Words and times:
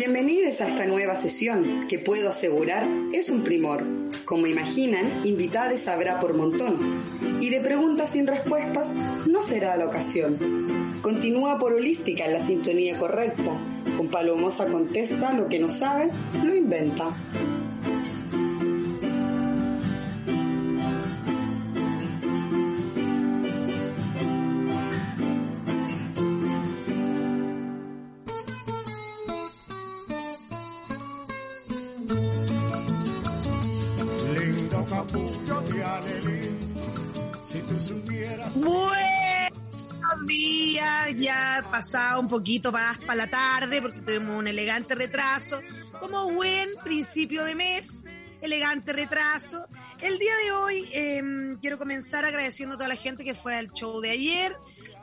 Bienvenidos 0.00 0.62
a 0.62 0.66
esta 0.66 0.86
nueva 0.86 1.14
sesión 1.14 1.86
que 1.86 1.98
puedo 1.98 2.30
asegurar 2.30 2.88
es 3.12 3.28
un 3.28 3.44
primor. 3.44 3.84
Como 4.24 4.46
imaginan, 4.46 5.26
invitados 5.26 5.88
habrá 5.88 6.18
por 6.20 6.32
montón. 6.32 7.02
Y 7.42 7.50
de 7.50 7.60
preguntas 7.60 8.08
sin 8.08 8.26
respuestas 8.26 8.94
no 8.94 9.42
será 9.42 9.76
la 9.76 9.84
ocasión. 9.84 10.96
Continúa 11.02 11.58
por 11.58 11.74
holística 11.74 12.24
en 12.24 12.32
la 12.32 12.40
sintonía 12.40 12.98
correcta. 12.98 13.60
Con 13.98 14.08
Palomosa 14.08 14.68
contesta 14.68 15.34
lo 15.34 15.50
que 15.50 15.58
no 15.58 15.68
sabe, 15.68 16.10
lo 16.44 16.54
inventa. 16.54 17.14
Pasado 41.80 42.20
un 42.20 42.28
poquito 42.28 42.72
más 42.72 42.98
para 42.98 43.14
la 43.14 43.26
tarde 43.26 43.80
porque 43.80 44.02
tuvimos 44.02 44.38
un 44.38 44.46
elegante 44.46 44.94
retraso. 44.94 45.62
Como 45.98 46.30
buen 46.30 46.68
principio 46.84 47.42
de 47.42 47.54
mes, 47.54 48.04
elegante 48.42 48.92
retraso. 48.92 49.56
El 50.02 50.18
día 50.18 50.36
de 50.44 50.52
hoy 50.52 50.90
em, 50.92 51.58
quiero 51.58 51.78
comenzar 51.78 52.26
agradeciendo 52.26 52.74
a 52.74 52.76
toda 52.76 52.88
la 52.88 52.96
gente 52.96 53.24
que 53.24 53.34
fue 53.34 53.56
al 53.56 53.72
show 53.72 53.98
de 54.02 54.10
ayer. 54.10 54.54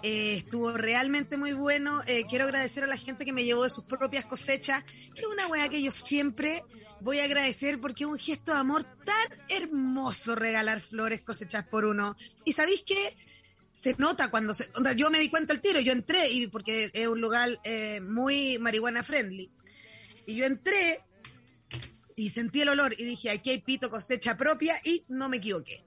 Eh, 0.03 0.35
estuvo 0.35 0.71
realmente 0.73 1.35
muy 1.35 1.53
bueno. 1.53 2.03
Eh, 2.05 2.25
quiero 2.29 2.45
agradecer 2.45 2.83
a 2.83 2.87
la 2.87 2.97
gente 2.97 3.25
que 3.25 3.33
me 3.33 3.43
llevó 3.43 3.63
de 3.63 3.71
sus 3.71 3.85
propias 3.85 4.25
cosechas, 4.25 4.83
que 4.83 5.21
es 5.21 5.27
una 5.27 5.47
weá 5.47 5.69
que 5.69 5.81
yo 5.81 5.91
siempre 5.91 6.63
voy 7.01 7.21
a 7.21 7.23
agradecer 7.23 7.79
porque 7.79 8.05
un 8.05 8.19
gesto 8.19 8.51
de 8.53 8.59
amor 8.59 8.83
tan 8.83 9.39
hermoso 9.49 10.35
regalar 10.35 10.79
flores 10.79 11.21
cosechadas 11.21 11.67
por 11.69 11.85
uno. 11.85 12.15
Y 12.45 12.53
sabéis 12.53 12.83
que 12.83 13.17
se 13.77 13.95
nota 13.99 14.31
cuando 14.31 14.55
se, 14.55 14.67
yo 14.95 15.11
me 15.11 15.19
di 15.19 15.29
cuenta 15.29 15.53
el 15.53 15.61
tiro, 15.61 15.79
yo 15.79 15.93
entré 15.93 16.31
y 16.31 16.47
porque 16.47 16.89
es 16.91 17.07
un 17.07 17.21
lugar 17.21 17.59
eh, 17.63 18.01
muy 18.01 18.57
marihuana 18.57 19.03
friendly. 19.03 19.51
Y 20.25 20.35
yo 20.35 20.45
entré 20.45 21.01
y 22.15 22.29
sentí 22.29 22.61
el 22.61 22.69
olor 22.69 22.95
y 22.97 23.03
dije, 23.05 23.29
aquí 23.29 23.51
hay 23.51 23.61
pito 23.61 23.91
cosecha 23.91 24.35
propia 24.35 24.81
y 24.83 25.05
no 25.09 25.29
me 25.29 25.37
equivoqué. 25.37 25.85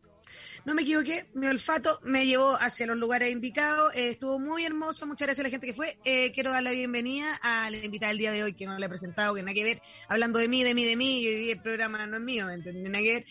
No 0.64 0.74
me 0.74 0.82
equivoqué, 0.82 1.26
mi 1.34 1.48
olfato 1.48 1.98
me 2.04 2.26
llevó 2.26 2.54
hacia 2.54 2.86
los 2.86 2.96
lugares 2.96 3.32
indicados, 3.32 3.92
eh, 3.96 4.10
estuvo 4.10 4.38
muy 4.38 4.64
hermoso, 4.64 5.06
muchas 5.06 5.26
gracias 5.26 5.40
a 5.40 5.48
la 5.48 5.50
gente 5.50 5.66
que 5.66 5.74
fue. 5.74 5.98
Eh, 6.04 6.30
quiero 6.32 6.50
dar 6.50 6.62
la 6.62 6.70
bienvenida 6.70 7.40
a 7.42 7.70
la 7.70 7.78
invitada 7.78 8.10
del 8.10 8.18
día 8.18 8.30
de 8.30 8.44
hoy, 8.44 8.52
que 8.52 8.66
no 8.66 8.78
la 8.78 8.86
he 8.86 8.88
presentado, 8.88 9.34
que 9.34 9.42
nada 9.42 9.54
que 9.54 9.64
ver, 9.64 9.82
hablando 10.06 10.38
de 10.38 10.46
mí, 10.46 10.62
de 10.62 10.74
mí, 10.74 10.84
de 10.84 10.94
mí, 10.94 11.22
y 11.22 11.50
el 11.50 11.60
programa 11.60 12.06
no 12.06 12.18
es 12.18 12.22
mío, 12.22 12.46
¿me 12.46 13.02
ver. 13.02 13.24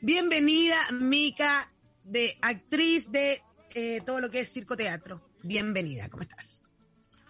Bienvenida, 0.00 0.78
Mica, 0.92 1.70
de 2.04 2.38
actriz 2.40 3.10
de 3.10 3.42
eh, 3.74 4.00
todo 4.04 4.20
lo 4.20 4.30
que 4.30 4.40
es 4.40 4.52
circo 4.52 4.76
teatro. 4.76 5.30
Bienvenida, 5.42 6.08
¿cómo 6.08 6.22
estás? 6.22 6.62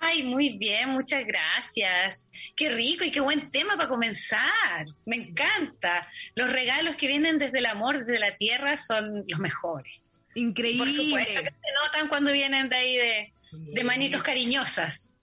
Ay, 0.00 0.22
muy 0.24 0.56
bien, 0.58 0.90
muchas 0.90 1.24
gracias. 1.26 2.30
Qué 2.54 2.70
rico 2.70 3.04
y 3.04 3.10
qué 3.10 3.20
buen 3.20 3.50
tema 3.50 3.76
para 3.76 3.88
comenzar. 3.88 4.84
Me 5.04 5.16
encanta. 5.16 6.08
Los 6.34 6.52
regalos 6.52 6.96
que 6.96 7.08
vienen 7.08 7.38
desde 7.38 7.58
el 7.58 7.66
amor, 7.66 8.04
desde 8.04 8.18
la 8.18 8.36
tierra, 8.36 8.76
son 8.76 9.24
los 9.26 9.40
mejores. 9.40 10.00
Increíble. 10.34 10.84
Por 10.84 10.92
supuesto 10.92 11.42
que 11.42 11.48
se 11.48 11.84
notan 11.84 12.08
cuando 12.08 12.32
vienen 12.32 12.68
de 12.68 12.76
ahí 12.76 12.96
de, 12.96 13.32
de 13.52 13.84
manitos 13.84 14.22
cariñosas. 14.22 15.18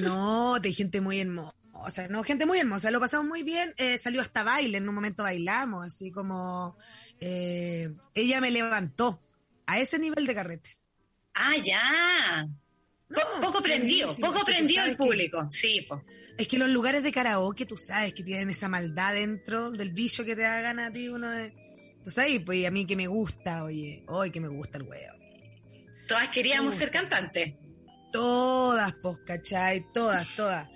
No, 0.00 0.60
de 0.60 0.72
gente 0.72 1.00
muy 1.00 1.20
hermosa. 1.20 1.54
No, 2.08 2.22
gente 2.22 2.46
muy 2.46 2.58
hermosa. 2.58 2.90
Lo 2.90 3.00
pasamos 3.00 3.26
muy 3.26 3.42
bien. 3.42 3.74
Eh, 3.78 3.96
salió 3.98 4.20
hasta 4.20 4.42
baile. 4.42 4.78
En 4.78 4.88
un 4.88 4.94
momento 4.94 5.22
bailamos, 5.22 5.86
así 5.86 6.10
como 6.10 6.76
eh, 7.20 7.90
ella 8.14 8.40
me 8.40 8.50
levantó 8.50 9.20
a 9.70 9.78
ese 9.78 9.98
nivel 9.98 10.26
de 10.26 10.34
carrete. 10.34 10.76
Ah, 11.34 11.56
ya 11.64 12.48
poco 13.40 13.62
prendido, 13.62 14.14
poco 14.20 14.44
prendido 14.44 14.84
el 14.84 14.96
público, 14.96 15.46
sí. 15.50 15.86
Es 16.38 16.48
que 16.48 16.58
los 16.58 16.68
lugares 16.68 17.02
de 17.02 17.12
karaoke, 17.12 17.66
tú 17.66 17.76
sabes 17.76 18.14
que 18.14 18.22
tienen 18.22 18.50
esa 18.50 18.68
maldad 18.68 19.14
dentro 19.14 19.70
del 19.70 19.90
bicho 19.90 20.24
que 20.24 20.36
te 20.36 20.42
da 20.42 20.60
ganas 20.60 20.90
a 20.90 20.92
ti 20.92 21.08
uno 21.08 21.30
de... 21.30 21.52
Tú 22.02 22.10
sabes, 22.10 22.40
pues 22.40 22.66
a 22.66 22.70
mí 22.70 22.86
que 22.86 22.96
me 22.96 23.08
gusta, 23.08 23.64
oye, 23.64 24.04
hoy 24.06 24.30
que 24.30 24.40
me 24.40 24.48
gusta 24.48 24.78
el 24.78 24.84
huevo. 24.84 25.14
Todas 26.08 26.28
queríamos 26.28 26.76
ser 26.76 26.90
cantantes. 26.90 27.54
Todas, 28.10 28.94
pues, 29.02 29.18
¿cachai? 29.26 29.84
Todas, 29.92 30.26
todas. 30.34 30.66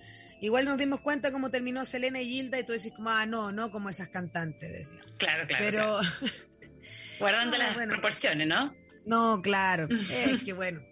Igual 0.40 0.66
nos 0.66 0.76
dimos 0.76 1.00
cuenta 1.00 1.32
cómo 1.32 1.50
terminó 1.50 1.84
Selena 1.86 2.20
y 2.20 2.28
Gilda 2.28 2.58
y 2.58 2.64
tú 2.64 2.72
decís 2.72 2.92
como, 2.94 3.08
ah, 3.10 3.24
no, 3.24 3.50
no 3.50 3.70
como 3.70 3.88
esas 3.88 4.08
cantantes, 4.08 4.70
decía. 4.70 5.00
Claro, 5.16 5.46
claro. 5.46 5.64
Pero... 5.64 6.00
Guardando 7.18 7.56
las 7.56 7.74
proporciones, 7.86 8.46
¿no? 8.46 8.74
No, 9.06 9.40
claro. 9.42 9.88
es 10.10 10.42
que 10.42 10.52
bueno. 10.52 10.82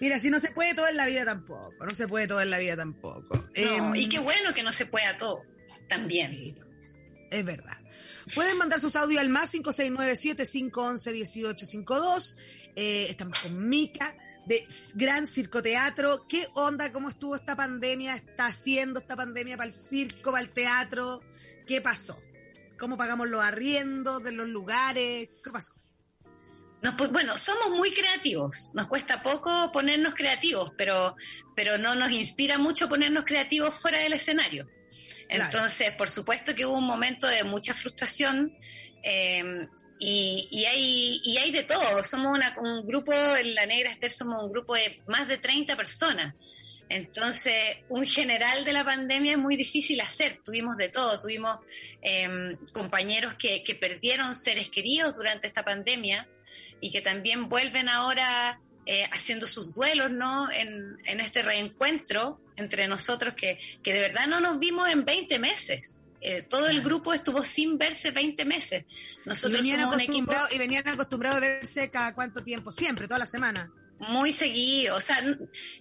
Mira, 0.00 0.18
si 0.18 0.30
no 0.30 0.40
se 0.40 0.50
puede 0.50 0.74
todo 0.74 0.88
en 0.88 0.96
la 0.96 1.06
vida 1.06 1.24
tampoco, 1.24 1.84
no 1.84 1.94
se 1.94 2.08
puede 2.08 2.26
todo 2.26 2.40
en 2.40 2.50
la 2.50 2.58
vida 2.58 2.76
tampoco. 2.76 3.48
Em, 3.54 3.94
y 3.94 4.08
qué 4.08 4.18
bueno 4.18 4.52
que 4.54 4.62
no 4.62 4.72
se 4.72 4.86
pueda 4.86 5.16
todo, 5.16 5.42
también. 5.88 6.58
Es 7.30 7.44
verdad. 7.44 7.76
Pueden 8.34 8.58
mandar 8.58 8.80
sus 8.80 8.96
audios 8.96 9.20
al 9.20 9.28
más 9.28 9.54
569-7511-1852. 9.54 12.36
Eh, 12.76 13.08
estamos 13.10 13.38
con 13.40 13.68
Mica 13.68 14.16
de 14.46 14.66
Gran 14.94 15.26
Circo 15.26 15.60
Teatro. 15.62 16.26
¿Qué 16.28 16.46
onda? 16.54 16.92
¿Cómo 16.92 17.08
estuvo 17.08 17.34
esta 17.34 17.56
pandemia? 17.56 18.14
¿Está 18.14 18.46
haciendo 18.46 19.00
esta 19.00 19.16
pandemia 19.16 19.56
para 19.56 19.66
el 19.68 19.74
circo, 19.74 20.30
para 20.30 20.44
el 20.44 20.50
teatro? 20.50 21.22
¿Qué 21.66 21.80
pasó? 21.80 22.22
¿Cómo 22.78 22.96
pagamos 22.96 23.28
los 23.28 23.42
arriendos 23.42 24.22
de 24.22 24.30
los 24.32 24.48
lugares? 24.48 25.28
¿Qué 25.42 25.50
pasó? 25.50 25.74
Bueno, 27.12 27.36
somos 27.36 27.70
muy 27.70 27.92
creativos, 27.92 28.70
nos 28.74 28.86
cuesta 28.86 29.22
poco 29.22 29.70
ponernos 29.72 30.14
creativos, 30.14 30.72
pero, 30.78 31.14
pero 31.54 31.76
no 31.76 31.94
nos 31.94 32.10
inspira 32.10 32.58
mucho 32.58 32.88
ponernos 32.88 33.24
creativos 33.24 33.74
fuera 33.74 33.98
del 33.98 34.14
escenario. 34.14 34.68
Entonces, 35.28 35.92
por 35.92 36.10
supuesto 36.10 36.54
que 36.54 36.66
hubo 36.66 36.78
un 36.78 36.86
momento 36.86 37.26
de 37.26 37.44
mucha 37.44 37.74
frustración 37.74 38.56
eh, 39.02 39.66
y, 39.98 40.48
y, 40.50 40.64
hay, 40.64 41.20
y 41.22 41.38
hay 41.38 41.52
de 41.52 41.62
todo. 41.62 42.02
Somos 42.02 42.36
una, 42.36 42.54
un 42.58 42.86
grupo, 42.86 43.12
en 43.12 43.54
la 43.54 43.66
Negra 43.66 43.92
Esther 43.92 44.10
somos 44.10 44.42
un 44.42 44.50
grupo 44.50 44.74
de 44.74 45.02
más 45.06 45.28
de 45.28 45.36
30 45.36 45.76
personas. 45.76 46.34
Entonces, 46.88 47.78
un 47.88 48.04
general 48.04 48.64
de 48.64 48.72
la 48.72 48.84
pandemia 48.84 49.32
es 49.32 49.38
muy 49.38 49.56
difícil 49.56 50.00
hacer. 50.00 50.40
Tuvimos 50.44 50.76
de 50.76 50.88
todo. 50.88 51.20
Tuvimos 51.20 51.60
eh, 52.02 52.56
compañeros 52.72 53.34
que, 53.34 53.62
que 53.62 53.76
perdieron 53.76 54.34
seres 54.34 54.68
queridos 54.70 55.14
durante 55.14 55.46
esta 55.46 55.62
pandemia 55.62 56.26
y 56.80 56.90
que 56.90 57.00
también 57.00 57.48
vuelven 57.48 57.88
ahora 57.88 58.60
eh, 58.86 59.04
haciendo 59.12 59.46
sus 59.46 59.74
duelos, 59.74 60.10
¿no? 60.10 60.50
En, 60.50 60.96
en, 61.04 61.20
este 61.20 61.42
reencuentro 61.42 62.40
entre 62.56 62.88
nosotros 62.88 63.34
que, 63.34 63.58
que 63.82 63.92
de 63.92 64.00
verdad 64.00 64.26
no 64.26 64.40
nos 64.40 64.58
vimos 64.58 64.88
en 64.90 65.04
20 65.04 65.38
meses. 65.38 66.02
Eh, 66.22 66.42
todo 66.42 66.68
el 66.68 66.82
grupo 66.82 67.14
estuvo 67.14 67.42
sin 67.44 67.78
verse 67.78 68.10
20 68.10 68.44
meses. 68.44 68.84
Nosotros 69.24 69.64
y 69.64 69.70
somos 69.70 69.94
un 69.94 70.00
equipo... 70.00 70.34
Y 70.50 70.58
venían 70.58 70.86
acostumbrados 70.86 71.38
a 71.38 71.40
verse 71.40 71.90
cada 71.90 72.14
cuánto 72.14 72.42
tiempo, 72.42 72.70
siempre, 72.70 73.06
toda 73.06 73.18
la 73.20 73.26
semana. 73.26 73.70
Muy 74.00 74.32
seguido, 74.32 74.96
o 74.96 75.00
sea, 75.00 75.22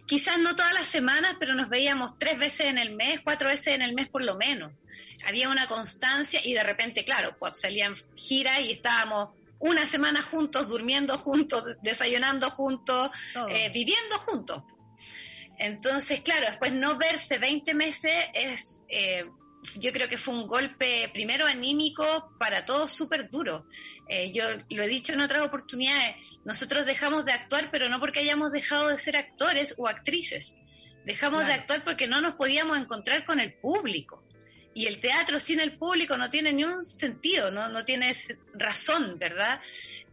quizás 0.05 0.37
no 0.39 0.55
todas 0.55 0.73
las 0.73 0.87
semanas, 0.87 1.35
pero 1.39 1.55
nos 1.55 1.69
veíamos 1.69 2.17
tres 2.17 2.37
veces 2.37 2.67
en 2.67 2.77
el 2.77 2.93
mes, 2.93 3.21
cuatro 3.23 3.47
veces 3.47 3.67
en 3.67 3.81
el 3.81 3.93
mes 3.93 4.09
por 4.09 4.23
lo 4.23 4.35
menos. 4.35 4.73
Había 5.25 5.49
una 5.49 5.67
constancia 5.67 6.41
y 6.43 6.53
de 6.53 6.63
repente, 6.63 7.05
claro, 7.05 7.35
pues 7.39 7.59
salían 7.59 7.95
giras 8.15 8.59
y 8.61 8.71
estábamos 8.71 9.29
una 9.59 9.85
semana 9.85 10.21
juntos, 10.21 10.67
durmiendo 10.67 11.17
juntos, 11.17 11.63
desayunando 11.81 12.49
juntos, 12.49 13.11
eh, 13.49 13.69
viviendo 13.73 14.17
juntos. 14.19 14.63
Entonces, 15.57 16.21
claro, 16.21 16.45
después 16.47 16.73
no 16.73 16.97
verse 16.97 17.37
20 17.37 17.73
meses 17.73 18.13
es, 18.33 18.85
eh, 18.87 19.25
yo 19.75 19.91
creo 19.91 20.07
que 20.07 20.17
fue 20.17 20.33
un 20.33 20.47
golpe 20.47 21.09
primero 21.11 21.45
anímico 21.45 22.33
para 22.39 22.65
todos 22.65 22.91
súper 22.91 23.29
duro. 23.29 23.65
Eh, 24.07 24.31
yo 24.31 24.45
lo 24.69 24.83
he 24.83 24.87
dicho 24.87 25.13
en 25.13 25.21
otras 25.21 25.45
oportunidades, 25.45 26.15
nosotros 26.45 26.85
dejamos 26.85 27.25
de 27.25 27.33
actuar, 27.33 27.69
pero 27.71 27.89
no 27.89 27.99
porque 27.99 28.21
hayamos 28.21 28.51
dejado 28.53 28.87
de 28.87 28.97
ser 28.97 29.17
actores 29.17 29.75
o 29.77 29.87
actrices. 29.87 30.57
Dejamos 31.05 31.45
de 31.45 31.53
actuar 31.53 31.83
porque 31.83 32.07
no 32.07 32.21
nos 32.21 32.35
podíamos 32.35 32.77
encontrar 32.77 33.25
con 33.25 33.39
el 33.39 33.53
público. 33.53 34.23
Y 34.79 34.85
el 34.85 35.01
teatro 35.01 35.41
sin 35.41 35.59
el 35.59 35.77
público 35.77 36.15
no 36.15 36.29
tiene 36.29 36.53
ni 36.53 36.63
un 36.63 36.81
sentido, 36.85 37.51
no, 37.51 37.67
no 37.67 37.83
tiene 37.83 38.15
razón, 38.53 39.19
¿verdad? 39.19 39.59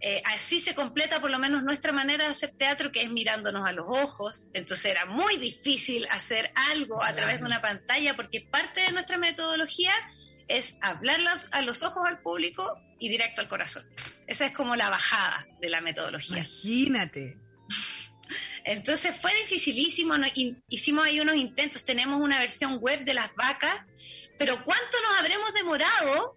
Eh, 0.00 0.20
así 0.24 0.58
se 0.58 0.74
completa 0.74 1.20
por 1.20 1.30
lo 1.30 1.38
menos 1.38 1.62
nuestra 1.62 1.92
manera 1.92 2.24
de 2.24 2.32
hacer 2.32 2.50
teatro, 2.50 2.90
que 2.90 3.02
es 3.02 3.08
mirándonos 3.08 3.64
a 3.64 3.70
los 3.70 3.86
ojos. 3.88 4.50
Entonces 4.54 4.86
era 4.86 5.06
muy 5.06 5.36
difícil 5.36 6.04
hacer 6.10 6.50
algo 6.72 7.00
a 7.00 7.14
través 7.14 7.38
de 7.38 7.46
una 7.46 7.62
pantalla, 7.62 8.16
porque 8.16 8.40
parte 8.40 8.80
de 8.80 8.90
nuestra 8.90 9.18
metodología 9.18 9.92
es 10.48 10.76
hablarlas 10.82 11.48
a 11.52 11.62
los 11.62 11.84
ojos 11.84 12.04
al 12.04 12.18
público 12.18 12.76
y 12.98 13.08
directo 13.08 13.42
al 13.42 13.48
corazón. 13.48 13.84
Esa 14.26 14.46
es 14.46 14.52
como 14.52 14.74
la 14.74 14.90
bajada 14.90 15.46
de 15.60 15.68
la 15.68 15.80
metodología. 15.80 16.38
Imagínate. 16.38 17.36
Entonces 18.66 19.16
fue 19.16 19.32
dificilísimo, 19.42 20.14
hicimos 20.68 21.06
ahí 21.06 21.20
unos 21.20 21.36
intentos, 21.36 21.84
tenemos 21.84 22.20
una 22.20 22.40
versión 22.40 22.78
web 22.78 23.04
de 23.04 23.14
las 23.14 23.32
vacas, 23.36 23.76
pero 24.36 24.64
¿cuánto 24.64 25.00
nos 25.02 25.20
habremos 25.20 25.54
demorado 25.54 26.34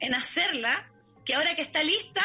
en 0.00 0.12
hacerla? 0.12 0.90
Que 1.24 1.36
ahora 1.36 1.54
que 1.54 1.62
está 1.62 1.84
lista, 1.84 2.22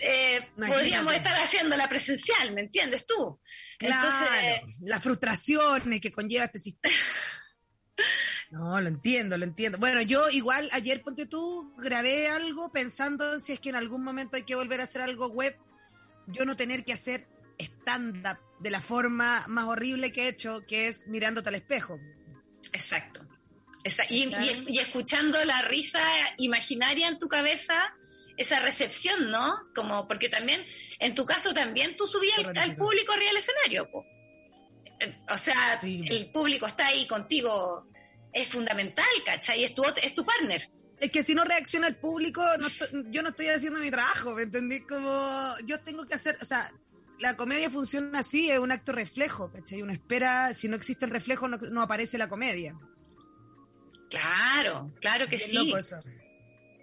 eh, 0.00 0.50
podríamos 0.56 1.14
estar 1.14 1.36
haciéndola 1.36 1.88
presencial, 1.88 2.52
¿me 2.52 2.62
entiendes 2.62 3.06
tú? 3.06 3.40
Claro, 3.78 4.08
Entonces, 4.08 4.76
las 4.80 5.00
frustraciones 5.00 6.00
que 6.00 6.10
conlleva 6.10 6.44
este 6.44 6.58
sistema. 6.58 6.94
No, 8.50 8.78
lo 8.82 8.88
entiendo, 8.88 9.38
lo 9.38 9.44
entiendo. 9.44 9.78
Bueno, 9.78 10.02
yo 10.02 10.28
igual 10.28 10.68
ayer, 10.72 11.00
ponte 11.00 11.24
tú, 11.24 11.74
grabé 11.78 12.28
algo 12.28 12.70
pensando 12.70 13.40
si 13.40 13.52
es 13.52 13.60
que 13.60 13.70
en 13.70 13.76
algún 13.76 14.04
momento 14.04 14.36
hay 14.36 14.42
que 14.42 14.54
volver 14.54 14.82
a 14.82 14.84
hacer 14.84 15.00
algo 15.00 15.28
web, 15.28 15.56
yo 16.26 16.44
no 16.44 16.54
tener 16.54 16.84
que 16.84 16.92
hacer 16.92 17.26
stand-up 17.58 18.38
de 18.60 18.70
la 18.70 18.80
forma 18.80 19.44
más 19.48 19.66
horrible 19.66 20.12
que 20.12 20.24
he 20.24 20.28
hecho, 20.28 20.64
que 20.66 20.88
es 20.88 21.06
mirándote 21.08 21.48
al 21.48 21.56
espejo. 21.56 21.98
Exacto. 22.72 23.26
y, 24.08 24.32
y, 24.68 24.78
escuchando 24.78 25.44
la 25.44 25.62
risa 25.62 26.00
imaginaria 26.38 27.08
en 27.08 27.18
tu 27.18 27.28
cabeza, 27.28 27.92
esa 28.36 28.60
recepción, 28.60 29.30
¿no? 29.30 29.60
Como, 29.74 30.06
porque 30.06 30.28
también, 30.28 30.64
en 30.98 31.14
tu 31.14 31.26
caso 31.26 31.52
también 31.52 31.96
tú 31.96 32.06
subías 32.06 32.38
al, 32.38 32.76
público 32.76 33.12
arriba 33.12 33.28
del 33.28 33.38
escenario, 33.38 33.88
O 35.28 35.36
sea, 35.36 35.80
el 35.82 36.30
público 36.30 36.66
está 36.66 36.86
ahí 36.86 37.06
contigo, 37.08 37.88
es 38.32 38.48
fundamental, 38.48 39.04
¿cachai? 39.26 39.64
Es 39.64 39.74
tu, 39.74 39.82
es 39.84 40.14
tu 40.14 40.24
partner 40.24 40.70
es 41.02 41.10
que 41.10 41.24
si 41.24 41.34
no 41.34 41.42
reacciona 41.42 41.88
el 41.88 41.96
público, 41.96 42.42
yo 43.10 43.22
no 43.22 43.30
estoy 43.30 43.48
haciendo 43.48 43.80
mi 43.80 43.90
trabajo, 43.90 44.34
¿me 44.34 44.42
entendí? 44.42 44.82
Como 44.82 45.52
yo 45.64 45.80
tengo 45.80 46.06
que 46.06 46.14
hacer, 46.14 46.38
o 46.40 46.44
sea, 46.44 46.72
la 47.22 47.36
comedia 47.36 47.70
funciona 47.70 48.18
así, 48.18 48.50
es 48.50 48.58
un 48.58 48.72
acto 48.72 48.90
reflejo, 48.92 49.50
¿cachai? 49.50 49.80
Uno 49.80 49.92
espera, 49.92 50.52
si 50.54 50.68
no 50.68 50.74
existe 50.74 51.04
el 51.04 51.12
reflejo, 51.12 51.46
no, 51.46 51.82
aparece 51.82 52.18
la 52.18 52.28
comedia. 52.28 52.76
Claro, 54.10 54.92
claro 55.00 55.28
que 55.28 55.38
sí. 55.38 55.72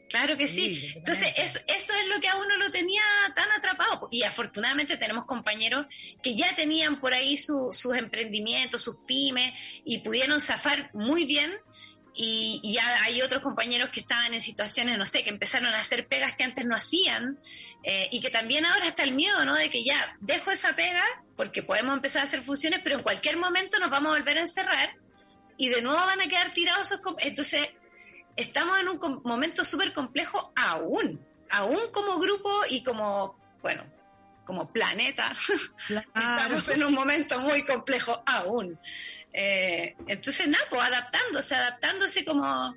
Claro 0.09 0.37
que 0.37 0.47
sí. 0.47 0.91
Entonces, 0.95 1.27
eso, 1.37 1.59
eso 1.67 1.93
es 1.93 2.07
lo 2.07 2.19
que 2.19 2.29
a 2.29 2.37
uno 2.37 2.57
lo 2.57 2.71
tenía 2.71 3.03
tan 3.35 3.51
atrapado. 3.51 4.07
Y 4.11 4.23
afortunadamente 4.23 4.97
tenemos 4.97 5.25
compañeros 5.25 5.85
que 6.23 6.35
ya 6.35 6.55
tenían 6.55 6.99
por 6.99 7.13
ahí 7.13 7.37
sus 7.37 7.85
emprendimientos, 7.95 8.81
sus 8.81 8.97
pymes, 9.05 9.53
y 9.85 9.99
pudieron 9.99 10.41
zafar 10.41 10.89
muy 10.93 11.25
bien 11.25 11.53
y, 12.13 12.73
ya 12.73 13.03
hay 13.03 13.21
otros 13.21 13.41
compañeros 13.41 13.89
que 13.89 13.99
estaban 13.99 14.33
en 14.33 14.41
situaciones, 14.41 14.97
no 14.97 15.05
sé, 15.05 15.23
que 15.23 15.29
empezaron 15.29 15.73
a 15.73 15.77
hacer 15.77 16.07
pegas 16.07 16.35
que 16.35 16.43
antes 16.43 16.65
no 16.65 16.75
hacían 16.75 17.39
eh, 17.83 18.09
y 18.11 18.21
que 18.21 18.29
también 18.29 18.65
ahora 18.65 18.87
está 18.87 19.03
el 19.03 19.13
miedo, 19.13 19.45
¿no? 19.45 19.55
De 19.55 19.69
que 19.69 19.83
ya 19.83 20.15
dejo 20.19 20.51
esa 20.51 20.75
pega 20.75 21.03
porque 21.35 21.63
podemos 21.63 21.95
empezar 21.95 22.23
a 22.23 22.25
hacer 22.25 22.43
funciones, 22.43 22.81
pero 22.83 22.97
en 22.97 23.03
cualquier 23.03 23.37
momento 23.37 23.79
nos 23.79 23.89
vamos 23.89 24.13
a 24.13 24.19
volver 24.19 24.37
a 24.37 24.41
encerrar 24.41 24.95
y 25.57 25.69
de 25.69 25.81
nuevo 25.81 25.99
van 26.05 26.21
a 26.21 26.27
quedar 26.27 26.53
tirados 26.53 26.91
esos... 26.91 27.01
Entonces, 27.19 27.69
estamos 28.35 28.79
en 28.79 28.89
un 28.89 29.21
momento 29.23 29.63
súper 29.65 29.93
complejo 29.93 30.51
aún, 30.55 31.25
aún 31.49 31.79
como 31.91 32.17
grupo 32.19 32.61
y 32.69 32.83
como, 32.83 33.37
bueno, 33.61 33.85
como 34.49 34.71
planeta. 34.71 35.37
estamos 36.15 36.69
en 36.69 36.83
un 36.83 36.93
momento 36.93 37.39
muy 37.39 37.63
complejo 37.65 38.23
aún. 38.25 38.79
Eh, 39.33 39.95
entonces, 40.07 40.47
nada, 40.47 40.63
pues 40.69 40.81
adaptándose, 40.81 41.55
adaptándose 41.55 42.25
como, 42.25 42.75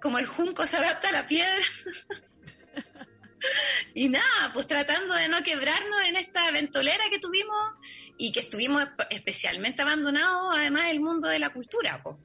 como 0.00 0.18
el 0.18 0.26
junco 0.26 0.66
se 0.66 0.76
adapta 0.76 1.08
a 1.08 1.12
la 1.12 1.26
piedra. 1.26 1.64
y 3.94 4.08
nada, 4.08 4.50
pues 4.52 4.66
tratando 4.66 5.14
de 5.14 5.28
no 5.28 5.42
quebrarnos 5.42 6.02
en 6.06 6.16
esta 6.16 6.50
ventolera 6.50 7.04
que 7.10 7.18
tuvimos 7.18 7.74
y 8.16 8.32
que 8.32 8.40
estuvimos 8.40 8.84
especialmente 9.10 9.82
abandonados, 9.82 10.54
además 10.54 10.86
del 10.86 11.00
mundo 11.00 11.28
de 11.28 11.38
la 11.38 11.50
cultura, 11.50 12.00
pues. 12.02 12.16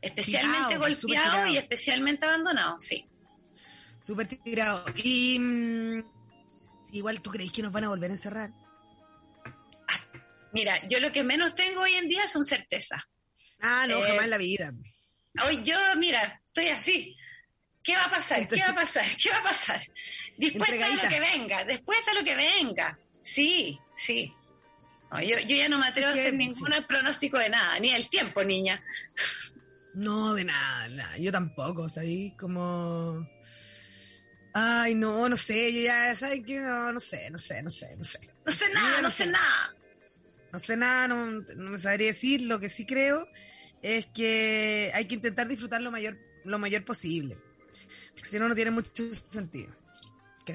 especialmente 0.00 0.78
pues, 0.78 1.00
golpeados 1.00 1.50
y 1.50 1.56
especialmente 1.56 2.26
abandonados, 2.26 2.84
sí. 2.84 3.06
Súper 4.00 4.26
tirado. 4.26 4.84
Y 4.96 5.38
mm, 5.38 6.04
igual 6.92 7.20
tú 7.20 7.30
crees 7.30 7.52
que 7.52 7.62
nos 7.62 7.72
van 7.72 7.84
a 7.84 7.88
volver 7.88 8.10
a 8.10 8.14
encerrar. 8.14 8.50
Mira, 10.52 10.86
yo 10.88 11.00
lo 11.00 11.12
que 11.12 11.22
menos 11.22 11.54
tengo 11.54 11.82
hoy 11.82 11.92
en 11.92 12.08
día 12.08 12.26
son 12.26 12.44
certezas. 12.44 13.02
Ah, 13.62 13.86
no, 13.88 14.00
jamás 14.00 14.24
en 14.24 14.30
la 14.30 14.38
vida. 14.38 14.72
Hoy 15.44 15.62
yo, 15.62 15.76
mira, 15.96 16.40
estoy 16.44 16.68
así. 16.68 17.16
¿Qué 17.82 17.94
va 17.94 18.04
a 18.04 18.10
pasar? 18.10 18.48
¿Qué 18.48 18.60
va 18.60 18.68
a 18.68 18.74
pasar? 18.74 19.04
¿Qué 19.22 19.30
va 19.30 19.38
a 19.38 19.42
pasar? 19.42 19.80
Después 20.36 20.70
de 20.70 20.78
lo 20.78 21.08
que 21.08 21.20
venga, 21.20 21.64
después 21.64 21.98
de 22.06 22.14
lo 22.14 22.24
que 22.24 22.34
venga. 22.34 22.98
Sí, 23.22 23.78
sí. 23.96 24.32
yo, 25.12 25.38
ya 25.38 25.68
no 25.68 25.78
me 25.78 25.88
atrevo 25.88 26.08
a 26.08 26.12
hacer 26.12 26.34
ningún 26.34 26.68
pronóstico 26.86 27.38
de 27.38 27.48
nada, 27.48 27.78
ni 27.78 27.90
el 27.90 28.08
tiempo, 28.08 28.42
niña. 28.44 28.82
No, 29.94 30.34
de 30.34 30.44
nada, 30.44 30.88
nada. 30.88 31.18
yo 31.18 31.32
tampoco, 31.32 31.88
¿sabes? 31.88 32.32
Como... 32.38 33.26
Ay, 34.52 34.96
no, 34.96 35.28
no 35.28 35.36
sé, 35.36 35.72
yo 35.72 35.80
ya, 35.82 36.14
¿sabes 36.16 36.42
qué? 36.44 36.58
No, 36.58 36.92
no 36.92 37.00
sé, 37.00 37.30
no 37.30 37.38
sé, 37.38 37.62
no 37.62 37.70
sé, 37.70 37.96
no 37.96 38.02
sé. 38.02 38.18
No 38.44 38.52
sé 38.52 38.68
nada, 38.72 39.02
no, 39.02 39.10
sé 39.10 39.26
nada. 39.26 39.74
No 40.52 40.58
sé 40.58 40.76
nada, 40.76 41.08
no, 41.08 41.44
me 41.56 41.78
sabría 41.78 42.08
decir. 42.08 42.42
Lo 42.42 42.58
que 42.58 42.68
sí 42.68 42.84
creo 42.84 43.28
es 43.82 44.06
que 44.06 44.90
hay 44.94 45.06
que 45.06 45.14
intentar 45.16 45.48
disfrutar 45.48 45.80
lo 45.80 45.90
mayor, 45.90 46.18
lo 46.44 46.58
mayor 46.58 46.84
posible. 46.84 47.36
Porque 48.14 48.28
si 48.28 48.38
no, 48.38 48.48
no 48.48 48.54
tiene 48.54 48.70
mucho 48.70 49.02
sentido. 49.28 49.74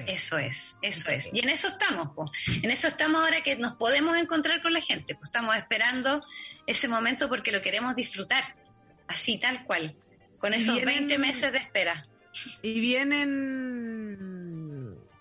Eso 0.06 0.36
es, 0.36 0.76
eso 0.82 1.10
es. 1.10 1.30
Y 1.32 1.40
en 1.40 1.48
eso 1.48 1.68
estamos, 1.68 2.10
pues. 2.14 2.30
En 2.62 2.70
eso 2.70 2.88
estamos 2.88 3.22
ahora 3.22 3.40
que 3.40 3.56
nos 3.56 3.74
podemos 3.76 4.16
encontrar 4.18 4.60
con 4.60 4.72
la 4.74 4.80
gente. 4.80 5.14
Pues 5.14 5.28
estamos 5.28 5.56
esperando 5.56 6.22
ese 6.66 6.86
momento 6.88 7.28
porque 7.28 7.50
lo 7.52 7.62
queremos 7.62 7.96
disfrutar. 7.96 8.56
Así, 9.08 9.38
tal 9.38 9.64
cual. 9.64 9.96
Con 10.38 10.52
esos 10.52 10.84
20 10.84 11.16
meses 11.18 11.50
de 11.52 11.58
espera. 11.58 12.06
Y 12.60 12.80
vienen, 12.80 14.18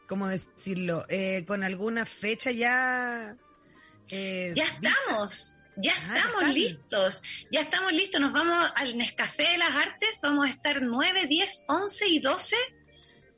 ¿cómo 0.07 0.27
decirlo? 0.27 1.05
Eh, 1.07 1.45
con 1.47 1.63
alguna 1.63 2.03
fecha 2.05 2.51
ya 2.51 3.37
eh, 4.09 4.51
ya 4.55 4.65
estamos, 4.65 5.57
ya 5.77 5.93
ah, 5.93 6.15
estamos 6.15 6.53
listos, 6.53 7.21
ya 7.51 7.61
estamos 7.61 7.91
listos. 7.91 8.21
Nos 8.21 8.31
vamos 8.31 8.71
al 8.75 8.97
Nescafé 8.97 9.51
de 9.51 9.57
las 9.57 9.75
Artes, 9.75 10.19
vamos 10.21 10.47
a 10.47 10.49
estar 10.49 10.81
9, 10.81 11.27
10, 11.27 11.65
11 11.67 12.07
y 12.07 12.19
12 12.19 12.55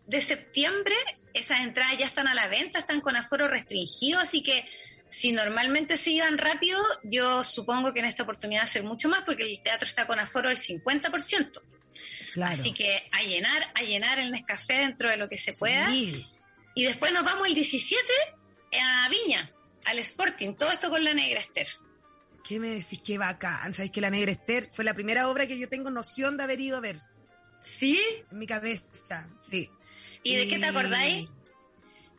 de 0.05 0.21
septiembre. 0.21 0.95
Esas 1.33 1.61
entradas 1.61 1.97
ya 1.97 2.05
están 2.05 2.27
a 2.27 2.33
la 2.33 2.47
venta, 2.47 2.79
están 2.79 3.01
con 3.01 3.15
aforo 3.15 3.47
restringido, 3.47 4.19
así 4.19 4.43
que 4.43 4.65
si 5.09 5.31
normalmente 5.31 5.97
se 5.97 6.11
iban 6.11 6.37
rápido, 6.37 6.81
yo 7.03 7.43
supongo 7.43 7.93
que 7.93 7.99
en 7.99 8.05
esta 8.05 8.23
oportunidad 8.23 8.61
va 8.61 8.65
a 8.65 8.69
ser 8.69 8.83
mucho 8.83 9.09
más 9.09 9.23
porque 9.23 9.43
el 9.43 9.61
teatro 9.61 9.87
está 9.87 10.05
con 10.05 10.19
aforo 10.19 10.49
del 10.49 10.57
50%. 10.57 11.61
Así 12.43 12.71
que 12.71 13.09
a 13.11 13.23
llenar, 13.23 13.71
a 13.73 13.81
llenar 13.81 14.19
el 14.19 14.31
Nescafé 14.31 14.79
dentro 14.79 15.09
de 15.09 15.17
lo 15.17 15.27
que 15.27 15.37
se 15.37 15.53
pueda. 15.53 15.89
Y 15.93 16.83
después 16.83 17.11
nos 17.11 17.23
vamos 17.23 17.47
el 17.47 17.55
17 17.55 18.05
a 18.79 19.09
Viña, 19.09 19.51
al 19.85 19.99
Sporting, 19.99 20.53
todo 20.53 20.71
esto 20.71 20.89
con 20.89 21.03
la 21.03 21.13
Negra 21.13 21.39
Esther. 21.39 21.67
¿Qué 22.47 22.59
me 22.59 22.75
decís? 22.75 23.01
Qué 23.05 23.17
bacán. 23.17 23.73
Sabes 23.73 23.91
que 23.91 23.99
la 23.99 24.09
Negra 24.09 24.31
Esther 24.31 24.69
fue 24.71 24.85
la 24.85 24.93
primera 24.93 25.27
obra 25.29 25.47
que 25.47 25.59
yo 25.59 25.67
tengo 25.67 25.91
noción 25.91 26.37
de 26.37 26.43
haber 26.43 26.61
ido 26.61 26.77
a 26.77 26.79
ver. 26.79 27.01
¿Sí? 27.61 27.99
En 28.31 28.39
mi 28.39 28.47
cabeza, 28.47 29.27
sí. 29.49 29.69
¿Y, 30.23 30.35
de 30.35 30.47
qué 30.47 30.59
te 30.59 30.65
acordáis? 30.65 31.27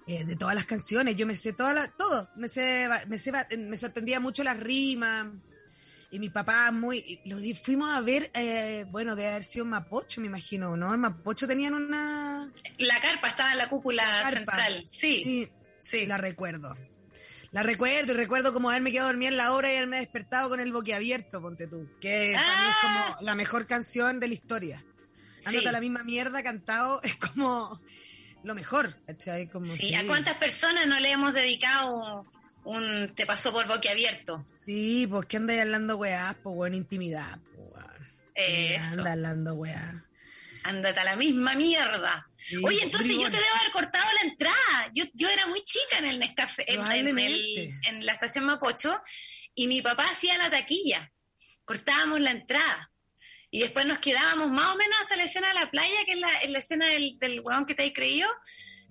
Eh, 0.06 0.24
de 0.24 0.36
todas 0.36 0.54
las 0.54 0.64
canciones, 0.64 1.16
yo 1.16 1.26
me 1.26 1.36
sé 1.36 1.52
todas 1.52 1.74
las, 1.74 1.96
todo, 1.96 2.30
me 2.36 2.48
sé, 2.48 2.88
me 3.08 3.18
sé, 3.18 3.30
me 3.58 3.76
sorprendía 3.76 4.20
mucho 4.20 4.42
las 4.42 4.58
rimas, 4.58 5.28
y 6.10 6.18
mi 6.18 6.30
papá 6.30 6.70
muy, 6.72 7.20
lo 7.26 7.36
fuimos 7.54 7.90
a 7.90 8.00
ver, 8.00 8.30
eh, 8.32 8.86
bueno, 8.88 9.14
de 9.14 9.26
haber 9.26 9.44
sido 9.44 9.66
Mapocho, 9.66 10.22
me 10.22 10.26
imagino, 10.26 10.76
¿no? 10.76 10.94
En 10.94 11.00
Mapocho 11.00 11.46
tenían 11.46 11.74
una... 11.74 12.50
La 12.78 13.00
carpa 13.00 13.28
estaba 13.28 13.52
en 13.52 13.58
la 13.58 13.68
cúpula 13.68 14.04
central, 14.30 14.84
sí. 14.88 15.22
Sí, 15.22 15.48
sí. 15.78 16.06
La 16.06 16.16
recuerdo. 16.16 16.74
La 17.50 17.62
recuerdo 17.62 18.12
y 18.12 18.16
recuerdo 18.16 18.52
como 18.52 18.70
haberme 18.70 18.92
quedado 18.92 19.08
dormida 19.08 19.30
en 19.30 19.36
la 19.38 19.52
hora 19.52 19.72
y 19.72 19.76
haberme 19.76 19.98
despertado 19.98 20.50
con 20.50 20.60
el 20.60 20.72
boquiabierto, 20.72 21.40
ponte 21.40 21.66
tú. 21.66 21.88
Que 22.00 22.34
para 22.36 22.60
mí 22.60 22.68
es 22.68 22.76
como 22.82 22.98
ah. 22.98 23.18
la 23.22 23.34
mejor 23.34 23.66
canción 23.66 24.20
de 24.20 24.28
la 24.28 24.34
historia. 24.34 24.84
Andate 25.44 25.72
la 25.72 25.80
misma 25.80 26.04
mierda 26.04 26.42
cantado 26.42 27.00
es 27.04 27.16
como 27.16 27.80
lo 28.42 28.54
mejor, 28.54 28.96
¿cachai? 29.06 29.48
Como, 29.48 29.66
sí, 29.66 29.94
¿a 29.94 30.06
cuántas 30.06 30.34
personas 30.34 30.86
no 30.86 31.00
le 31.00 31.10
hemos 31.10 31.32
dedicado 31.32 32.26
un, 32.64 33.12
te 33.14 33.24
pasó 33.24 33.52
por 33.52 33.66
boquiabierto? 33.66 34.46
Sí, 34.64 35.06
pues 35.08 35.26
que 35.26 35.38
andas 35.38 35.58
hablando 35.60 35.96
weá, 35.96 36.36
pues 36.42 36.54
buena 36.54 36.76
intimidad, 36.76 37.38
pues 37.56 37.84
Eso. 38.34 38.84
Anda 38.92 39.12
hablando 39.12 39.54
weá. 39.54 40.07
Ándate 40.64 41.00
a 41.00 41.04
la 41.04 41.16
misma 41.16 41.54
mierda. 41.54 42.28
Oye, 42.62 42.82
entonces 42.82 43.12
yo 43.12 43.30
te 43.30 43.36
debo 43.36 43.56
haber 43.60 43.72
cortado 43.72 44.06
la 44.14 44.28
entrada. 44.28 44.90
Yo, 44.94 45.04
yo 45.14 45.28
era 45.28 45.46
muy 45.46 45.62
chica 45.64 45.98
en 45.98 46.06
el 46.06 46.18
Nescafé, 46.18 46.64
en, 46.66 48.06
la 48.06 48.12
estación 48.12 48.46
Mapocho, 48.46 49.00
y 49.54 49.66
mi 49.66 49.82
papá 49.82 50.08
hacía 50.10 50.38
la 50.38 50.50
taquilla. 50.50 51.12
Cortábamos 51.64 52.20
la 52.20 52.30
entrada. 52.30 52.90
Y 53.50 53.60
después 53.60 53.86
nos 53.86 53.98
quedábamos 53.98 54.50
más 54.50 54.74
o 54.74 54.76
menos 54.76 55.00
hasta 55.00 55.16
la 55.16 55.24
escena 55.24 55.48
de 55.48 55.54
la 55.54 55.70
playa, 55.70 56.04
que 56.04 56.12
es 56.12 56.18
la, 56.18 56.58
escena 56.58 56.86
del, 56.86 57.18
del 57.18 57.40
hueón 57.40 57.66
que 57.66 57.74
te 57.74 57.82
hay 57.82 57.92
creído. 57.92 58.28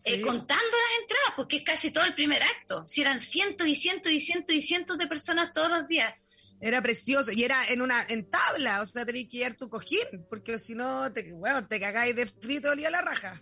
eh, 0.03 0.21
contando 0.21 0.63
las 0.63 1.01
entradas, 1.01 1.33
porque 1.35 1.57
es 1.57 1.63
casi 1.63 1.91
todo 1.91 2.05
el 2.05 2.13
primer 2.13 2.41
acto. 2.41 2.85
Si 2.87 3.01
eran 3.01 3.19
cientos 3.19 3.67
y 3.67 3.75
cientos 3.75 4.11
y 4.11 4.19
cientos 4.19 4.55
y 4.55 4.61
cientos 4.61 4.97
de 4.97 5.07
personas 5.07 5.51
todos 5.51 5.69
los 5.69 5.87
días. 5.87 6.13
Era 6.59 6.81
precioso 6.81 7.31
y 7.31 7.43
era 7.43 7.65
en 7.67 7.81
una 7.81 8.05
en 8.09 8.29
tabla, 8.29 8.81
o 8.81 8.85
sea, 8.85 9.05
tenías 9.05 9.27
que 9.29 9.37
ir 9.37 9.55
tu 9.57 9.69
cojín, 9.69 10.25
porque 10.29 10.57
si 10.57 10.73
no, 10.73 11.11
te, 11.13 11.31
bueno, 11.33 11.67
te 11.67 11.79
cagáis 11.79 12.15
de 12.15 12.25
frito 12.25 12.71
a 12.71 12.75
la 12.75 13.01
raja. 13.01 13.41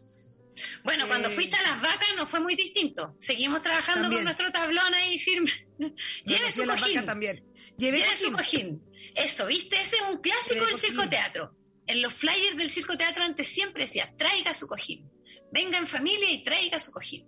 Bueno, 0.83 1.07
cuando 1.07 1.29
eh, 1.29 1.35
fuiste 1.35 1.55
a 1.57 1.61
las 1.61 1.81
vacas 1.81 2.13
no 2.15 2.27
fue 2.27 2.39
muy 2.39 2.55
distinto. 2.55 3.15
Seguimos 3.19 3.61
trabajando 3.61 4.09
con 4.09 4.23
nuestro 4.23 4.51
tablón 4.51 4.93
ahí 4.93 5.19
firme. 5.19 5.51
Lleve 6.25 6.51
su 6.51 6.65
cojín. 6.65 7.05
También. 7.05 7.43
Lleve, 7.77 8.03
su 8.17 8.31
cojín. 8.31 8.81
Eso, 9.15 9.45
¿viste? 9.47 9.81
Ese 9.81 9.97
es 9.97 10.01
un 10.09 10.19
clásico 10.19 10.65
del 10.65 10.77
circo 10.77 11.07
teatro. 11.09 11.55
En 11.87 12.01
los 12.01 12.13
flyers 12.13 12.57
del 12.57 12.71
circo 12.71 12.97
teatro 12.97 13.23
antes 13.23 13.47
siempre 13.47 13.83
decía, 13.83 14.13
traiga 14.17 14.53
su 14.53 14.67
cojín. 14.67 15.09
Venga 15.51 15.77
en 15.77 15.87
familia 15.87 16.29
y 16.31 16.43
traiga 16.43 16.79
su 16.79 16.91
cojín. 16.91 17.27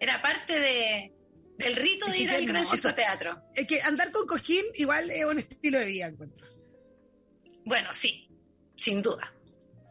Era 0.00 0.22
parte 0.22 0.58
de, 0.58 1.12
del 1.58 1.76
rito 1.76 2.06
de 2.06 2.18
ir 2.18 2.30
al 2.30 2.46
gran 2.46 2.64
teatro. 2.94 3.42
Es 3.54 3.66
que 3.66 3.82
andar 3.82 4.12
con 4.12 4.26
cojín 4.26 4.64
igual 4.74 5.10
es 5.10 5.24
un 5.24 5.38
estilo 5.40 5.78
de 5.78 5.86
vida, 5.86 6.06
encuentro. 6.06 6.46
Bueno, 7.64 7.92
sí, 7.92 8.30
sin 8.76 9.02
duda. 9.02 9.32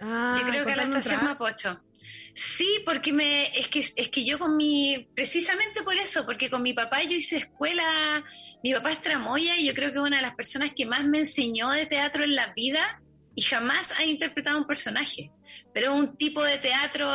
Ah, 0.00 0.36
yo 0.40 0.48
creo 0.48 0.64
que 0.64 0.76
la 0.76 0.84
estación 0.84 1.24
Mapocho. 1.24 1.80
Sí, 2.34 2.82
porque 2.84 3.12
me 3.12 3.46
es 3.58 3.68
que 3.68 3.80
es 3.80 4.10
que 4.10 4.24
yo 4.24 4.38
con 4.38 4.56
mi 4.56 5.08
precisamente 5.14 5.82
por 5.82 5.96
eso, 5.96 6.24
porque 6.24 6.50
con 6.50 6.62
mi 6.62 6.72
papá 6.72 7.02
yo 7.02 7.16
hice 7.16 7.38
escuela, 7.38 8.24
mi 8.62 8.72
papá 8.72 8.92
es 8.92 9.00
tramoya 9.00 9.56
y 9.56 9.66
yo 9.66 9.74
creo 9.74 9.92
que 9.92 9.98
es 9.98 10.04
una 10.04 10.16
de 10.16 10.22
las 10.22 10.34
personas 10.34 10.72
que 10.74 10.86
más 10.86 11.04
me 11.04 11.18
enseñó 11.18 11.70
de 11.70 11.86
teatro 11.86 12.24
en 12.24 12.34
la 12.34 12.52
vida 12.54 13.00
y 13.36 13.42
jamás 13.42 13.92
ha 13.98 14.04
interpretado 14.04 14.58
un 14.58 14.66
personaje, 14.66 15.30
pero 15.72 15.94
un 15.94 16.16
tipo 16.16 16.42
de 16.42 16.58
teatro, 16.58 17.10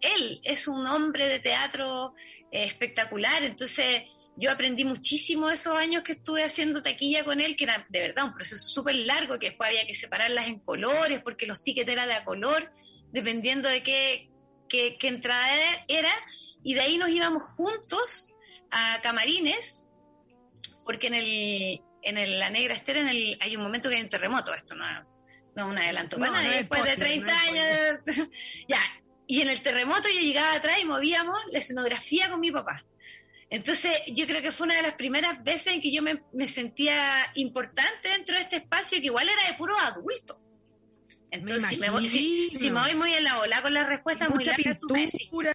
él 0.00 0.40
es 0.42 0.66
un 0.66 0.86
hombre 0.86 1.28
de 1.28 1.40
teatro 1.40 2.14
eh, 2.50 2.64
espectacular, 2.64 3.44
entonces 3.44 4.02
yo 4.40 4.50
aprendí 4.50 4.86
muchísimo 4.86 5.50
esos 5.50 5.76
años 5.76 6.02
que 6.02 6.12
estuve 6.12 6.42
haciendo 6.42 6.82
taquilla 6.82 7.24
con 7.24 7.42
él, 7.42 7.56
que 7.56 7.64
era 7.64 7.86
de 7.90 8.00
verdad 8.00 8.24
un 8.24 8.34
proceso 8.34 8.66
súper 8.66 8.96
largo, 8.96 9.38
que 9.38 9.50
después 9.50 9.68
había 9.68 9.86
que 9.86 9.94
separarlas 9.94 10.46
en 10.46 10.60
colores, 10.60 11.20
porque 11.22 11.46
los 11.46 11.62
tickets 11.62 11.90
eran 11.90 12.08
de 12.08 12.14
a 12.14 12.24
color, 12.24 12.72
dependiendo 13.12 13.68
de 13.68 13.82
qué, 13.82 14.30
qué, 14.68 14.96
entrada 15.02 15.46
era, 15.88 16.10
y 16.64 16.72
de 16.72 16.80
ahí 16.80 16.96
nos 16.96 17.10
íbamos 17.10 17.42
juntos 17.42 18.30
a 18.70 19.00
camarines, 19.02 19.88
porque 20.84 21.08
en 21.08 21.14
el 21.14 21.80
en 22.02 22.16
el, 22.16 22.38
la 22.38 22.48
Negra 22.48 22.72
Estera 22.72 23.00
en 23.00 23.08
el, 23.08 23.36
hay 23.42 23.56
un 23.56 23.62
momento 23.62 23.90
que 23.90 23.96
hay 23.96 24.02
un 24.02 24.08
terremoto, 24.08 24.54
esto 24.54 24.74
no, 24.74 24.86
no 25.54 25.62
es 25.62 25.64
un 25.64 25.76
adelanto 25.76 26.16
después 26.16 26.82
de 26.84 26.96
30 26.96 27.40
años, 27.42 28.00
ya, 28.68 28.80
y 29.26 29.42
en 29.42 29.50
el 29.50 29.60
terremoto 29.60 30.08
yo 30.08 30.18
llegaba 30.18 30.54
atrás 30.54 30.78
y 30.80 30.86
movíamos 30.86 31.36
la 31.52 31.58
escenografía 31.58 32.30
con 32.30 32.40
mi 32.40 32.50
papá. 32.50 32.82
Entonces, 33.50 33.90
yo 34.14 34.26
creo 34.26 34.40
que 34.40 34.52
fue 34.52 34.66
una 34.66 34.76
de 34.76 34.82
las 34.82 34.94
primeras 34.94 35.42
veces 35.42 35.74
en 35.74 35.80
que 35.80 35.92
yo 35.92 36.02
me, 36.02 36.48
sentía 36.48 37.26
importante 37.34 38.08
dentro 38.08 38.36
de 38.36 38.42
este 38.42 38.56
espacio, 38.56 38.98
que 39.00 39.06
igual 39.06 39.28
era 39.28 39.50
de 39.50 39.58
puro 39.58 39.76
adulto. 39.76 40.40
Entonces, 41.32 41.68
si, 41.68 41.76
me 41.76 41.90
voy, 41.90 42.94
muy 42.94 43.12
en 43.12 43.24
la 43.24 43.40
ola 43.40 43.60
con 43.62 43.74
la 43.74 43.84
respuesta, 43.84 44.28
muy 44.28 44.44
larga, 44.44 44.78
pintura. 44.78 45.54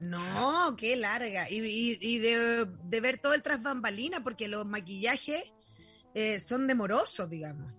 No, 0.00 0.74
qué 0.76 0.96
larga. 0.96 1.50
Y, 1.50 2.18
de, 2.18 2.66
ver 3.00 3.18
todo 3.18 3.34
el 3.34 3.42
tras 3.42 3.62
bambalina, 3.62 4.22
porque 4.22 4.48
los 4.48 4.66
maquillajes 4.66 5.42
eh, 6.14 6.40
son 6.40 6.66
demorosos, 6.66 7.28
digamos 7.28 7.77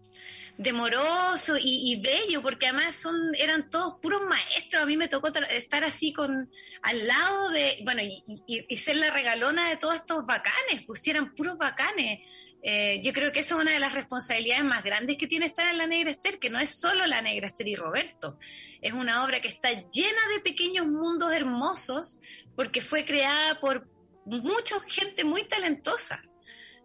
demoroso 0.60 1.56
y, 1.58 2.02
bello, 2.02 2.42
porque 2.42 2.68
además 2.68 2.94
son, 2.94 3.16
eran 3.36 3.70
todos 3.70 3.96
puros 4.02 4.22
maestros. 4.28 4.82
A 4.82 4.86
mí 4.86 4.98
me 4.98 5.08
tocó 5.08 5.30
estar 5.50 5.84
así 5.86 6.12
con, 6.12 6.52
al 6.82 7.08
lado 7.08 7.50
de, 7.50 7.80
bueno, 7.86 8.02
y, 8.04 8.76
ser 8.76 8.98
la 8.98 9.10
regalona 9.10 9.70
de 9.70 9.78
todos 9.78 9.96
estos 9.96 10.26
bacanes, 10.26 10.84
pues 10.86 11.08
eran 11.08 11.34
puros 11.34 11.58
bacanes. 11.58 12.28
Eh, 12.62 13.00
yo 13.02 13.14
creo 13.14 13.32
que 13.32 13.40
esa 13.40 13.56
es 13.56 13.62
una 13.62 13.72
de 13.72 13.80
las 13.80 13.94
responsabilidades 13.94 14.66
más 14.66 14.84
grandes 14.84 15.16
que 15.16 15.28
tiene 15.28 15.46
estar 15.46 15.66
en 15.66 15.78
la 15.78 15.88
Negra 15.88 16.12
Esther, 16.12 16.40
que 16.40 16.50
no 16.50 16.60
es 16.60 16.78
solo 16.78 17.06
la 17.06 17.22
Negra 17.22 17.48
Esther 17.48 17.70
y 17.70 17.78
Roberto, 17.78 18.38
es 18.82 18.92
una 18.92 19.24
obra 19.24 19.40
que 19.40 19.48
está 19.48 19.72
llena 19.72 20.28
de 20.36 20.42
pequeños 20.42 20.88
mundos 20.88 21.32
hermosos, 21.32 22.20
porque 22.58 22.82
fue 22.82 23.06
creada 23.06 23.62
por 23.62 23.88
mucha 24.26 24.78
gente 24.82 25.24
muy 25.24 25.46
talentosa. 25.46 26.22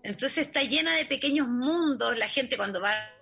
Entonces 0.05 0.47
está 0.47 0.63
llena 0.63 0.95
de 0.95 1.07
pequeños 1.07 1.49
mundos, 1.49 2.17
la 2.17 2.29
gente 2.29 2.57
cuando 2.57 2.81
va 2.81 3.14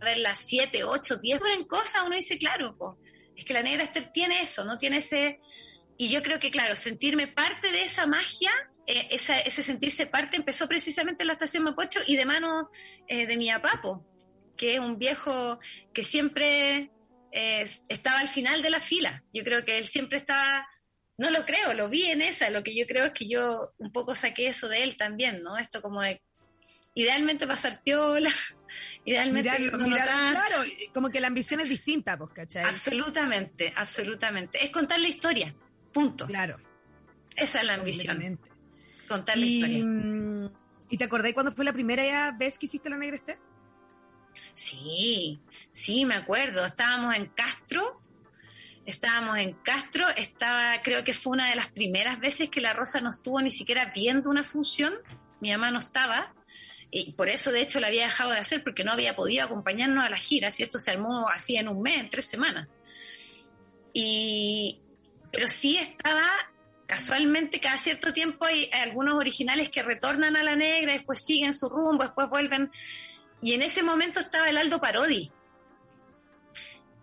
ver 0.00 0.18
las 0.18 0.40
7, 0.40 0.84
8, 0.84 1.16
10 1.18 1.40
en 1.58 1.64
cosas, 1.66 2.02
uno 2.04 2.16
dice, 2.16 2.38
claro, 2.38 2.98
es 3.34 3.44
que 3.44 3.54
la 3.54 3.62
negra 3.62 3.84
Esther 3.84 4.10
tiene 4.12 4.42
eso, 4.42 4.64
no 4.64 4.78
tiene 4.78 4.98
ese... 4.98 5.40
Y 5.98 6.10
yo 6.10 6.22
creo 6.22 6.38
que, 6.38 6.50
claro, 6.50 6.76
sentirme 6.76 7.26
parte 7.26 7.72
de 7.72 7.84
esa 7.84 8.06
magia, 8.06 8.50
eh, 8.86 9.08
ese 9.10 9.62
sentirse 9.62 10.06
parte 10.06 10.36
empezó 10.36 10.68
precisamente 10.68 11.22
en 11.22 11.28
la 11.28 11.32
estación 11.32 11.64
Mapocho 11.64 12.00
y 12.06 12.16
de 12.16 12.26
mano 12.26 12.70
eh, 13.08 13.26
de 13.26 13.36
mi 13.36 13.50
apapo, 13.50 14.06
que 14.56 14.74
es 14.74 14.80
un 14.80 14.98
viejo 14.98 15.58
que 15.94 16.04
siempre 16.04 16.90
eh, 17.32 17.66
estaba 17.88 18.20
al 18.20 18.28
final 18.28 18.60
de 18.60 18.70
la 18.70 18.80
fila. 18.80 19.24
Yo 19.32 19.42
creo 19.42 19.64
que 19.64 19.78
él 19.78 19.88
siempre 19.88 20.18
estaba, 20.18 20.68
no 21.16 21.30
lo 21.30 21.44
creo, 21.46 21.72
lo 21.72 21.88
vi 21.88 22.06
en 22.06 22.20
esa, 22.20 22.50
lo 22.50 22.62
que 22.62 22.76
yo 22.76 22.86
creo 22.86 23.06
es 23.06 23.12
que 23.12 23.26
yo 23.26 23.72
un 23.78 23.90
poco 23.90 24.14
saqué 24.14 24.48
eso 24.48 24.68
de 24.68 24.82
él 24.82 24.96
también, 24.98 25.42
¿no? 25.42 25.56
Esto 25.56 25.80
como 25.80 26.02
de 26.02 26.20
idealmente 26.94 27.46
pasar 27.46 27.82
piola, 27.82 28.30
idealmente 29.04 29.48
claro, 29.48 30.62
como 30.92 31.10
que 31.10 31.20
la 31.20 31.28
ambición 31.28 31.60
es 31.60 31.68
distinta, 31.68 32.16
pues, 32.16 32.30
¿cachai? 32.32 32.64
Absolutamente, 32.64 33.72
absolutamente. 33.74 34.64
Es 34.64 34.70
contar 34.70 35.00
la 35.00 35.08
historia, 35.08 35.54
punto. 35.92 36.26
Claro. 36.26 36.58
Esa 37.34 37.60
es 37.60 37.64
la 37.64 37.74
ambición. 37.74 38.38
Contar 39.08 39.38
la 39.38 39.44
historia. 39.44 39.84
Mm, 39.84 40.50
¿Y 40.90 40.98
te 40.98 41.04
acordás 41.04 41.32
cuándo 41.32 41.52
fue 41.52 41.64
la 41.64 41.72
primera 41.72 42.32
vez 42.32 42.58
que 42.58 42.66
hiciste 42.66 42.88
la 42.88 42.96
Negra 42.96 43.16
Esther? 43.16 43.38
Sí, 44.54 45.40
sí, 45.72 46.04
me 46.04 46.14
acuerdo. 46.14 46.64
Estábamos 46.64 47.14
en 47.14 47.26
Castro, 47.26 48.00
estábamos 48.84 49.38
en 49.38 49.52
Castro, 49.54 50.06
estaba, 50.16 50.80
creo 50.82 51.04
que 51.04 51.12
fue 51.12 51.32
una 51.32 51.50
de 51.50 51.56
las 51.56 51.68
primeras 51.68 52.18
veces 52.20 52.48
que 52.48 52.60
la 52.60 52.72
Rosa 52.72 53.00
no 53.00 53.10
estuvo 53.10 53.40
ni 53.40 53.50
siquiera 53.50 53.92
viendo 53.94 54.30
una 54.30 54.44
función, 54.44 54.94
mi 55.40 55.50
mamá 55.50 55.70
no 55.70 55.80
estaba, 55.80 56.32
y 56.90 57.12
por 57.12 57.28
eso 57.28 57.50
de 57.50 57.60
hecho 57.60 57.80
la 57.80 57.88
había 57.88 58.04
dejado 58.04 58.30
de 58.30 58.38
hacer 58.38 58.62
porque 58.62 58.84
no 58.84 58.92
había 58.92 59.16
podido 59.16 59.44
acompañarnos 59.44 60.04
a 60.04 60.08
las 60.08 60.20
giras 60.20 60.58
y 60.60 60.62
esto 60.62 60.78
se 60.78 60.92
armó 60.92 61.28
así 61.28 61.56
en 61.56 61.68
un 61.68 61.82
mes, 61.82 61.98
en 61.98 62.10
tres 62.10 62.26
semanas. 62.26 62.68
Y, 63.92 64.80
pero 65.32 65.48
sí 65.48 65.78
estaba 65.78 66.22
casualmente 66.86 67.60
cada 67.60 67.78
cierto 67.78 68.12
tiempo 68.12 68.44
hay, 68.44 68.70
algunos 68.72 69.14
originales 69.14 69.70
que 69.70 69.82
retornan 69.82 70.36
a 70.36 70.44
la 70.44 70.54
negra, 70.54 70.94
después 70.94 71.24
siguen 71.24 71.52
su 71.52 71.68
rumbo, 71.68 72.04
después 72.04 72.28
vuelven. 72.28 72.70
Y 73.42 73.54
en 73.54 73.62
ese 73.62 73.82
momento 73.82 74.20
estaba 74.20 74.48
el 74.48 74.56
Aldo 74.56 74.80
Parodi. 74.80 75.30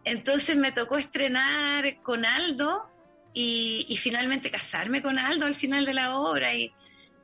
Entonces 0.05 0.55
me 0.55 0.71
tocó 0.71 0.97
estrenar 0.97 2.01
con 2.01 2.25
Aldo 2.25 2.89
y, 3.33 3.85
y, 3.87 3.97
finalmente 3.97 4.51
casarme 4.51 5.01
con 5.01 5.17
Aldo 5.17 5.45
al 5.45 5.55
final 5.55 5.85
de 5.85 5.93
la 5.93 6.17
obra. 6.17 6.53
Y, 6.55 6.73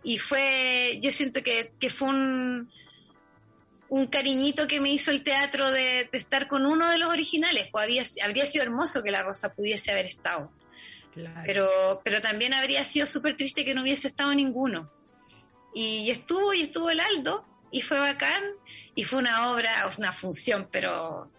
y 0.04 0.18
fue, 0.18 1.00
yo 1.02 1.12
siento 1.12 1.42
que, 1.44 1.72
fue 1.90 2.10
un, 2.10 2.72
un 3.90 4.08
cariñito 4.08 4.68
que 4.68 4.80
me 4.80 4.92
hizo 4.92 5.12
el 5.12 5.24
teatro 5.24 5.72
de, 5.72 6.10
estar 6.14 6.48
con 6.48 6.66
uno 6.66 6.90
de 6.90 6.98
los 6.98 7.10
originales, 7.10 7.68
pues 7.72 7.84
había, 7.84 8.04
habría 8.26 8.46
sido 8.46 8.64
hermoso 8.64 9.04
que 9.04 9.12
la 9.12 9.24
Rosa 9.24 9.54
pudiese 9.54 9.92
haber 9.92 10.06
estado. 10.06 10.52
Pero, 11.46 12.02
pero 12.04 12.22
también 12.22 12.54
habría 12.54 12.86
sido 12.86 13.06
súper 13.06 13.36
triste 13.36 13.66
que 13.66 13.74
no 13.74 13.82
hubiese 13.82 14.08
estado 14.08 14.34
ninguno. 14.34 14.90
Y, 15.74 16.10
estuvo, 16.10 16.54
y 16.54 16.62
estuvo 16.62 16.90
el 16.90 17.00
Aldo, 17.00 17.46
y 17.72 17.82
fue 17.82 18.00
bacán 18.00 18.44
y 18.96 19.04
fue 19.04 19.20
una 19.20 19.52
obra, 19.52 19.90
una 19.98 20.12
función, 20.12 20.68
pero 20.72 21.30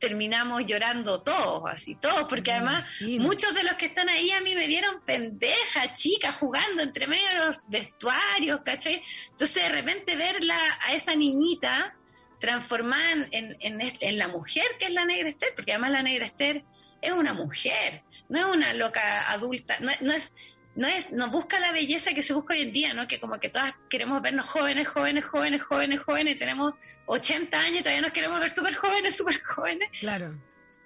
terminamos 0.00 0.64
llorando 0.66 1.20
todos, 1.20 1.70
así 1.70 1.94
todos, 1.94 2.24
porque 2.24 2.52
además 2.52 2.84
muchos 3.18 3.54
de 3.54 3.62
los 3.62 3.74
que 3.74 3.86
están 3.86 4.08
ahí 4.08 4.30
a 4.32 4.40
mí 4.40 4.54
me 4.54 4.66
vieron 4.66 5.00
pendeja, 5.02 5.92
chica, 5.92 6.32
jugando 6.32 6.82
entre 6.82 7.06
medio 7.06 7.28
de 7.28 7.46
los 7.46 7.68
vestuarios, 7.68 8.62
¿cachai? 8.64 9.02
Entonces 9.30 9.62
de 9.62 9.68
repente 9.68 10.16
verla 10.16 10.58
a 10.84 10.94
esa 10.94 11.14
niñita 11.14 11.94
transformada 12.40 13.28
en, 13.30 13.56
en, 13.60 13.80
en, 14.00 14.18
la 14.18 14.28
mujer 14.28 14.64
que 14.78 14.86
es 14.86 14.92
la 14.92 15.04
negra 15.04 15.28
Esther, 15.28 15.50
porque 15.54 15.72
además 15.72 15.92
la 15.92 16.02
negra 16.02 16.24
Esther 16.24 16.64
es 17.02 17.12
una 17.12 17.34
mujer, 17.34 18.02
no 18.30 18.38
es 18.38 18.44
una 18.46 18.72
loca 18.72 19.30
adulta, 19.30 19.76
no, 19.80 19.92
no 20.00 20.12
es 20.14 20.34
no 20.80 20.88
es, 20.88 21.12
no 21.12 21.28
busca 21.28 21.60
la 21.60 21.72
belleza 21.72 22.14
que 22.14 22.22
se 22.22 22.32
busca 22.32 22.54
hoy 22.54 22.62
en 22.62 22.72
día, 22.72 22.94
¿no? 22.94 23.06
Que 23.06 23.20
como 23.20 23.38
que 23.38 23.50
todas 23.50 23.74
queremos 23.90 24.22
vernos 24.22 24.48
jóvenes, 24.48 24.88
jóvenes, 24.88 25.26
jóvenes, 25.26 25.62
jóvenes, 25.62 26.00
jóvenes, 26.00 26.38
tenemos 26.38 26.72
80 27.04 27.60
años 27.60 27.80
y 27.80 27.82
todavía 27.82 28.00
nos 28.00 28.12
queremos 28.12 28.40
ver 28.40 28.50
súper 28.50 28.74
jóvenes, 28.74 29.14
súper 29.18 29.42
jóvenes. 29.42 29.90
Claro. 29.98 30.34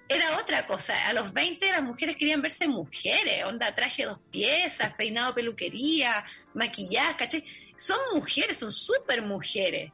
Era 0.09 0.37
otra 0.37 0.67
cosa. 0.67 1.07
A 1.07 1.13
los 1.13 1.31
20 1.31 1.71
las 1.71 1.81
mujeres 1.81 2.17
querían 2.17 2.41
verse 2.41 2.67
mujeres, 2.67 3.45
onda, 3.45 3.73
traje 3.73 4.03
dos 4.03 4.19
piezas, 4.29 4.93
peinado, 4.95 5.33
peluquería, 5.33 6.25
maquillaje, 6.53 7.15
¿cachai? 7.15 7.45
Son 7.77 7.97
mujeres, 8.13 8.57
son 8.57 8.73
súper 8.73 9.21
mujeres. 9.21 9.93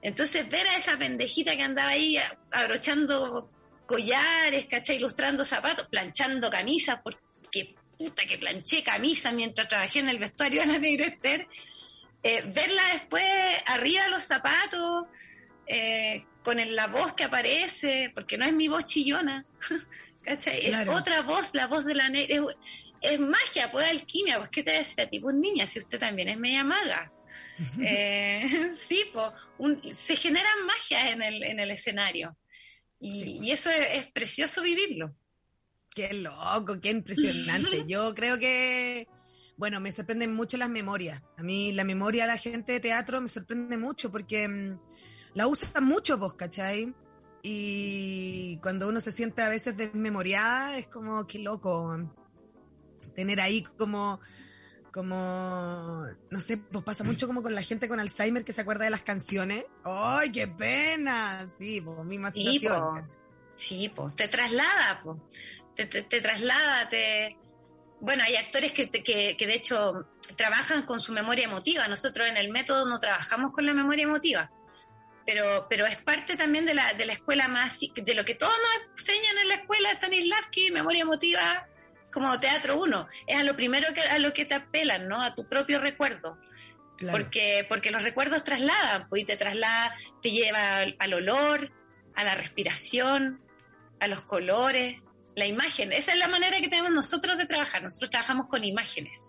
Entonces 0.00 0.48
ver 0.48 0.68
a 0.68 0.76
esa 0.76 0.96
pendejita 0.96 1.56
que 1.56 1.64
andaba 1.64 1.88
ahí 1.88 2.18
abrochando 2.52 3.50
collares, 3.84 4.66
¿cachai? 4.66 4.94
Ilustrando 4.94 5.44
zapatos, 5.44 5.88
planchando 5.88 6.48
camisas, 6.48 7.00
porque 7.02 7.29
puta 8.00 8.24
que 8.24 8.38
planché 8.38 8.82
camisa 8.82 9.30
mientras 9.30 9.68
trabajé 9.68 9.98
en 9.98 10.08
el 10.08 10.18
vestuario 10.18 10.62
de 10.62 10.66
la 10.68 10.78
Negra 10.78 11.06
Esther, 11.06 11.46
eh, 12.22 12.42
verla 12.46 12.82
después 12.94 13.22
arriba 13.66 14.04
de 14.04 14.10
los 14.10 14.22
zapatos, 14.22 15.04
eh, 15.66 16.24
con 16.42 16.56
la 16.74 16.86
voz 16.86 17.12
que 17.12 17.24
aparece, 17.24 18.10
porque 18.14 18.38
no 18.38 18.46
es 18.46 18.54
mi 18.54 18.68
voz 18.68 18.86
chillona, 18.86 19.44
¿cachai? 20.24 20.66
Es 20.66 20.88
otra 20.88 21.20
voz, 21.20 21.54
la 21.54 21.66
voz 21.66 21.84
de 21.84 21.94
la 21.94 22.08
negra. 22.08 22.42
Es, 23.02 23.20
magia, 23.20 23.70
pues 23.70 23.86
alquimia, 23.86 24.38
pues 24.38 24.48
¿qué 24.48 24.62
te 24.62 24.72
decía? 24.72 25.08
Tipo 25.08 25.30
niña, 25.30 25.66
si 25.66 25.78
usted 25.78 25.98
también 25.98 26.30
es 26.30 26.38
media 26.38 26.64
maga. 26.64 27.12
eh, 27.82 28.72
sí, 28.74 29.04
pues 29.12 29.94
se 29.94 30.16
generan 30.16 30.64
magias 30.64 31.04
en 31.04 31.20
el, 31.20 31.42
en 31.42 31.60
el 31.60 31.70
escenario. 31.70 32.34
Y, 32.98 33.46
y 33.46 33.50
eso 33.50 33.70
es, 33.70 34.06
precioso 34.08 34.62
vivirlo. 34.62 35.14
Qué 35.94 36.14
loco, 36.14 36.80
qué 36.80 36.90
impresionante. 36.90 37.84
Yo 37.86 38.14
creo 38.14 38.38
que, 38.38 39.08
bueno, 39.56 39.80
me 39.80 39.92
sorprenden 39.92 40.32
mucho 40.32 40.56
las 40.56 40.70
memorias. 40.70 41.22
A 41.36 41.42
mí 41.42 41.72
la 41.72 41.84
memoria 41.84 42.24
de 42.24 42.28
la 42.28 42.38
gente 42.38 42.72
de 42.72 42.80
teatro 42.80 43.20
me 43.20 43.28
sorprende 43.28 43.76
mucho 43.76 44.10
porque 44.10 44.46
mm, 44.48 44.78
la 45.34 45.46
usan 45.46 45.84
mucho, 45.84 46.16
vos, 46.16 46.34
¿cachai? 46.34 46.94
Y 47.42 48.58
cuando 48.58 48.88
uno 48.88 49.00
se 49.00 49.12
siente 49.12 49.42
a 49.42 49.48
veces 49.48 49.76
desmemoriada, 49.76 50.78
es 50.78 50.86
como, 50.86 51.26
qué 51.26 51.38
loco. 51.38 51.96
Tener 53.14 53.40
ahí 53.40 53.62
como, 53.62 54.20
como, 54.92 56.06
no 56.30 56.40
sé, 56.40 56.58
pues 56.58 56.84
pasa 56.84 57.02
mucho 57.02 57.26
como 57.26 57.42
con 57.42 57.54
la 57.54 57.62
gente 57.62 57.88
con 57.88 57.98
Alzheimer 57.98 58.44
que 58.44 58.52
se 58.52 58.60
acuerda 58.60 58.84
de 58.84 58.90
las 58.90 59.02
canciones. 59.02 59.64
¡Ay, 59.84 60.30
qué 60.30 60.46
pena! 60.48 61.48
Sí, 61.58 61.80
pues 61.80 62.04
misma 62.04 62.30
situación. 62.30 63.06
Sí, 63.56 63.92
pues 63.94 64.16
te 64.16 64.26
traslada, 64.26 65.00
pues 65.04 65.18
te, 65.86 66.20
traslada, 66.20 66.88
te... 66.88 67.36
Bueno, 68.00 68.24
hay 68.24 68.36
actores 68.36 68.72
que, 68.72 68.90
que, 68.90 69.36
que, 69.36 69.46
de 69.46 69.54
hecho 69.54 70.06
trabajan 70.36 70.82
con 70.82 71.00
su 71.00 71.12
memoria 71.12 71.44
emotiva. 71.44 71.86
Nosotros 71.86 72.28
en 72.28 72.36
el 72.36 72.48
método 72.48 72.86
no 72.86 72.98
trabajamos 72.98 73.52
con 73.52 73.66
la 73.66 73.74
memoria 73.74 74.04
emotiva, 74.04 74.50
pero, 75.26 75.66
pero 75.68 75.86
es 75.86 75.98
parte 75.98 76.36
también 76.36 76.64
de 76.64 76.74
la, 76.74 76.94
de 76.94 77.04
la 77.04 77.12
escuela 77.12 77.48
más, 77.48 77.78
de 77.78 78.14
lo 78.14 78.24
que 78.24 78.34
todos 78.34 78.52
nos 78.52 78.98
enseñan 78.98 79.38
en 79.38 79.48
la 79.48 79.54
escuela 79.56 79.90
Stanislavski, 79.94 80.70
memoria 80.70 81.02
emotiva, 81.02 81.66
como 82.10 82.40
teatro 82.40 82.80
uno. 82.80 83.06
Es 83.26 83.36
a 83.36 83.44
lo 83.44 83.54
primero 83.54 83.92
que, 83.92 84.00
a 84.00 84.18
lo 84.18 84.32
que 84.32 84.46
te 84.46 84.54
apelan, 84.54 85.06
¿no? 85.06 85.22
A 85.22 85.34
tu 85.34 85.46
propio 85.48 85.78
recuerdo. 85.78 86.38
Porque, 87.10 87.64
porque 87.66 87.90
los 87.90 88.02
recuerdos 88.02 88.44
trasladan, 88.44 89.08
pues, 89.08 89.22
y 89.22 89.24
te 89.24 89.36
traslada, 89.36 89.94
te 90.20 90.30
lleva 90.30 90.84
al 90.98 91.14
olor, 91.14 91.70
a 92.14 92.24
la 92.24 92.34
respiración, 92.34 93.40
a 94.00 94.08
los 94.08 94.22
colores 94.22 95.00
la 95.40 95.46
imagen. 95.46 95.92
Esa 95.92 96.12
es 96.12 96.18
la 96.18 96.28
manera 96.28 96.60
que 96.60 96.68
tenemos 96.68 96.92
nosotros 96.92 97.36
de 97.36 97.46
trabajar. 97.46 97.82
Nosotros 97.82 98.10
trabajamos 98.10 98.46
con 98.48 98.62
imágenes. 98.62 99.26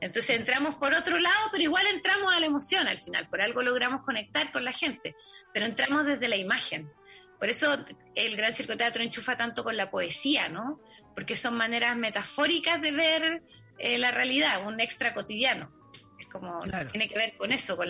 Entonces 0.00 0.34
entramos 0.36 0.74
por 0.74 0.92
otro 0.94 1.20
lado, 1.20 1.48
pero 1.52 1.62
igual 1.62 1.86
entramos 1.86 2.34
a 2.34 2.40
la 2.40 2.46
emoción 2.46 2.88
al 2.88 2.98
final. 2.98 3.28
Por 3.28 3.40
algo 3.40 3.62
logramos 3.62 4.02
conectar 4.04 4.50
con 4.50 4.64
la 4.64 4.72
gente, 4.72 5.14
pero 5.54 5.66
entramos 5.66 6.04
desde 6.04 6.26
la 6.26 6.36
imagen. 6.36 6.90
Por 7.38 7.48
eso 7.48 7.84
el 8.14 8.36
Gran 8.36 8.54
Circo 8.54 8.76
Teatro 8.76 9.02
enchufa 9.02 9.36
tanto 9.36 9.62
con 9.62 9.76
la 9.76 9.90
poesía, 9.90 10.48
¿no? 10.48 10.80
Porque 11.14 11.36
son 11.36 11.56
maneras 11.56 11.96
metafóricas 11.96 12.80
de 12.80 12.90
ver 12.90 13.42
eh, 13.78 13.98
la 13.98 14.10
realidad, 14.10 14.66
un 14.66 14.80
extra 14.80 15.14
cotidiano. 15.14 15.70
Es 16.18 16.26
como, 16.26 16.60
tiene 16.90 17.08
que 17.08 17.16
ver 17.16 17.36
con 17.36 17.52
eso, 17.52 17.76
con, 17.76 17.88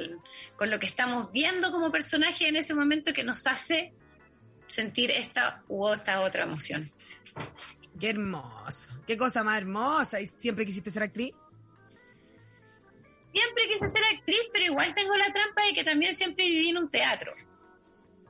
con 0.57 0.71
lo 0.71 0.79
que 0.79 0.87
estamos 0.87 1.31
viendo 1.33 1.71
como 1.71 1.91
personaje 1.91 2.49
en 2.49 2.57
ese 2.57 2.75
momento 2.75 3.13
que 3.13 3.25
nos 3.25 3.47
hace 3.47 3.95
sentir 4.67 5.11
esta 5.11 5.63
u 5.69 5.89
esta 5.89 6.21
otra 6.21 6.45
emoción. 6.45 6.93
Qué 7.99 8.11
hermoso. 8.11 8.91
Qué 9.07 9.17
cosa 9.17 9.43
más 9.45 9.59
hermosa. 9.59 10.21
¿Y 10.21 10.27
siempre 10.27 10.67
quisiste 10.67 10.91
ser 10.91 11.05
actriz? 11.05 11.33
Siempre 13.33 13.65
quise 13.69 13.89
ser 13.89 14.03
actriz, 14.15 14.43
pero 14.53 14.65
igual 14.67 14.95
tengo 14.95 15.17
la 15.17 15.33
trampa 15.33 15.65
de 15.67 15.73
que 15.73 15.85
también 15.85 16.15
siempre 16.15 16.45
viví 16.45 16.69
en 16.69 16.79
un 16.79 16.91
teatro. 16.91 17.33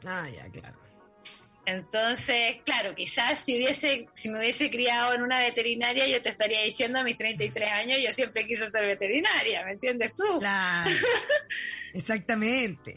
Ah, 0.04 0.28
ya, 0.28 0.48
claro. 0.50 0.78
Entonces, 1.64 2.56
claro, 2.64 2.94
quizás 2.94 3.38
si 3.38 3.56
hubiese, 3.56 4.08
si 4.14 4.28
me 4.30 4.40
hubiese 4.40 4.68
criado 4.68 5.14
en 5.14 5.22
una 5.22 5.38
veterinaria, 5.38 6.08
yo 6.08 6.20
te 6.20 6.28
estaría 6.28 6.60
diciendo 6.62 6.98
a 6.98 7.04
mis 7.04 7.16
33 7.16 7.70
años, 7.70 7.98
yo 8.04 8.12
siempre 8.12 8.44
quise 8.44 8.68
ser 8.68 8.86
veterinaria, 8.86 9.64
¿me 9.64 9.72
entiendes 9.72 10.12
tú? 10.14 10.40
Claro. 10.40 10.90
Exactamente. 11.94 12.96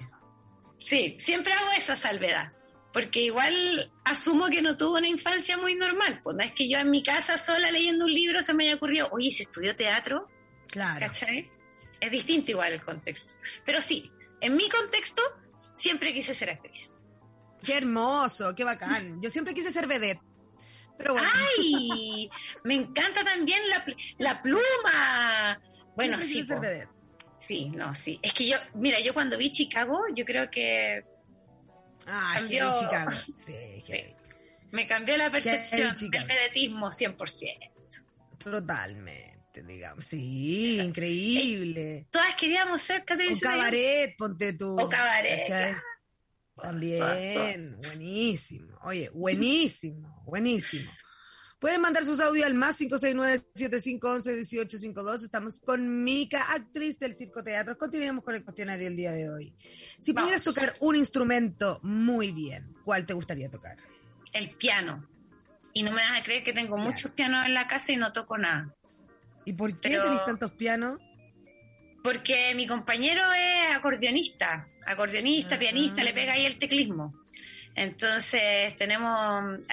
Sí, 0.79 1.15
siempre 1.19 1.53
hago 1.53 1.71
esa 1.77 1.95
salvedad 1.95 2.51
porque 2.95 3.23
igual 3.23 3.91
asumo 4.05 4.47
que 4.47 4.61
no 4.61 4.77
tuvo 4.77 4.95
una 4.95 5.09
infancia 5.09 5.57
muy 5.57 5.75
normal. 5.75 6.21
Pues 6.23 6.37
no 6.37 6.41
es 6.41 6.53
que 6.53 6.69
yo 6.69 6.77
en 6.77 6.89
mi 6.89 7.03
casa 7.03 7.37
sola 7.37 7.69
leyendo 7.69 8.05
un 8.05 8.13
libro 8.13 8.41
se 8.41 8.53
me 8.53 8.63
haya 8.63 8.75
ocurrido, 8.75 9.09
oye, 9.11 9.31
¿se 9.31 9.43
estudió 9.43 9.75
teatro? 9.75 10.29
Claro. 10.69 11.01
¿Cachai? 11.01 11.51
Es 11.99 12.09
distinto 12.09 12.51
igual 12.51 12.71
el 12.71 12.81
contexto. 12.81 13.33
Pero 13.65 13.81
sí, 13.81 14.09
en 14.39 14.55
mi 14.55 14.69
contexto 14.69 15.21
siempre 15.73 16.13
quise 16.13 16.33
ser 16.33 16.51
actriz. 16.51 16.93
Qué 17.65 17.75
hermoso, 17.75 18.55
qué 18.55 18.63
bacán. 18.63 19.19
Yo 19.21 19.29
siempre 19.29 19.53
quise 19.53 19.71
ser 19.71 19.87
vedette. 19.87 20.21
Pero 20.97 21.15
bueno. 21.15 21.29
¡Ay! 21.59 22.29
Me 22.63 22.75
encanta 22.75 23.25
también 23.25 23.59
la, 23.67 23.85
la 24.19 24.41
pluma. 24.41 25.59
Bueno, 25.97 26.17
sí. 26.21 26.45
Ser 26.45 26.61
vedette. 26.61 26.89
Sí, 27.45 27.65
no, 27.65 27.93
sí. 27.93 28.17
Es 28.21 28.33
que 28.33 28.49
yo, 28.49 28.57
mira, 28.73 29.01
yo 29.01 29.13
cuando 29.13 29.37
vi 29.37 29.51
Chicago, 29.51 29.99
yo 30.15 30.25
creo 30.25 30.49
que 30.49 31.03
Ah, 32.07 32.33
cambió... 32.35 32.75
Chicago. 32.75 33.11
Me 34.71 34.87
cambió 34.87 35.15
la 35.17 35.31
percepción 35.31 35.95
del 35.95 36.25
vedetismo 36.25 36.87
100%. 36.87 37.71
Totalmente, 38.39 39.63
digamos. 39.63 40.05
Sí, 40.05 40.79
increíble. 40.81 41.97
Eh, 41.97 42.07
todas 42.09 42.35
queríamos 42.35 42.81
ser 42.81 43.05
Catherine 43.05 43.35
O 43.35 43.39
cabaret, 43.39 44.15
ponte 44.17 44.53
tú. 44.53 44.77
O 44.79 44.89
cabaret. 44.89 45.47
También, 46.61 47.77
buenísimo. 47.81 48.77
Oye, 48.83 49.09
buenísimo, 49.09 50.23
buenísimo. 50.25 50.91
Pueden 51.65 51.81
mandar 51.81 52.05
sus 52.05 52.19
audios 52.19 52.45
al 52.45 52.53
más 52.53 52.79
569-7511-1852. 52.79 55.23
Estamos 55.23 55.59
con 55.59 56.03
Mica, 56.03 56.53
actriz 56.53 56.99
del 56.99 57.15
Circo 57.15 57.43
Teatro. 57.43 57.75
Continuemos 57.75 58.23
con 58.23 58.35
el 58.35 58.43
cuestionario 58.43 58.87
el 58.87 58.95
día 58.95 59.13
de 59.13 59.31
hoy. 59.31 59.51
Si 59.97 60.13
pudieras 60.13 60.43
tocar 60.43 60.75
un 60.79 60.95
instrumento 60.95 61.79
muy 61.81 62.31
bien, 62.31 62.75
¿cuál 62.83 63.07
te 63.07 63.15
gustaría 63.15 63.49
tocar? 63.49 63.77
El 64.31 64.51
piano. 64.51 65.09
Y 65.73 65.81
no 65.81 65.89
me 65.89 66.03
vas 66.03 66.19
a 66.19 66.23
creer 66.23 66.43
que 66.43 66.53
tengo 66.53 66.77
muchos 66.77 67.09
pianos 67.09 67.47
en 67.47 67.55
la 67.55 67.65
casa 67.65 67.93
y 67.93 67.97
no 67.97 68.11
toco 68.11 68.37
nada. 68.37 68.71
¿Y 69.43 69.53
por 69.53 69.79
qué 69.79 69.97
tenés 69.97 70.23
tantos 70.23 70.51
pianos? 70.51 70.99
Porque 72.03 72.53
mi 72.53 72.67
compañero 72.67 73.23
es 73.33 73.75
acordeonista, 73.75 74.67
acordeonista, 74.85 75.57
pianista, 75.57 76.03
le 76.03 76.13
pega 76.13 76.33
ahí 76.33 76.45
el 76.45 76.59
teclismo. 76.59 77.25
Entonces 77.73 78.75
tenemos, 78.75 79.65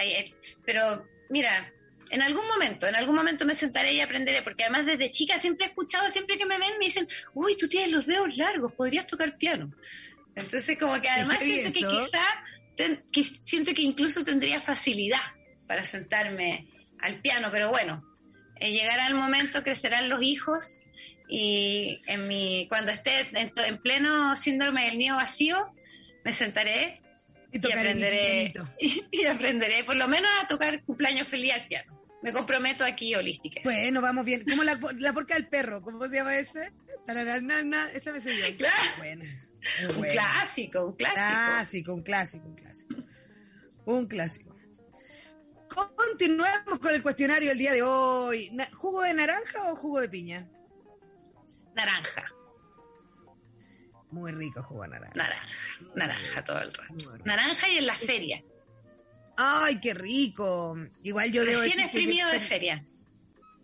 pero 0.65 1.05
mira, 1.29 1.71
en 2.13 2.21
algún 2.21 2.47
momento, 2.47 2.87
en 2.87 2.95
algún 2.95 3.17
momento 3.17 3.47
me 3.47 3.55
sentaré 3.55 3.95
y 3.95 4.01
aprenderé, 4.03 4.43
porque 4.43 4.65
además 4.65 4.85
desde 4.85 5.11
chica 5.11 5.39
siempre 5.39 5.65
he 5.65 5.69
escuchado, 5.71 6.11
siempre 6.11 6.37
que 6.37 6.45
me 6.45 6.59
ven 6.59 6.79
me 6.79 6.85
dicen, 6.85 7.09
uy, 7.33 7.57
tú 7.57 7.67
tienes 7.67 7.91
los 7.91 8.05
dedos 8.05 8.37
largos, 8.37 8.75
podrías 8.75 9.07
tocar 9.07 9.39
piano. 9.39 9.73
Entonces 10.37 10.79
como 10.79 11.01
que 11.01 11.09
además 11.09 11.39
siento 11.41 11.73
que 11.73 11.81
quizá, 11.81 12.23
siento 13.45 13.73
que 13.73 13.81
incluso 13.81 14.23
tendría 14.23 14.61
facilidad 14.61 15.23
para 15.67 15.85
sentarme 15.85 16.69
al 17.01 17.19
piano, 17.23 17.49
pero 17.51 17.71
bueno, 17.71 18.05
eh, 18.61 18.73
llegará 18.73 19.07
el 19.07 19.15
momento, 19.15 19.63
crecerán 19.63 20.11
los 20.11 20.23
hijos 20.23 20.83
y 21.31 22.03
en 22.07 22.29
mi 22.29 22.67
cuando 22.69 22.93
esté 22.93 23.27
en, 23.33 23.79
pleno 23.79 24.37
síndrome 24.37 24.85
del 24.85 24.99
nido 24.99 25.17
vacío, 25.17 25.73
me 26.27 26.35
sentaré 26.35 27.01
y, 27.51 27.73
aprenderé 27.73 28.53
y, 29.11 29.25
aprenderé 29.25 29.83
por 29.85 29.97
lo 29.97 30.09
menos 30.09 30.31
a 30.43 30.47
tocar 30.47 30.83
cumpleaños 30.83 31.27
feliz 31.27 31.55
al 31.55 31.67
piano. 31.67 31.92
Me 32.23 32.33
comprometo 32.33 32.85
aquí 32.85 33.15
holística. 33.15 33.61
Bueno, 33.65 34.01
vamos 34.01 34.25
bien. 34.25 34.45
Como 34.49 34.63
la, 34.63 34.79
la 34.99 35.13
porca 35.13 35.35
del 35.35 35.49
perro, 35.49 35.83
¿cómo 35.83 36.07
se 36.07 36.17
llama 36.17 36.37
ese? 36.37 36.73
Esa 37.95 38.13
me 38.13 38.21
sé. 38.21 38.57
Claro. 38.57 38.75
Bueno, 38.99 39.25
Un 39.97 40.03
clásico, 40.05 40.87
un 40.87 40.97
clásico. 40.97 41.15
Clásico, 41.17 41.95
un 41.95 42.03
clásico, 42.03 42.47
un 42.47 42.55
clásico. 42.55 42.95
Un 43.85 44.07
clásico. 44.07 44.57
Continuemos 45.97 46.79
con 46.79 46.95
el 46.95 47.03
cuestionario 47.03 47.51
el 47.51 47.59
día 47.59 47.73
de 47.73 47.83
hoy. 47.83 48.51
¿Jugo 48.73 49.03
de 49.03 49.15
naranja 49.15 49.73
o 49.73 49.77
jugo 49.77 50.01
de 50.01 50.09
piña? 50.09 50.49
Naranja. 51.75 52.25
Muy 54.11 54.31
rico 54.33 54.63
jugo 54.63 54.83
de 54.83 54.89
naranja. 54.89 55.15
Naranja, 55.17 55.49
naranja 55.95 56.45
todo 56.45 56.59
el 56.61 56.75
rato. 56.75 56.95
Naranja 57.25 57.71
y 57.71 57.79
en 57.79 57.87
la 57.87 57.95
feria. 57.95 58.43
Ay, 59.37 59.81
qué 59.81 59.95
rico. 59.95 60.77
Igual 61.03 61.33
yo 61.33 61.45
debo 61.45 61.61
decir 61.61 61.81
exprimido 61.81 62.29
de 62.31 62.41
feria. 62.41 62.85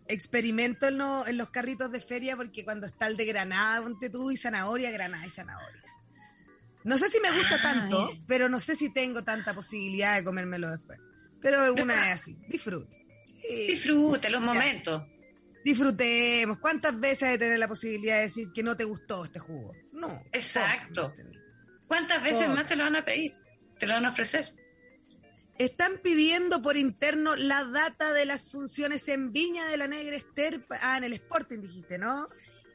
Experimento 0.06 0.88
en, 0.88 1.36
los 1.36 1.50
carritos 1.50 1.92
de 1.92 2.00
feria 2.00 2.36
porque 2.36 2.64
cuando 2.64 2.86
está 2.86 3.06
el 3.06 3.16
de 3.16 3.26
granada, 3.26 3.82
ponte 3.82 4.08
tú, 4.08 4.30
y 4.30 4.36
zanahoria, 4.36 4.90
granada 4.90 5.26
y 5.26 5.30
zanahoria. 5.30 5.82
No 6.84 6.96
sé 6.96 7.10
si 7.10 7.20
me 7.20 7.30
gusta 7.30 7.56
ah, 7.56 7.62
tanto, 7.62 8.10
pero 8.26 8.48
no 8.48 8.60
sé 8.60 8.74
si 8.74 8.92
tengo 8.92 9.22
tanta 9.22 9.52
posibilidad 9.52 10.16
de 10.16 10.24
comérmelo 10.24 10.70
después. 10.70 10.98
Pero 11.40 11.74
una 11.74 12.08
es 12.08 12.20
así, 12.22 12.36
disfrute. 12.48 12.96
Disfrute 13.42 14.30
los 14.30 14.40
momentos. 14.40 15.02
Disfrutemos. 15.64 16.58
¿Cuántas 16.58 16.98
veces 16.98 17.30
de 17.30 17.38
tener 17.38 17.58
la 17.58 17.68
posibilidad 17.68 18.16
de 18.16 18.22
decir 18.22 18.48
que 18.54 18.62
no 18.62 18.76
te 18.76 18.84
gustó 18.84 19.24
este 19.24 19.38
jugo? 19.38 19.74
No. 19.92 20.22
Exacto. 20.32 21.12
¿Cuántas 21.86 22.22
veces 22.22 22.48
más 22.48 22.66
te 22.66 22.76
lo 22.76 22.84
van 22.84 22.96
a 22.96 23.04
pedir? 23.04 23.34
¿Te 23.78 23.86
lo 23.86 23.94
van 23.94 24.06
a 24.06 24.10
ofrecer? 24.10 24.54
Están 25.58 25.98
pidiendo 25.98 26.62
por 26.62 26.76
interno 26.76 27.36
la 27.36 27.64
data 27.64 28.12
de 28.12 28.24
las 28.24 28.50
funciones 28.50 29.08
en 29.08 29.32
Viña 29.32 29.66
de 29.66 29.76
la 29.76 29.88
Negra 29.88 30.16
Esther. 30.16 30.64
Ah, 30.80 30.98
en 30.98 31.04
el 31.04 31.14
Sporting 31.14 31.60
dijiste, 31.60 31.98
¿no? 31.98 32.28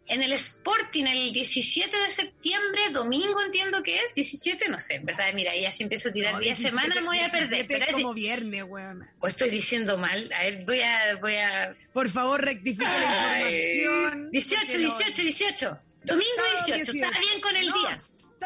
en 0.08 0.22
el 0.22 0.34
Sporting 0.34 1.06
el 1.06 1.32
17 1.32 1.96
de 1.96 2.12
septiembre, 2.12 2.82
domingo 2.91 3.41
entiendo 3.41 3.82
que 3.84 3.96
es, 3.96 4.13
17, 4.13 4.67
no 4.67 4.78
sé, 4.78 4.96
en 4.96 5.06
verdad, 5.06 5.32
mira, 5.34 5.56
ya 5.56 5.72
si 5.72 5.84
empiezo 5.84 6.10
a 6.10 6.12
tirar 6.12 6.39
10 6.39 6.58
semanas 6.58 6.96
me 6.96 7.08
voy 7.08 7.19
a 7.19 7.30
perder. 7.30 7.65
Pero 7.67 7.86
es 7.86 7.91
como 7.93 8.13
viernes, 8.13 8.63
weón. 8.63 9.08
O 9.19 9.28
estoy 9.28 9.50
diciendo 9.50 9.98
mal, 9.98 10.30
a 10.34 10.43
ver, 10.43 10.65
voy 10.65 10.82
a... 10.82 11.15
Voy 11.22 11.36
a... 11.36 11.76
Por 11.93 12.10
favor, 12.10 12.43
rectifique 12.43 12.84
la 12.84 13.39
información. 13.39 14.32
18, 14.32 14.78
18, 14.78 15.22
18. 15.22 15.80
Domingo 16.04 16.43
18, 16.65 16.91
está 16.91 17.19
bien 17.19 17.41
con 17.41 17.56
el 17.56 17.65
día. 17.65 17.98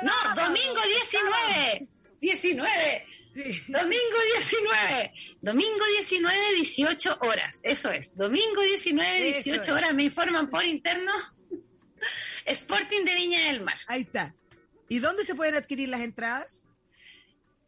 No, 0.04 0.44
domingo 0.44 0.82
19. 0.86 1.88
19. 2.22 3.06
Domingo 3.68 4.18
19. 4.36 5.14
Domingo 5.42 5.86
19, 5.98 6.38
18 6.56 7.18
horas. 7.22 7.60
Eso 7.64 7.92
es. 7.92 8.16
Domingo 8.16 8.62
19, 8.62 9.24
18 9.24 9.74
horas. 9.74 9.94
Me 9.94 10.04
informan 10.04 10.50
por 10.50 10.66
interno 10.66 11.12
Sporting 12.46 13.06
de 13.06 13.16
Viña 13.16 13.48
del 13.48 13.62
Mar. 13.62 13.78
Ahí 13.88 14.02
está. 14.02 14.34
¿Y 14.90 15.00
dónde 15.00 15.24
se 15.24 15.36
pueden 15.36 15.56
adquirir 15.56 15.90
las 15.90 16.02
entradas? 16.02 16.64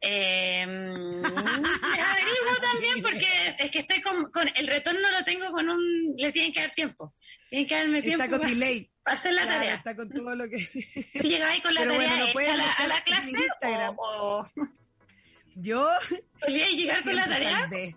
Eh, 0.02 0.62
averiguo 0.64 2.56
también 2.62 3.02
porque 3.02 3.28
es 3.58 3.70
que 3.70 3.80
estoy 3.80 4.02
con, 4.02 4.32
el 4.56 4.68
retorno 4.68 5.12
lo 5.12 5.26
tengo 5.26 5.52
con 5.52 5.70
un 5.70 6.14
le 6.16 6.32
tienen 6.32 6.54
que 6.54 6.62
dar 6.62 6.74
tiempo 6.74 7.14
tienen 7.50 7.68
que 7.68 7.76
darme 7.76 8.02
tiempo 8.02 8.24
está 8.24 8.30
con 8.30 8.40
para, 8.40 8.54
delay 8.54 8.90
hacer 9.04 9.34
la 9.34 9.46
tarea 9.46 9.76
está 9.76 9.98
con 9.98 10.10
todo 10.10 10.34
lo 10.36 10.48
que 10.48 10.58
tú 11.20 11.28
llegabas 11.28 11.56
ahí 11.56 11.60
con 11.60 11.74
la 11.74 11.84
tarea 11.84 12.30
hecha 12.30 12.54
a, 12.78 12.88
la, 12.88 13.04
clase 13.04 13.34
o, 13.98 14.48
yo 15.62 15.88
¿Podías 16.40 16.72
llegar 16.72 17.04
con 17.04 17.16
la 17.16 17.30
tarea? 17.30 17.60
Salvé. 17.60 17.96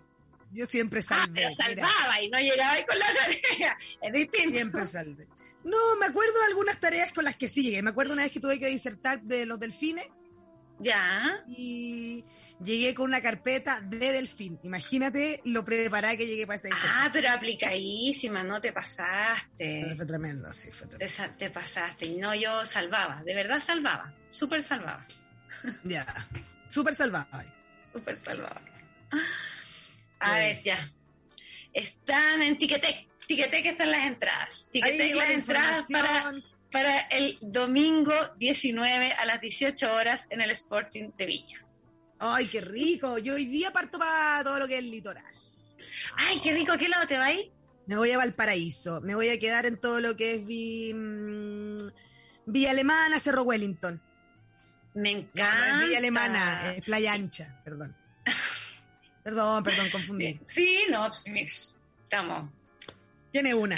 yo 0.51 0.65
siempre 0.65 0.99
ah, 0.99 1.03
salvé 1.03 1.45
ah, 1.45 1.51
salvaba 1.51 2.21
y 2.21 2.29
no 2.29 2.39
llegaba 2.39 2.75
con 2.87 2.99
la 2.99 3.05
tarea 3.05 3.77
es 4.01 4.13
distinto 4.13 4.55
siempre 4.55 4.87
salvé 4.87 5.27
no, 5.63 5.95
me 5.97 6.07
acuerdo 6.07 6.37
de 6.39 6.45
algunas 6.47 6.79
tareas 6.79 7.13
con 7.13 7.23
las 7.23 7.35
que 7.35 7.47
sí 7.47 7.63
llegué. 7.63 7.81
Me 7.81 7.91
acuerdo 7.91 8.13
una 8.13 8.23
vez 8.23 8.31
que 8.31 8.39
tuve 8.39 8.59
que 8.59 8.67
disertar 8.67 9.21
de 9.21 9.45
los 9.45 9.59
delfines. 9.59 10.05
Ya. 10.79 11.43
Y 11.47 12.25
llegué 12.61 12.93
con 12.93 13.05
una 13.05 13.21
carpeta 13.21 13.79
de 13.79 14.11
delfín. 14.11 14.59
Imagínate 14.63 15.39
lo 15.45 15.63
preparada 15.63 16.17
que 16.17 16.27
llegué 16.27 16.45
para 16.45 16.57
esa 16.57 16.69
Ah, 16.73 17.09
pero 17.13 17.29
aplicadísima, 17.29 18.43
no 18.43 18.59
te 18.59 18.73
pasaste. 18.73 19.93
fue 19.95 20.05
tremendo, 20.05 20.51
sí, 20.51 20.69
fue 20.71 20.87
tremendo. 20.87 21.37
Te, 21.37 21.49
pasaste. 21.49 22.07
Y 22.07 22.17
no, 22.17 22.35
yo 22.35 22.65
salvaba, 22.65 23.23
de 23.23 23.33
verdad 23.33 23.61
salvaba. 23.61 24.13
Súper 24.27 24.61
salvaba. 24.63 25.05
Ya, 25.83 26.05
súper 26.73 26.95
salvaba. 26.95 27.45
Súper 27.93 28.17
salvaba. 28.17 28.61
A 30.19 30.37
ver, 30.37 30.63
ya. 30.63 30.91
Están 31.73 32.41
en 32.41 32.57
Tiquetec. 32.57 33.07
Tiquetec 33.27 33.65
están 33.65 33.91
las 33.91 34.05
entradas. 34.05 34.67
Tiquetec 34.71 35.15
las 35.15 35.29
entradas 35.29 35.85
para, 35.91 36.33
para 36.71 36.99
el 37.11 37.37
domingo 37.41 38.13
19 38.37 39.13
a 39.13 39.25
las 39.25 39.39
18 39.39 39.93
horas 39.93 40.27
en 40.31 40.41
el 40.41 40.51
Sporting 40.51 41.11
de 41.17 41.25
Viña. 41.25 41.65
Ay, 42.19 42.47
qué 42.47 42.61
rico. 42.61 43.17
Yo 43.17 43.35
hoy 43.35 43.45
día 43.45 43.71
parto 43.71 43.99
para 43.99 44.43
todo 44.43 44.59
lo 44.59 44.67
que 44.67 44.75
es 44.75 44.79
el 44.79 44.89
litoral. 44.91 45.25
Ay, 46.15 46.39
qué 46.41 46.53
rico. 46.53 46.71
¿A 46.71 46.77
qué 46.77 46.87
lado 46.87 47.05
te 47.05 47.17
vas? 47.17 47.33
Me 47.85 47.97
voy 47.97 48.11
a 48.11 48.17
Valparaíso. 48.17 49.01
Me 49.01 49.13
voy 49.13 49.29
a 49.29 49.37
quedar 49.37 49.65
en 49.65 49.77
todo 49.77 49.99
lo 49.99 50.15
que 50.15 50.35
es 50.35 50.41
mm, 50.95 51.87
Villa 52.45 52.71
Alemana, 52.71 53.19
Cerro 53.19 53.43
Wellington. 53.43 54.01
Me 54.95 55.11
encanta. 55.11 55.83
Villa 55.83 55.97
Alemana, 55.97 56.73
eh, 56.75 56.81
Playa 56.81 57.13
Ancha, 57.13 57.61
perdón. 57.63 57.95
perdón, 59.23 59.63
perdón, 59.63 59.89
confundí. 59.91 60.39
Sí, 60.47 60.85
no, 60.89 61.07
pues 61.07 61.75
estamos 62.03 62.49
tiene 63.33 63.55
una. 63.55 63.77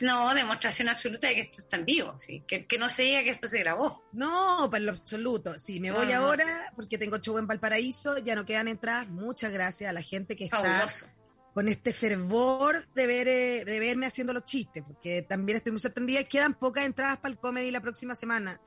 no, 0.00 0.34
demostración 0.34 0.88
absoluta 0.88 1.28
de 1.28 1.36
que 1.36 1.40
esto 1.42 1.60
está 1.60 1.76
en 1.76 1.84
vivo, 1.84 2.18
sí. 2.18 2.42
Que, 2.46 2.66
no 2.78 2.88
se 2.88 3.02
diga 3.02 3.22
que 3.22 3.30
esto 3.30 3.46
se 3.46 3.60
grabó. 3.60 4.02
No, 4.12 4.68
para 4.68 4.82
lo 4.82 4.90
absoluto. 4.90 5.56
Sí, 5.58 5.78
me 5.78 5.92
voy 5.92 6.12
ahora 6.12 6.72
porque 6.74 6.98
tengo 6.98 7.18
show 7.18 7.38
en 7.38 7.46
Valparaíso, 7.46 8.18
ya 8.18 8.34
no 8.34 8.44
quedan 8.44 8.68
entradas. 8.68 9.08
Muchas 9.08 9.52
gracias 9.52 9.88
a 9.88 9.92
la 9.92 10.02
gente 10.02 10.36
que 10.36 10.44
está 10.44 10.86
con 11.54 11.68
este 11.68 11.92
fervor 11.92 12.86
de 12.94 13.06
ver 13.08 13.26
eh, 13.26 13.64
de 13.64 13.80
verme 13.80 14.06
haciendo 14.06 14.32
los 14.32 14.44
chistes, 14.44 14.84
porque 14.86 15.22
también 15.22 15.56
estoy 15.56 15.72
muy 15.72 15.80
sorprendida. 15.80 16.24
Quedan 16.24 16.54
pocas 16.54 16.84
entradas 16.84 17.18
para 17.18 17.32
el 17.32 17.38
comedy 17.38 17.70
la 17.70 17.80
próxima 17.80 18.14
semana. 18.16 18.60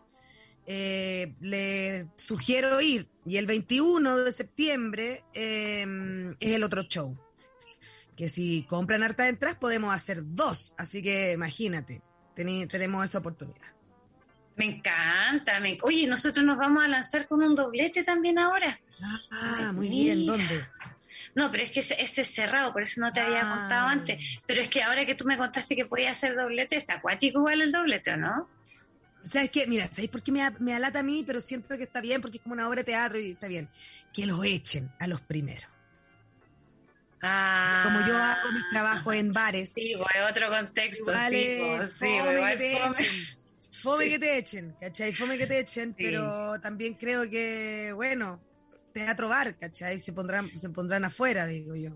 Eh, 0.65 1.33
le 1.41 2.07
sugiero 2.15 2.79
ir 2.79 3.07
y 3.25 3.37
el 3.37 3.45
21 3.45 4.17
de 4.19 4.31
septiembre 4.31 5.23
eh, 5.33 5.85
es 6.39 6.53
el 6.53 6.63
otro 6.63 6.83
show 6.83 7.17
que 8.15 8.29
si 8.29 8.63
compran 8.63 9.03
harta 9.03 9.27
entradas 9.27 9.57
podemos 9.57 9.93
hacer 9.93 10.19
dos. 10.23 10.73
Así 10.77 11.01
que 11.01 11.33
imagínate, 11.33 12.01
tenemos 12.35 13.05
esa 13.05 13.19
oportunidad. 13.19 13.67
Me 14.55 14.65
encanta. 14.65 15.59
Oye, 15.81 16.07
nosotros 16.07 16.45
nos 16.45 16.57
vamos 16.57 16.83
a 16.83 16.87
lanzar 16.87 17.27
con 17.27 17.41
un 17.41 17.55
doblete 17.55 18.03
también 18.03 18.37
ahora. 18.37 18.79
Ah, 19.31 19.71
muy 19.73 19.89
bien. 19.89 20.25
¿Dónde? 20.25 20.67
No, 21.35 21.49
pero 21.49 21.63
es 21.63 21.71
que 21.71 21.79
ese, 21.79 21.95
es 21.99 22.27
cerrado, 22.29 22.71
por 22.71 22.83
eso 22.83 23.01
no 23.01 23.11
te 23.11 23.19
había 23.19 23.41
ah. 23.41 23.59
contado 23.59 23.87
antes. 23.87 24.39
Pero 24.45 24.61
es 24.61 24.69
que 24.69 24.83
ahora 24.83 25.05
que 25.05 25.15
tú 25.15 25.25
me 25.25 25.37
contaste 25.37 25.75
que 25.75 25.85
podía 25.85 26.11
hacer 26.11 26.35
doblete, 26.35 26.75
está 26.75 26.95
acuático 26.95 27.39
igual 27.39 27.61
el 27.61 27.71
doblete, 27.71 28.11
¿o 28.11 28.17
no? 28.17 28.49
¿Sabes 29.23 29.51
qué? 29.51 29.65
Mira, 29.67 29.87
¿sabes 29.91 30.09
por 30.09 30.21
qué 30.21 30.31
me, 30.31 30.49
me 30.59 30.73
alata 30.73 30.99
a 30.99 31.03
mí? 31.03 31.23
Pero 31.25 31.39
siento 31.41 31.77
que 31.77 31.83
está 31.83 32.01
bien 32.01 32.21
porque 32.21 32.37
es 32.37 32.43
como 32.43 32.53
una 32.53 32.67
obra 32.67 32.81
de 32.81 32.85
teatro 32.85 33.19
y 33.19 33.31
está 33.31 33.47
bien. 33.47 33.69
Que 34.13 34.25
los 34.25 34.43
echen 34.45 34.91
a 34.99 35.07
los 35.07 35.21
primeros. 35.21 35.73
Como 37.23 38.05
yo 38.05 38.17
hago 38.17 38.51
mis 38.51 38.69
trabajos 38.69 39.15
en 39.15 39.31
bares. 39.31 39.71
Sí, 39.73 39.93
pues 39.95 40.29
otro 40.29 40.49
contexto. 40.49 41.05
Vale, 41.05 41.87
sí, 41.87 42.05
fome, 42.19 42.49
que 42.49 42.57
te 42.57 42.73
echen, 42.73 43.15
fome 43.71 44.09
que 44.09 44.19
te 44.19 44.37
echen, 44.37 44.75
¿cachai? 44.81 45.13
Fome 45.13 45.37
que 45.37 45.47
te 45.47 45.59
echen, 45.59 45.93
pero 45.93 46.59
también 46.59 46.95
creo 46.95 47.29
que, 47.29 47.93
bueno, 47.95 48.41
teatro 48.93 49.29
bar, 49.29 49.55
¿cachai? 49.57 49.99
Se 49.99 50.11
pondrán, 50.11 50.49
se 50.53 50.69
pondrán 50.69 51.05
afuera, 51.05 51.45
digo 51.45 51.75
yo. 51.75 51.91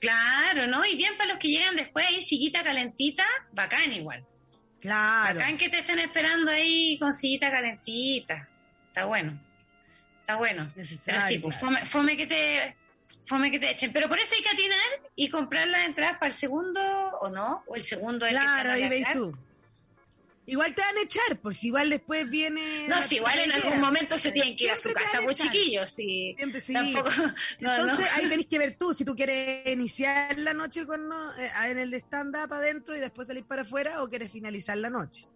Claro, 0.00 0.66
¿no? 0.66 0.84
Y 0.84 0.96
bien 0.96 1.16
para 1.16 1.30
los 1.30 1.38
que 1.38 1.48
llegan 1.48 1.76
después 1.76 2.04
ahí, 2.06 2.20
sillita 2.22 2.64
calentita, 2.64 3.24
bacán 3.52 3.92
igual. 3.92 4.26
Claro. 4.80 5.38
Bacán 5.38 5.56
que 5.56 5.68
te 5.68 5.80
estén 5.80 5.98
esperando 5.98 6.50
ahí 6.50 6.98
con 6.98 7.12
sillita 7.12 7.50
calentita. 7.50 8.48
Está 8.88 9.04
bueno. 9.04 9.38
Está 10.20 10.36
bueno. 10.36 10.70
Pero 10.74 11.20
sí, 11.22 11.38
pues, 11.38 11.56
fome 11.86 12.16
que 12.16 12.26
te 12.26 12.76
fome 13.26 13.50
que 13.50 13.58
te 13.58 13.70
echen. 13.70 13.92
Pero 13.92 14.08
por 14.08 14.18
eso 14.18 14.34
hay 14.34 14.42
que 14.42 14.48
atinar 14.48 15.10
y 15.14 15.28
comprar 15.28 15.68
las 15.68 15.84
entradas 15.84 16.14
para 16.18 16.28
el 16.28 16.34
segundo, 16.34 16.80
¿o 17.20 17.28
no? 17.28 17.62
O 17.66 17.76
el 17.76 17.82
segundo 17.82 18.26
Claro, 18.26 18.72
ahí 18.72 18.88
veis 18.88 19.06
tú. 19.12 19.36
Igual 20.50 20.74
te 20.74 20.80
van 20.80 20.96
a 20.96 21.02
echar, 21.02 21.38
pues 21.42 21.62
igual 21.62 21.90
después 21.90 22.28
viene. 22.28 22.88
No, 22.88 23.02
si 23.02 23.16
igual 23.16 23.38
en 23.38 23.52
algún 23.52 23.80
momento 23.80 24.18
se 24.18 24.32
tienen 24.32 24.56
que 24.56 24.64
ir 24.64 24.70
a 24.70 24.78
su 24.78 24.90
casa, 24.94 25.20
muy 25.20 25.34
chiquillos, 25.34 25.90
sí. 25.90 26.34
Siempre 26.38 26.60
sí. 26.60 26.72
Tampoco, 26.72 27.10
no, 27.60 27.70
Entonces 27.74 27.98
no. 28.00 28.16
ahí 28.16 28.28
tenés 28.30 28.46
que 28.46 28.58
ver 28.58 28.76
tú 28.78 28.94
si 28.94 29.04
tú 29.04 29.14
quieres 29.14 29.66
iniciar 29.70 30.38
la 30.38 30.54
noche 30.54 30.86
con 30.86 31.06
no- 31.06 31.34
eh, 31.38 31.50
en 31.66 31.78
el 31.78 31.92
stand-up 31.92 32.50
adentro 32.52 32.96
y 32.96 33.00
después 33.00 33.28
salir 33.28 33.44
para 33.44 33.60
afuera 33.60 34.02
o 34.02 34.08
quieres 34.08 34.32
finalizar 34.32 34.78
la 34.78 34.88
noche. 34.88 35.28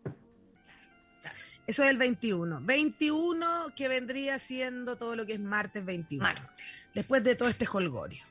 Eso 1.67 1.85
es 1.85 1.91
el 1.91 1.99
21. 1.99 2.61
21 2.63 3.73
que 3.77 3.89
vendría 3.89 4.39
siendo 4.39 4.97
todo 4.97 5.15
lo 5.15 5.27
que 5.27 5.35
es 5.35 5.41
martes 5.41 5.85
21. 5.85 6.23
Martes. 6.23 6.49
Después 6.95 7.23
de 7.23 7.37
todo 7.37 7.49
este 7.51 7.69
holgorio. 7.71 8.25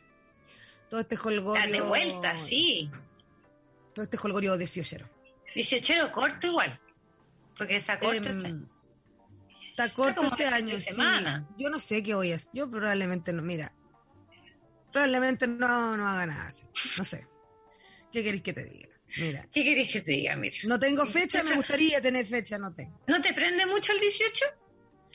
Todo 0.90 1.00
este 1.00 1.16
holgorio. 1.16 1.64
Ya 1.64 1.72
de 1.72 1.82
vuelta, 1.82 2.38
sí. 2.38 2.90
Todo 3.94 4.04
este 4.04 4.18
holgorio 4.22 4.58
18. 4.58 5.08
18 5.56 6.12
corto 6.12 6.48
igual. 6.48 6.80
Porque 7.58 7.76
está 7.78 8.00
corto. 8.00 8.30
Em, 8.30 8.36
este. 8.38 8.56
Está 9.72 9.94
corto 9.94 10.22
este 10.24 10.46
año, 10.48 10.78
sí. 10.80 10.94
semana. 10.94 11.48
Yo 11.58 11.70
no 11.70 11.80
sé 11.80 12.04
qué 12.04 12.14
voy 12.14 12.32
a 12.32 12.36
hacer. 12.36 12.50
Yo 12.54 12.70
probablemente 12.70 13.32
no, 13.34 13.42
mira. 13.42 13.74
Probablemente 14.92 15.48
no, 15.48 15.96
no 15.96 16.08
haga 16.08 16.26
nada 16.26 16.48
así. 16.48 16.66
No 16.98 17.04
sé. 17.04 17.28
¿Qué 18.12 18.24
queréis 18.24 18.44
que 18.44 18.54
te 18.54 18.64
diga? 18.66 18.90
Mira. 19.18 19.48
¿Qué 19.52 19.64
querés 19.64 19.92
que 19.92 20.02
te 20.02 20.12
diga, 20.12 20.36
mira? 20.36 20.56
No 20.66 20.80
tengo 20.80 21.06
fecha, 21.06 21.40
me 21.40 21.52
18. 21.52 21.56
gustaría 21.58 22.02
tener 22.02 22.26
fecha, 22.26 22.58
no 22.58 22.74
tengo. 22.74 23.00
¿No 23.08 23.22
te 23.22 23.34
prende 23.34 23.66
mucho 23.66 23.94
el 23.94 24.00
18? 24.00 24.46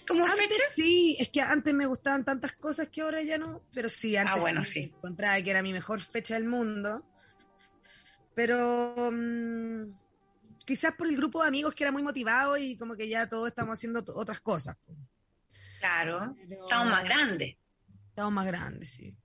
¿Como 0.06 0.24
Antes 0.24 0.46
fecha? 0.48 0.62
sí, 0.74 1.16
es 1.18 1.28
que 1.30 1.40
antes 1.40 1.74
me 1.74 1.84
gustaban 1.86 2.24
tantas 2.24 2.52
cosas 2.54 2.88
que 2.88 3.00
ahora 3.02 3.22
ya 3.22 3.38
no, 3.38 3.62
pero 3.74 3.88
sí, 3.88 4.16
antes 4.16 4.34
Ah, 4.36 4.40
bueno, 4.40 4.64
sí. 4.64 4.92
encontraba 4.96 5.40
que 5.42 5.50
era 5.50 5.62
mi 5.62 5.72
mejor 5.72 6.00
fecha 6.00 6.34
del 6.34 6.44
mundo. 6.44 7.04
Pero 8.34 9.10
mm, 9.10 9.84
quizás 10.66 10.92
por 10.94 11.06
el 11.06 11.16
grupo 11.16 11.40
de 11.42 11.48
amigos 11.48 11.74
que 11.74 11.84
era 11.84 11.92
muy 11.92 12.02
motivado 12.02 12.58
y 12.58 12.76
como 12.76 12.94
que 12.96 13.08
ya 13.08 13.26
todos 13.28 13.48
estamos 13.48 13.78
haciendo 13.78 14.04
otras 14.14 14.40
cosas. 14.40 14.76
Claro. 15.80 16.34
Pero- 16.48 16.64
Estamos 16.64 16.86
más 16.88 17.04
grandes. 17.04 17.56
Estamos 18.08 18.32
más 18.32 18.46
grandes, 18.46 18.90
sí. 18.90 19.16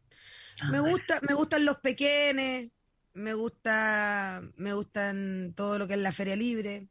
Ah, 0.61 0.69
me 0.71 0.79
bueno. 0.79 0.95
gusta, 0.97 1.19
me 1.27 1.33
gustan 1.33 1.65
los 1.65 1.77
pequeños, 1.77 2.71
me 3.13 3.33
gusta, 3.33 4.41
me 4.57 4.73
gustan 4.73 5.53
todo 5.55 5.77
lo 5.79 5.87
que 5.87 5.93
es 5.95 5.99
la 5.99 6.11
feria 6.11 6.35
libre, 6.35 6.87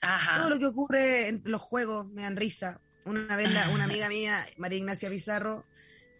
Ajá. 0.00 0.36
todo 0.38 0.50
lo 0.50 0.58
que 0.58 0.66
ocurre 0.66 1.28
en 1.28 1.42
los 1.44 1.60
juegos, 1.60 2.06
me 2.08 2.22
dan 2.22 2.36
risa. 2.36 2.80
Una 3.04 3.36
vez 3.36 3.50
la- 3.52 3.68
una 3.70 3.84
amiga 3.84 4.08
mía, 4.08 4.46
María 4.56 4.78
Ignacia 4.78 5.10
Pizarro, 5.10 5.64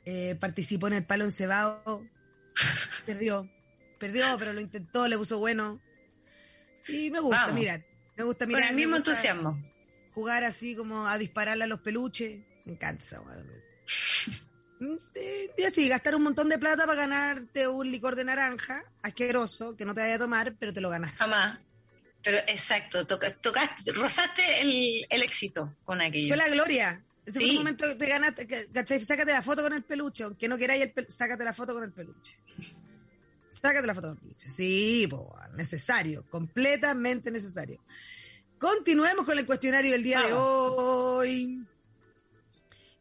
eh, 0.05 0.37
participó 0.41 0.89
en 0.89 0.95
el 0.95 1.07
palo 1.07 1.25
encebado, 1.25 2.03
perdió, 3.07 3.49
perdió, 3.99 4.37
pero 4.39 4.53
lo 4.53 4.61
intentó, 4.61 5.07
le 5.09 5.17
puso 5.17 5.39
bueno. 5.39 5.81
Y 6.89 7.11
me 7.11 7.21
gusta, 7.21 7.43
Vamos. 7.43 7.61
mirar, 7.61 7.85
me 8.17 8.25
gusta 8.25 8.45
Con 8.47 8.55
mirar. 8.55 8.71
el 8.71 8.75
me 8.77 8.83
mismo 8.83 8.97
entusiasmo. 8.97 9.63
Jugar 10.15 10.45
así 10.45 10.75
como 10.75 11.07
a 11.07 11.17
dispararle 11.19 11.65
a 11.65 11.67
los 11.67 11.81
peluches, 11.81 12.41
me 12.65 12.73
encanta 12.73 13.05
esa 13.05 13.21
Y 15.57 15.63
así, 15.65 15.89
gastar 15.89 16.15
un 16.15 16.23
montón 16.23 16.49
de 16.49 16.59
plata 16.59 16.87
para 16.87 17.01
ganarte 17.07 17.67
un 17.67 17.91
licor 17.91 18.15
de 18.15 18.25
naranja, 18.25 18.85
asqueroso, 19.03 19.77
que 19.77 19.85
no 19.85 19.93
te 19.95 20.01
vaya 20.03 20.15
a 20.15 20.19
tomar, 20.19 20.55
pero 20.59 20.73
te 20.73 20.81
lo 20.81 20.89
ganas. 20.89 21.13
Jamás. 21.17 21.59
Pero 22.23 22.39
exacto, 22.47 23.07
tocas, 23.07 23.41
tocaste, 23.41 23.93
rozaste 23.93 24.61
el, 24.61 25.07
el 25.09 25.23
éxito 25.23 25.77
con 25.85 26.01
aquello. 26.01 26.29
Fue 26.29 26.37
la 26.37 26.49
gloria. 26.49 27.03
Ese 27.27 27.35
fue 27.41 27.45
Sí. 27.45 27.51
el 27.51 27.57
momento 27.59 27.87
que 27.87 27.95
te 27.97 28.07
ganaste, 28.09 28.69
¿cachai? 28.73 29.05
Sácate 29.05 29.33
la 29.33 29.43
foto 29.43 29.63
con 29.63 29.73
el 29.73 29.83
peluche, 29.83 30.25
aunque 30.25 30.49
no 30.49 30.57
queráis 30.57 30.83
el 30.83 30.93
peluche, 30.93 31.13
sácate 31.15 31.45
la 31.45 31.53
foto 31.55 31.75
con 31.75 31.85
el 31.85 31.93
peluche. 31.93 32.39
Sácate 33.61 33.87
la 33.87 33.95
foto. 33.95 34.17
Sí, 34.37 35.07
po, 35.11 35.37
necesario, 35.55 36.25
completamente 36.31 37.31
necesario. 37.31 37.83
Continuemos 38.59 39.25
con 39.27 39.39
el 39.39 39.47
cuestionario 39.47 39.93
del 39.93 40.03
día 40.03 40.23
de 40.23 40.33
hoy. 40.33 41.61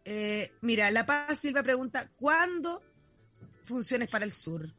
Eh, 0.05 0.51
mira, 0.61 0.89
La 0.91 1.05
Paz 1.05 1.39
Silva 1.39 1.63
pregunta, 1.63 2.09
¿cuándo 2.15 2.81
funciones 3.63 4.07
para 4.09 4.23
el 4.25 4.31
sur? 4.31 4.71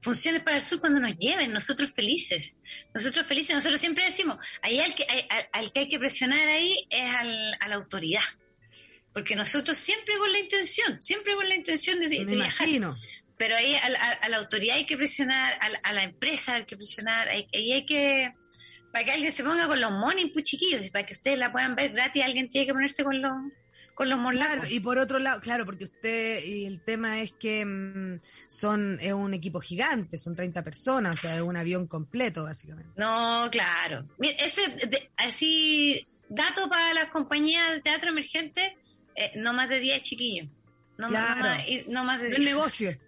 Funciones 0.00 0.42
para 0.42 0.58
el 0.58 0.62
sur 0.62 0.78
cuando 0.80 1.00
nos 1.00 1.16
lleven, 1.18 1.52
nosotros 1.52 1.92
felices. 1.92 2.62
Nosotros 2.94 3.26
felices, 3.26 3.56
nosotros 3.56 3.80
siempre 3.80 4.04
decimos, 4.04 4.38
ahí 4.62 4.78
al 4.78 4.94
que, 4.94 5.04
hay- 5.08 5.26
al, 5.28 5.48
al 5.52 5.72
que 5.72 5.80
hay 5.80 5.88
que 5.88 5.98
presionar 5.98 6.46
ahí 6.46 6.86
es 6.88 7.14
al, 7.16 7.54
a 7.60 7.68
la 7.68 7.74
autoridad. 7.74 8.22
Porque 9.12 9.34
nosotros 9.34 9.76
siempre 9.76 10.16
con 10.18 10.30
la 10.30 10.38
intención, 10.38 11.02
siempre 11.02 11.34
con 11.34 11.48
la 11.48 11.56
intención 11.56 11.98
de, 11.98 12.06
de 12.08 12.24
viajar. 12.24 12.68
imagino. 12.68 12.96
Pero 13.38 13.56
ahí 13.56 13.74
a, 13.76 13.88
la- 13.88 14.00
a 14.22 14.28
la 14.28 14.36
autoridad 14.38 14.76
hay 14.76 14.86
que 14.86 14.96
presionar, 14.96 15.54
a 15.60 15.68
la, 15.68 15.78
a 15.84 15.92
la 15.92 16.02
empresa 16.04 16.54
hay 16.54 16.64
que 16.66 16.76
presionar, 16.76 17.28
ahí, 17.28 17.46
hay 17.52 17.86
que... 17.86 18.32
Para 18.92 19.04
que 19.04 19.12
alguien 19.12 19.30
se 19.32 19.44
ponga 19.44 19.66
con 19.68 19.80
los 19.80 19.90
morning, 19.92 20.30
pues 20.32 20.44
chiquillos, 20.46 20.84
y 20.84 20.90
para 20.90 21.04
que 21.06 21.12
ustedes 21.12 21.38
la 21.38 21.52
puedan 21.52 21.74
ver 21.76 21.92
gratis, 21.92 22.24
alguien 22.24 22.48
tiene 22.48 22.66
que 22.66 22.72
ponerse 22.72 23.04
con 23.04 23.20
los, 23.20 23.32
con 23.94 24.08
los. 24.08 24.18
Claro, 24.32 24.62
y 24.68 24.80
por 24.80 24.98
otro 24.98 25.18
lado, 25.18 25.40
claro, 25.42 25.66
porque 25.66 25.84
usted, 25.84 26.42
y 26.42 26.64
el 26.64 26.80
tema 26.82 27.20
es 27.20 27.32
que 27.32 27.66
mm, 27.66 28.20
son, 28.48 28.98
es 29.00 29.12
un 29.12 29.34
equipo 29.34 29.60
gigante, 29.60 30.16
son 30.16 30.34
30 30.34 30.64
personas, 30.64 31.14
o 31.14 31.16
sea, 31.18 31.36
es 31.36 31.42
un 31.42 31.56
avión 31.58 31.86
completo, 31.86 32.44
básicamente. 32.44 32.90
No, 32.96 33.46
claro. 33.52 34.08
Mira, 34.18 34.36
ese, 34.38 34.62
de- 34.68 35.10
así, 35.18 36.04
dato 36.30 36.68
para 36.70 36.94
las 36.94 37.10
compañías 37.10 37.68
de 37.68 37.82
teatro 37.82 38.10
emergente, 38.10 38.74
eh, 39.14 39.32
no 39.36 39.52
más 39.52 39.68
de 39.68 39.80
10 39.80 40.02
chiquillos. 40.02 40.48
No, 40.96 41.10
más- 41.10 41.36
Claro. 41.36 41.40
no 41.42 41.44
más, 41.44 41.66
no 41.88 42.04
más 42.04 42.20
de 42.22 42.28
No 42.30 42.34
es 42.34 42.40
10. 42.40 42.50
negocio, 42.54 42.98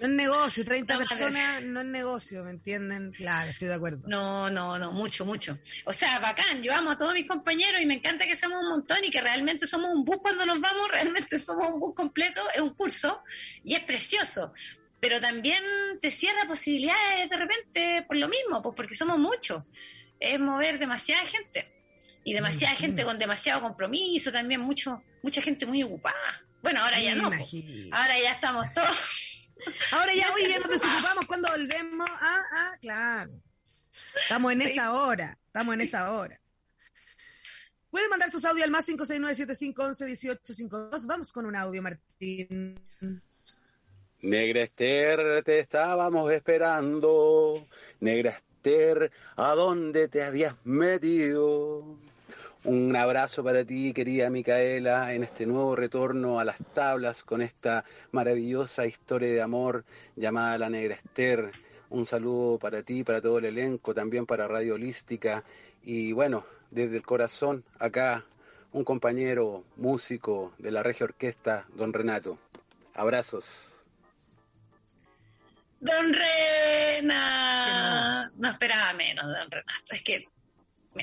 no 0.00 0.06
es 0.06 0.12
negocio, 0.12 0.64
30 0.64 0.94
No, 0.94 0.98
personas 1.00 1.62
no 1.62 1.80
es 1.80 1.86
negocio, 1.86 2.44
¿me 2.44 2.50
entienden? 2.50 3.12
Claro, 3.12 3.50
estoy 3.50 3.68
de 3.68 3.74
acuerdo. 3.74 4.08
No, 4.08 4.50
no, 4.50 4.78
no, 4.78 4.92
mucho, 4.92 5.24
mucho. 5.24 5.58
O 5.84 5.92
sea, 5.92 6.18
bacán, 6.18 6.62
yo 6.62 6.74
amo 6.74 6.90
a 6.92 6.96
todos 6.96 7.12
mis 7.14 7.26
compañeros 7.26 7.80
y 7.80 7.86
me 7.86 7.94
encanta 7.94 8.26
que 8.26 8.36
somos 8.36 8.62
un 8.62 8.70
montón 8.70 9.04
y 9.04 9.10
que 9.10 9.20
realmente 9.20 9.66
somos 9.66 9.90
un 9.94 10.04
bus 10.04 10.18
cuando 10.20 10.46
nos 10.46 10.60
vamos, 10.60 10.88
realmente 10.92 11.38
somos 11.38 11.72
un 11.72 11.80
bus 11.80 11.94
completo, 11.94 12.40
es 12.54 12.60
un 12.60 12.74
curso 12.74 13.22
y 13.64 13.74
es 13.74 13.80
precioso. 13.80 14.52
Pero 15.00 15.20
también 15.20 15.62
te 16.00 16.10
cierra 16.10 16.46
posibilidades 16.46 17.30
de 17.30 17.36
repente 17.36 18.04
por 18.06 18.16
lo 18.16 18.28
mismo, 18.28 18.60
pues 18.62 18.74
porque 18.76 18.94
somos 18.94 19.18
muchos. 19.18 19.62
Es 20.18 20.38
mover 20.38 20.78
demasiada 20.78 21.24
gente. 21.24 21.72
Y 22.22 22.34
demasiada 22.34 22.76
gente 22.76 23.02
con 23.02 23.18
demasiado 23.18 23.62
compromiso, 23.62 24.30
también 24.30 24.60
mucho, 24.60 25.02
mucha 25.22 25.40
gente 25.40 25.64
muy 25.64 25.82
ocupada. 25.82 26.42
Bueno, 26.62 26.80
ahora 26.84 27.00
ya 27.00 27.14
no. 27.14 27.28
pues. 27.30 27.48
Ahora 27.90 28.18
ya 28.22 28.32
estamos 28.32 28.70
todos. 28.74 29.29
Ahora 29.92 30.14
ya, 30.14 30.32
hoy 30.34 30.48
ya 30.48 30.58
nos 30.58 30.70
desocupamos 30.70 31.26
cuando 31.26 31.48
volvemos. 31.50 32.08
Ah, 32.10 32.42
ah, 32.52 32.76
claro. 32.80 33.30
Estamos 34.22 34.52
en 34.52 34.60
Sí. 34.62 34.68
esa 34.70 34.92
hora, 34.92 35.38
estamos 35.46 35.74
en 35.74 35.80
esa 35.82 36.12
hora. 36.12 36.40
Pueden 37.90 38.08
mandar 38.08 38.30
sus 38.30 38.44
audios 38.44 38.64
al 38.64 38.70
más 38.70 38.88
569-7511-1852. 38.88 41.06
Vamos 41.06 41.32
con 41.32 41.44
un 41.46 41.56
audio, 41.56 41.82
Martín. 41.82 42.74
Negra 44.22 44.62
Esther, 44.62 45.42
te 45.44 45.58
estábamos 45.60 46.30
esperando. 46.32 47.66
Negra 48.00 48.30
Esther, 48.30 49.10
¿a 49.36 49.54
dónde 49.54 50.08
te 50.08 50.22
habías 50.22 50.54
metido? 50.64 51.98
Un 52.62 52.94
abrazo 52.94 53.42
para 53.42 53.64
ti, 53.64 53.94
querida 53.94 54.28
Micaela, 54.28 55.14
en 55.14 55.22
este 55.22 55.46
nuevo 55.46 55.74
retorno 55.74 56.38
a 56.38 56.44
las 56.44 56.58
tablas 56.74 57.24
con 57.24 57.40
esta 57.40 57.86
maravillosa 58.12 58.84
historia 58.86 59.30
de 59.30 59.40
amor 59.40 59.86
llamada 60.14 60.58
La 60.58 60.68
Negra 60.68 60.94
Esther. 60.94 61.52
Un 61.88 62.04
saludo 62.04 62.58
para 62.58 62.82
ti, 62.82 63.02
para 63.02 63.22
todo 63.22 63.38
el 63.38 63.46
elenco, 63.46 63.94
también 63.94 64.26
para 64.26 64.46
Radio 64.46 64.74
Holística. 64.74 65.42
Y 65.82 66.12
bueno, 66.12 66.44
desde 66.70 66.98
el 66.98 67.02
corazón, 67.02 67.64
acá, 67.78 68.26
un 68.72 68.84
compañero 68.84 69.64
músico 69.76 70.52
de 70.58 70.70
la 70.70 70.82
Regia 70.82 71.04
Orquesta, 71.04 71.66
don 71.74 71.94
Renato. 71.94 72.38
Abrazos. 72.92 73.82
Don 75.80 76.12
Rena. 76.92 77.10
No 78.36 78.50
esperaba 78.50 78.92
menos, 78.92 79.24
don 79.24 79.50
Renato. 79.50 79.94
Es 79.94 80.02
que 80.02 80.28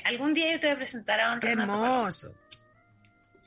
algún 0.04 0.34
día 0.34 0.52
yo 0.52 0.60
te 0.60 0.66
voy 0.68 0.74
a 0.74 0.78
presentar 0.78 1.20
a 1.20 1.30
don 1.30 1.40
Qué 1.40 1.48
Renato. 1.48 1.72
hermoso. 1.72 2.34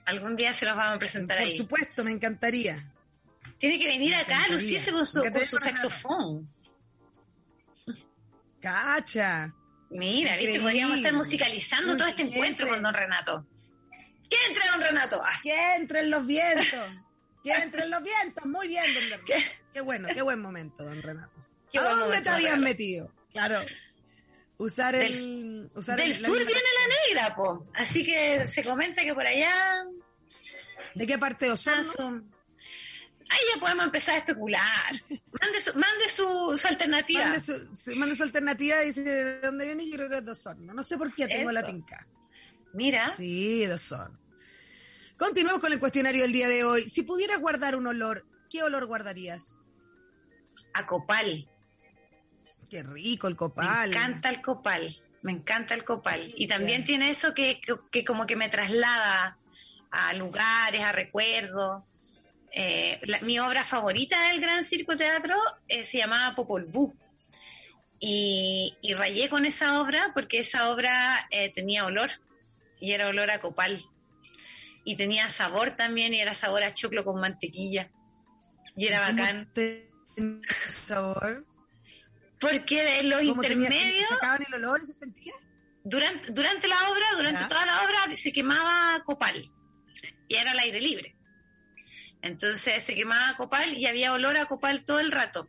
Algún 0.05 0.35
día 0.35 0.53
se 0.53 0.65
los 0.65 0.75
vamos 0.75 0.95
a 0.95 0.99
presentar 0.99 1.37
Por 1.37 1.47
ahí. 1.47 1.57
supuesto, 1.57 2.03
me 2.03 2.11
encantaría. 2.11 2.83
Tiene 3.59 3.77
que 3.79 3.85
venir 3.85 4.09
Me 4.11 4.17
acá 4.17 4.43
a 4.45 4.49
lucirse 4.49 4.91
con 4.91 5.05
su, 5.05 5.21
con 5.21 5.43
su 5.45 5.59
saxofón. 5.59 6.49
Cacha. 8.61 9.53
Mira, 9.89 10.37
¿viste? 10.37 10.59
Podríamos 10.59 10.97
estar 10.97 11.13
musicalizando 11.13 11.97
todo 11.97 12.07
este 12.07 12.23
encuentro 12.23 12.67
con 12.67 12.81
don 12.81 12.93
Renato. 12.93 13.45
¿Qué 14.29 14.37
entre 14.47 14.63
don 14.71 14.81
Renato? 14.81 15.21
Ah, 15.23 15.37
Que 15.43 15.75
entren 15.75 16.09
los 16.09 16.25
vientos. 16.25 16.67
Que 17.43 17.51
entren 17.53 17.89
los 17.89 18.01
vientos. 18.03 18.45
Muy 18.45 18.67
bien, 18.67 18.85
don 18.93 19.03
Renato. 19.09 19.23
¿Qué? 19.25 19.45
Qué 19.73 19.81
bueno, 19.81 20.07
qué 20.13 20.21
buen 20.21 20.39
momento, 20.39 20.83
don 20.85 21.01
Renato. 21.01 21.33
Qué 21.71 21.79
¿A 21.79 21.83
dónde 21.83 22.05
momento, 22.05 22.23
te 22.23 22.29
habías 22.29 22.51
Renato. 22.53 22.69
metido? 22.69 23.11
Claro. 23.31 23.61
Usar 24.61 24.95
el. 24.95 25.11
Del- 25.11 25.71
usar 25.75 25.97
Del 25.97 26.09
el- 26.11 26.15
sur 26.15 26.37
viene 26.37 26.51
la 26.51 26.95
negra, 27.21 27.35
po. 27.35 27.67
Así 27.73 28.05
que 28.05 28.45
se 28.45 28.63
comenta 28.63 29.01
que 29.03 29.13
por 29.13 29.25
allá 29.25 29.85
¿De 30.95 31.07
qué 31.07 31.17
parte 31.17 31.45
de 31.45 31.51
Osorno? 31.53 32.23
Ahí 33.29 33.39
ya 33.53 33.59
podemos 33.61 33.85
empezar 33.85 34.15
a 34.15 34.17
especular. 34.19 34.91
Mande 35.09 35.61
su, 35.61 35.73
mande 35.79 36.09
su, 36.09 36.57
su 36.57 36.67
alternativa. 36.67 37.23
Mande 37.23 37.39
su, 37.39 37.53
su- 37.75 37.95
mande 37.95 38.15
su 38.15 38.23
alternativa 38.23 38.83
y 38.83 38.87
dice 38.87 39.01
de 39.03 39.39
dónde 39.39 39.65
viene. 39.65 39.87
Yo 39.89 39.95
creo 39.95 40.09
que 40.09 40.17
es 40.17 40.25
dos 40.25 40.45
hornos. 40.45 40.75
No 40.75 40.83
sé 40.83 40.97
por 40.97 41.13
qué 41.15 41.27
tengo 41.27 41.51
la 41.51 41.63
tinca. 41.63 42.05
Mira, 42.73 43.09
Sí, 43.11 43.65
dos 43.65 43.89
hornos. 43.91 44.19
Continuemos 45.17 45.61
con 45.61 45.71
el 45.71 45.79
cuestionario 45.79 46.23
del 46.23 46.33
día 46.33 46.49
de 46.49 46.63
hoy. 46.65 46.89
Si 46.89 47.03
pudieras 47.03 47.39
guardar 47.39 47.75
un 47.77 47.87
olor, 47.87 48.25
¿qué 48.49 48.63
olor 48.63 48.85
guardarías? 48.85 49.57
a 50.73 50.85
copal. 50.85 51.47
Qué 52.71 52.83
rico 52.83 53.27
el 53.27 53.35
copal. 53.35 53.89
Me 53.89 53.95
encanta 53.97 54.29
el 54.29 54.41
copal. 54.41 54.97
Me 55.23 55.33
encanta 55.33 55.73
el 55.73 55.83
copal. 55.83 56.33
Y 56.37 56.47
también 56.47 56.85
tiene 56.85 57.11
eso 57.11 57.33
que, 57.33 57.59
que, 57.59 57.75
que 57.91 58.05
como 58.05 58.25
que 58.25 58.37
me 58.37 58.47
traslada 58.47 59.37
a 59.91 60.13
lugares, 60.13 60.81
a 60.81 60.93
recuerdos. 60.93 61.83
Eh, 62.53 62.97
la- 63.03 63.19
mi 63.19 63.37
obra 63.39 63.65
favorita 63.65 64.27
del 64.29 64.39
Gran 64.39 64.63
Circo 64.63 64.95
Teatro 64.95 65.35
eh, 65.67 65.83
se 65.83 65.97
llamaba 65.97 66.33
Popol 66.33 66.63
Vuh. 66.65 66.93
Y, 67.99 68.77
y 68.81 68.93
rayé 68.93 69.27
con 69.27 69.45
esa 69.45 69.81
obra 69.81 70.11
porque 70.13 70.39
esa 70.39 70.69
obra 70.69 71.27
eh, 71.29 71.51
tenía 71.53 71.85
olor 71.85 72.09
y 72.79 72.93
era 72.93 73.07
olor 73.09 73.29
a 73.31 73.41
copal. 73.41 73.83
Y 74.85 74.95
tenía 74.95 75.29
sabor 75.29 75.75
también 75.75 76.13
y 76.13 76.21
era 76.21 76.35
sabor 76.35 76.63
a 76.63 76.71
choclo 76.73 77.03
con 77.03 77.19
mantequilla. 77.19 77.91
Y 78.77 78.87
era 78.87 79.05
¿Cómo 79.07 79.17
bacán. 79.21 79.51
tenía 79.53 80.39
sabor? 80.69 81.45
Porque 82.41 82.83
de 82.83 83.03
los 83.03 83.21
¿Cómo 83.21 83.41
tenía- 83.41 83.67
intermedios... 83.67 84.09
¿Sacaban 84.09 84.43
el 84.47 84.53
olor 84.55 84.81
y 84.83 84.87
se 84.87 84.93
sentía? 84.93 85.33
durante, 85.83 86.31
durante 86.31 86.67
la 86.67 86.89
obra, 86.89 87.05
durante 87.15 87.41
Ya. 87.41 87.47
toda 87.47 87.65
la 87.65 87.81
obra, 87.83 88.17
se 88.17 88.31
quemaba 88.33 89.01
copal 89.05 89.49
y 90.27 90.35
era 90.35 90.51
al 90.51 90.59
aire 90.59 90.81
libre. 90.81 91.15
Entonces 92.21 92.83
se 92.83 92.93
quemaba 92.95 93.35
copal 93.37 93.77
y 93.77 93.85
había 93.87 94.13
olor 94.13 94.37
a 94.37 94.45
copal 94.45 94.83
todo 94.85 94.99
el 94.99 95.11
rato. 95.11 95.47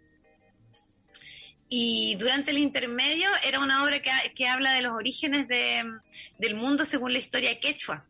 Y 1.69 2.17
durante 2.17 2.51
el 2.51 2.59
intermedio 2.59 3.31
era 3.43 3.59
una 3.59 3.83
obra 3.85 4.01
que, 4.01 4.11
que 4.35 4.47
habla 4.47 4.73
de 4.75 4.83
los 4.83 4.95
orígenes 4.95 5.49
de- 5.49 5.85
del 6.39 6.55
mundo 6.55 6.85
según 6.85 7.13
la 7.13 7.19
historia 7.19 7.59
quechua. 7.61 8.07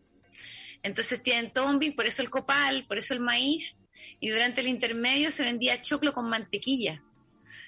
Entonces 0.82 1.22
tienen 1.22 1.52
vin- 1.52 1.94
por 1.94 2.06
eso 2.06 2.22
el 2.22 2.30
copal, 2.30 2.84
por 2.88 2.98
eso 2.98 3.14
el 3.14 3.20
maíz. 3.20 3.84
Y 4.20 4.30
durante 4.30 4.60
el 4.60 4.68
intermedio 4.68 5.30
se 5.30 5.44
vendía 5.44 5.80
choclo 5.80 6.12
con 6.12 6.28
mantequilla. 6.28 7.02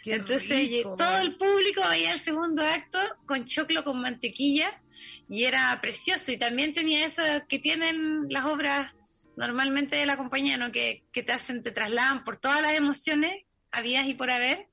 Qué 0.05 0.17
Entonces 0.17 0.69
rico. 0.69 0.97
todo 0.97 1.19
el 1.19 1.35
público 1.37 1.81
veía 1.88 2.12
el 2.12 2.21
segundo 2.21 2.62
acto 2.62 2.99
con 3.25 3.47
choclo 3.47 3.83
con 3.85 4.03
mantequilla 4.03 4.83
y 5.31 5.45
era 5.45 5.81
precioso. 5.81 6.31
Y 6.31 6.37
también 6.37 6.75
tenía 6.75 7.07
eso 7.07 7.23
que 7.49 7.59
tienen 7.59 8.27
las 8.29 8.45
obras 8.45 8.93
normalmente 9.38 9.97
de 9.97 10.05
la 10.05 10.19
compañía, 10.19 10.59
¿no? 10.59 10.71
que, 10.71 11.05
que 11.11 11.23
te 11.23 11.33
hacen, 11.33 11.62
te 11.62 11.73
trasladan 11.73 12.23
por 12.23 12.37
todas 12.37 12.61
las 12.61 12.75
emociones, 12.75 13.47
habías 13.73 14.07
y 14.07 14.12
por 14.12 14.31
haber, 14.31 14.69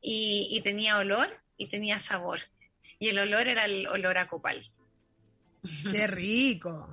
y, 0.00 0.46
y 0.52 0.60
tenía 0.60 0.96
olor 0.96 1.28
y 1.56 1.66
tenía 1.66 1.98
sabor. 1.98 2.38
Y 3.00 3.08
el 3.08 3.18
olor 3.18 3.48
era 3.48 3.64
el 3.64 3.88
olor 3.88 4.16
a 4.16 4.28
copal. 4.28 4.70
Qué 5.90 6.06
rico. 6.06 6.88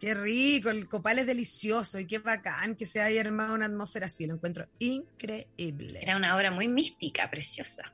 Qué 0.00 0.14
rico, 0.14 0.70
el 0.70 0.88
copal 0.88 1.18
es 1.18 1.26
delicioso 1.26 1.98
y 1.98 2.06
qué 2.06 2.18
bacán 2.18 2.74
que 2.74 2.86
se 2.86 3.02
haya 3.02 3.20
armado 3.20 3.54
una 3.54 3.66
atmósfera 3.66 4.06
así, 4.06 4.26
lo 4.26 4.34
encuentro 4.34 4.66
increíble. 4.78 6.00
Era 6.02 6.16
una 6.16 6.34
obra 6.34 6.50
muy 6.50 6.68
mística, 6.68 7.30
preciosa. 7.30 7.92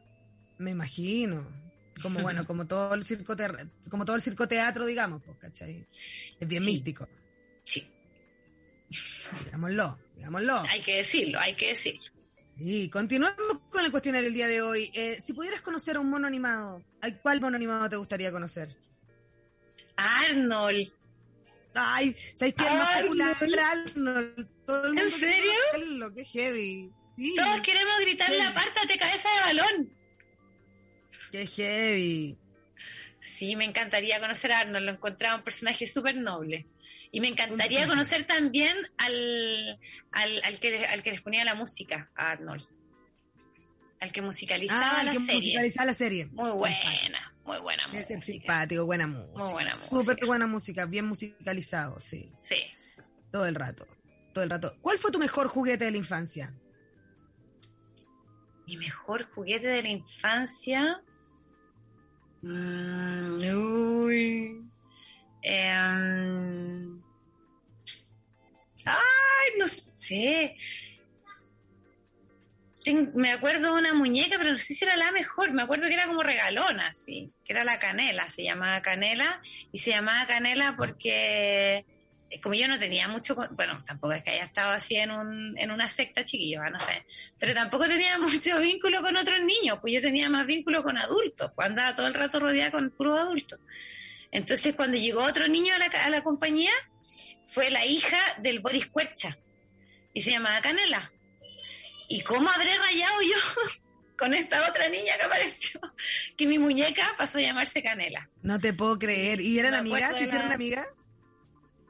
Me 0.59 0.71
imagino. 0.71 1.47
Como 2.01 2.21
bueno, 2.21 2.47
como 2.47 2.67
todo 2.67 2.95
el 2.95 3.03
circo 3.05 3.35
como 3.91 4.05
todo 4.05 4.15
el 4.17 4.23
circo 4.23 4.47
teatro, 4.47 4.87
digamos, 4.87 5.21
pues, 5.25 5.37
¿cachai? 5.39 5.85
Es 6.39 6.47
bien 6.49 6.63
Sí. 6.63 6.71
místico. 6.71 7.09
Sí, 7.65 7.91
Digámoslo, 9.45 9.99
digámoslo. 10.15 10.61
hay 10.61 10.81
que 10.83 10.97
decirlo, 10.99 11.41
hay 11.41 11.55
que 11.57 11.69
decirlo. 11.69 12.03
Y 12.59 12.89
continuamos 12.89 13.37
con 13.69 13.85
el 13.85 13.91
cuestionario 13.91 14.29
el 14.29 14.35
día 14.35 14.47
de 14.47 14.63
hoy. 14.63 14.91
Eh, 14.95 15.19
si 15.21 15.33
pudieras 15.33 15.61
conocer 15.61 15.97
a 15.97 16.01
un 16.01 16.09
mono 16.09 16.27
animado, 16.29 16.85
¿a 17.03 17.11
cuál 17.11 17.41
mono 17.41 17.57
animado 17.57 17.91
te 17.91 17.97
gustaría 17.97 18.31
conocer? 18.31 18.77
Arnold, 19.97 20.93
Ay, 21.77 22.17
¿sabes 22.35 22.55
qué? 22.55 22.65
Popular 23.03 23.37
Arnold. 23.73 24.49
Todo 24.67 24.87
el 24.87 24.95
mundo 24.95 25.03
¿En 25.03 25.11
serio? 25.21 25.53
conocerlo, 25.73 26.15
qué 26.15 26.25
heavy. 26.25 26.91
Sí, 27.17 27.35
todos 27.37 27.61
queremos 27.63 27.95
gritarle 28.01 28.37
Sí. 28.41 28.43
apártate 28.47 28.99
cabeza 28.99 29.29
de 29.29 29.55
balón. 29.55 29.93
qué 31.33 31.47
heavy. 31.47 32.39
Sí, 33.21 33.57
me 33.57 33.65
encantaría 33.65 34.21
conocer 34.21 34.53
a 34.53 34.61
Arnold, 34.61 34.87
lo 34.87 34.93
encontraba 34.93 35.37
un 35.37 35.43
personaje 35.43 35.87
súper 35.87 36.17
noble. 36.17 36.67
Y 37.13 37.21
me 37.21 37.29
encantaría 37.29 37.87
conocer 37.87 38.25
también 38.27 38.77
al, 38.99 39.79
al, 40.13 40.43
al 40.45 40.59
que, 40.61 40.71
le- 40.71 40.87
al 40.87 41.03
que 41.03 41.11
les 41.13 41.23
ponía 41.23 41.45
la 41.45 41.55
música, 41.55 42.11
a 42.15 42.33
Arnold. 42.33 42.67
Al 44.07 44.13
que 44.13 44.23
musicalizaba 44.23 45.01
Ah, 45.01 45.05
la 45.05 45.11
que 45.13 45.19
serie. 45.19 45.73
la 45.85 45.95
serie. 45.95 46.27
Muy 46.27 46.51
buena, 46.53 47.33
muy 47.45 47.59
buena 47.61 47.83
Es 47.87 47.93
música. 48.09 48.21
simpático, 48.21 48.87
buena 48.87 49.07
música. 49.09 49.39
Muy 49.43 49.53
buena 49.53 49.75
Súper 49.75 49.93
música. 49.93 50.27
buena 50.27 50.47
música, 50.47 50.87
bien 50.87 51.07
musicalizado, 51.07 51.99
sí. 51.99 52.31
Sí. 52.49 52.57
Todo 53.33 53.47
el 53.47 53.57
rato. 53.57 53.87
Todo 54.33 54.45
el 54.45 54.51
rato. 54.51 54.77
¿Cuál 54.81 54.99
fue 54.99 55.11
tu 55.11 55.19
mejor 55.19 55.49
juguete 55.49 55.87
de 55.87 55.91
la 55.91 55.97
infancia? 55.97 56.55
Mi 58.67 58.77
mejor 58.77 59.29
juguete 59.35 59.67
de 59.67 59.83
la 59.83 59.89
infancia. 59.89 61.03
Mm, 62.43 63.41
uy. 63.57 64.63
Em, 65.43 67.01
ay, 68.85 69.49
no 69.59 69.67
sé. 69.69 70.57
Me 72.93 73.33
acuerdo 73.33 73.75
de 73.75 73.81
una 73.81 73.95
muñeca, 73.95 74.37
pero 74.39 74.51
no 74.51 74.57
sé 74.57 74.75
si 74.75 74.85
era 74.85 74.97
la 74.97 75.11
mejor. 75.11 75.53
Me 75.53 75.63
acuerdo 75.63 75.89
que 75.89 75.95
era 75.95 76.07
como 76.07 76.23
regalona, 76.23 76.93
sí. 76.95 77.33
Que 77.45 77.53
era 77.53 77.65
la 77.65 77.79
canela. 77.79 78.29
Se 78.29 78.45
llamaba 78.45 78.81
canela. 78.83 79.41
Y 79.73 79.79
se 79.79 79.91
llamaba 79.91 80.27
canela 80.27 80.75
porque 80.77 81.85
eh, 82.29 82.41
como 82.41 82.55
yo 82.55 82.67
no 82.67 82.79
tenía 82.79 83.07
mucho, 83.07 83.37
bueno, 83.53 83.85
tampoco 83.87 84.13
es 84.13 84.23
que 84.23 84.31
haya 84.31 84.45
estado 84.45 84.71
así 84.73 84.97
en, 84.97 85.13
un, 85.13 85.57
en 85.57 85.71
una 85.71 85.89
secta 85.89 86.25
chiquillo, 86.25 86.61
ah, 86.61 86.71
no 86.71 86.79
sé, 86.81 87.05
pero 87.39 87.55
tampoco 87.55 87.87
tenía 87.87 88.19
mucho 88.19 88.59
vínculo 88.59 89.01
con 89.01 89.17
otros 89.17 89.41
niños, 89.41 89.79
pues 89.81 89.95
yo 89.95 90.01
tenía 90.01 90.29
más 90.29 90.47
vínculo 90.47 90.83
con 90.83 90.99
adultos, 90.99 91.53
pues 91.55 91.69
andaba 91.69 91.95
todo 91.95 92.07
el 92.07 92.15
rato 92.15 92.41
rodeada 92.41 92.73
con 92.73 92.91
puros 92.91 93.21
adultos. 93.21 93.61
Entonces 94.33 94.75
cuando 94.75 94.97
llegó 94.97 95.23
otro 95.23 95.47
niño 95.47 95.75
a 95.75 95.79
la, 95.79 95.87
a 95.87 96.11
la 96.11 96.23
compañía, 96.23 96.73
fue 97.45 97.71
la 97.71 97.87
hija 97.87 98.19
del 98.39 98.59
Boris 98.59 98.87
Cuercha, 98.89 99.39
y 100.13 100.21
se 100.23 100.33
llamaba 100.33 100.61
Canela. 100.61 101.13
¿Y 102.09 102.21
cómo 102.23 102.49
habré 102.51 102.77
rayado 102.77 103.21
yo 103.23 103.37
con 104.19 104.33
esta 104.35 104.69
otra 104.69 104.89
niña 104.89 105.17
que 105.19 105.25
apareció? 105.25 105.81
Que 106.37 106.47
mi 106.47 106.59
muñeca 106.59 107.15
pasó 107.19 107.39
a 107.39 107.43
llamarse 107.43 107.83
Canela. 107.83 108.29
No 108.43 108.59
te 108.61 108.73
puedo 108.73 108.99
creer. 108.99 109.41
¿Y 109.41 109.59
eran 109.59 109.75
amigas? 109.75 110.17
¿Se 110.17 110.25
hicieron 110.25 110.49
la- 110.49 110.55
amigas? 110.55 110.87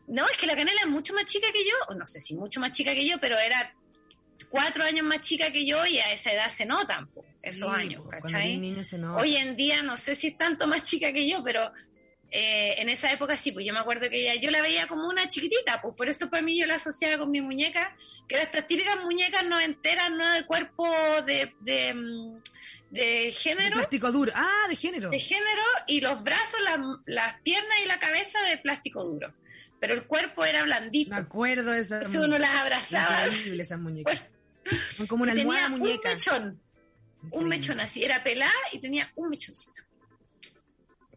No, 0.08 0.24
es 0.28 0.36
que 0.38 0.46
la 0.46 0.54
Canela 0.56 0.80
es 0.82 0.86
mucho 0.86 1.14
más 1.14 1.24
chica 1.24 1.48
que 1.52 1.64
yo, 1.64 1.94
no 1.96 2.06
sé 2.06 2.20
si 2.20 2.34
mucho 2.36 2.60
más 2.60 2.70
chica 2.72 2.94
que 2.94 3.08
yo, 3.08 3.18
pero 3.20 3.36
era 3.38 3.74
cuatro 4.48 4.84
años 4.84 5.04
más 5.04 5.20
chica 5.20 5.50
que 5.50 5.66
yo 5.66 5.84
y 5.84 5.98
a 5.98 6.12
esa 6.12 6.30
edad 6.32 6.48
se 6.50 6.64
notan 6.64 7.08
po, 7.08 7.24
esos 7.42 7.68
Sí, 7.74 7.80
años, 7.80 8.04
¿cachai? 8.08 8.56
niño 8.56 8.84
se 8.84 8.98
nota. 8.98 9.20
Hoy 9.20 9.34
en 9.36 9.56
día 9.56 9.82
no 9.82 9.96
sé 9.96 10.14
si 10.14 10.28
es 10.28 10.38
tanto 10.38 10.68
más 10.68 10.84
chica 10.84 11.12
que 11.12 11.28
yo, 11.28 11.42
pero 11.42 11.72
eh, 12.30 12.74
en 12.78 12.88
esa 12.88 13.12
época 13.12 13.36
sí, 13.36 13.52
pues 13.52 13.64
yo 13.64 13.72
me 13.72 13.78
acuerdo 13.78 14.08
que 14.10 14.20
ella, 14.22 14.40
yo 14.40 14.50
la 14.50 14.60
veía 14.60 14.86
como 14.86 15.08
una 15.08 15.28
chiquitita, 15.28 15.80
pues 15.80 15.94
por 15.94 16.08
eso 16.08 16.28
para 16.28 16.42
mí 16.42 16.58
yo 16.58 16.66
la 16.66 16.74
asociaba 16.74 17.18
con 17.18 17.30
mi 17.30 17.40
muñeca, 17.40 17.96
que 18.26 18.34
eran 18.34 18.46
estas 18.46 18.66
típicas 18.66 18.96
muñecas 19.04 19.44
no 19.46 19.60
enteras, 19.60 20.10
no 20.10 20.32
de 20.32 20.44
cuerpo 20.44 20.86
de, 21.24 21.54
de, 21.60 21.94
mm, 21.94 22.42
de 22.90 23.00
De 23.00 23.32
género, 23.32 23.76
plástico 23.76 24.10
duro. 24.10 24.32
Ah, 24.34 24.66
de 24.68 24.76
género. 24.76 25.10
de 25.10 25.20
género, 25.20 25.62
y 25.86 26.00
los 26.00 26.22
brazos, 26.22 26.60
las, 26.64 26.78
las 27.06 27.40
piernas 27.42 27.78
y 27.82 27.86
la 27.86 27.98
cabeza 27.98 28.40
de 28.42 28.58
plástico 28.58 29.04
duro. 29.04 29.32
Pero 29.78 29.94
el 29.94 30.04
cuerpo 30.04 30.44
era 30.44 30.62
blandito. 30.62 31.10
Me 31.10 31.18
acuerdo 31.18 31.70
de 31.72 31.80
esas 31.80 32.06
Entonces 32.06 32.22
uno 32.26 32.38
las 32.38 32.50
abrazaba. 32.50 33.26
Increíble 33.26 33.62
esas 33.62 33.78
muñecas. 33.78 34.20
Bueno, 34.96 35.08
como 35.08 35.22
una 35.22 35.32
almohada 35.32 35.64
tenía 35.64 35.78
muñeca. 35.78 36.08
un 36.08 36.14
mechón, 36.14 36.60
un 37.30 37.48
mechón 37.48 37.80
así, 37.80 38.02
era 38.02 38.22
pelada 38.24 38.52
y 38.72 38.78
tenía 38.78 39.12
un 39.14 39.28
mechoncito. 39.28 39.82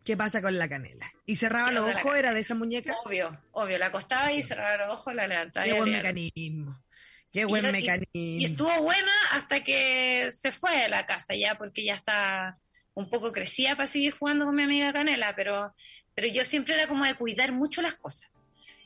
¿Qué 0.09 0.17
pasa 0.17 0.41
con 0.41 0.57
la 0.57 0.67
canela? 0.67 1.05
¿Y 1.27 1.35
cerraba 1.35 1.69
¿Qué 1.69 1.75
los 1.75 1.87
ojos? 1.87 2.17
¿Era 2.17 2.33
de 2.33 2.39
esa 2.39 2.55
muñeca? 2.55 2.97
Obvio, 3.05 3.39
obvio, 3.51 3.77
la 3.77 3.85
acostaba 3.85 4.31
y 4.31 4.41
cerraba 4.41 4.87
los 4.87 4.95
ojos, 4.95 5.13
la 5.13 5.27
levantaba 5.27 5.67
y 5.67 5.69
Qué 5.69 5.77
buen 5.77 5.91
mecanismo. 5.91 6.83
Qué 7.31 7.45
buen 7.45 7.63
y- 7.67 7.71
mecanismo. 7.71 8.09
Y 8.13 8.45
estuvo 8.45 8.75
buena 8.81 9.11
hasta 9.33 9.63
que 9.63 10.29
se 10.31 10.51
fue 10.51 10.75
de 10.77 10.89
la 10.89 11.05
casa 11.05 11.35
ya, 11.35 11.53
porque 11.59 11.85
ya 11.85 11.93
está 11.93 12.57
un 12.95 13.07
poco 13.07 13.31
crecida 13.31 13.75
para 13.75 13.87
seguir 13.87 14.15
jugando 14.17 14.45
con 14.45 14.55
mi 14.55 14.63
amiga 14.63 14.91
Canela, 14.91 15.35
pero, 15.35 15.75
pero 16.15 16.27
yo 16.27 16.43
siempre 16.43 16.73
era 16.73 16.87
como 16.87 17.05
de 17.05 17.13
cuidar 17.13 17.51
mucho 17.51 17.83
las 17.83 17.93
cosas. 17.93 18.31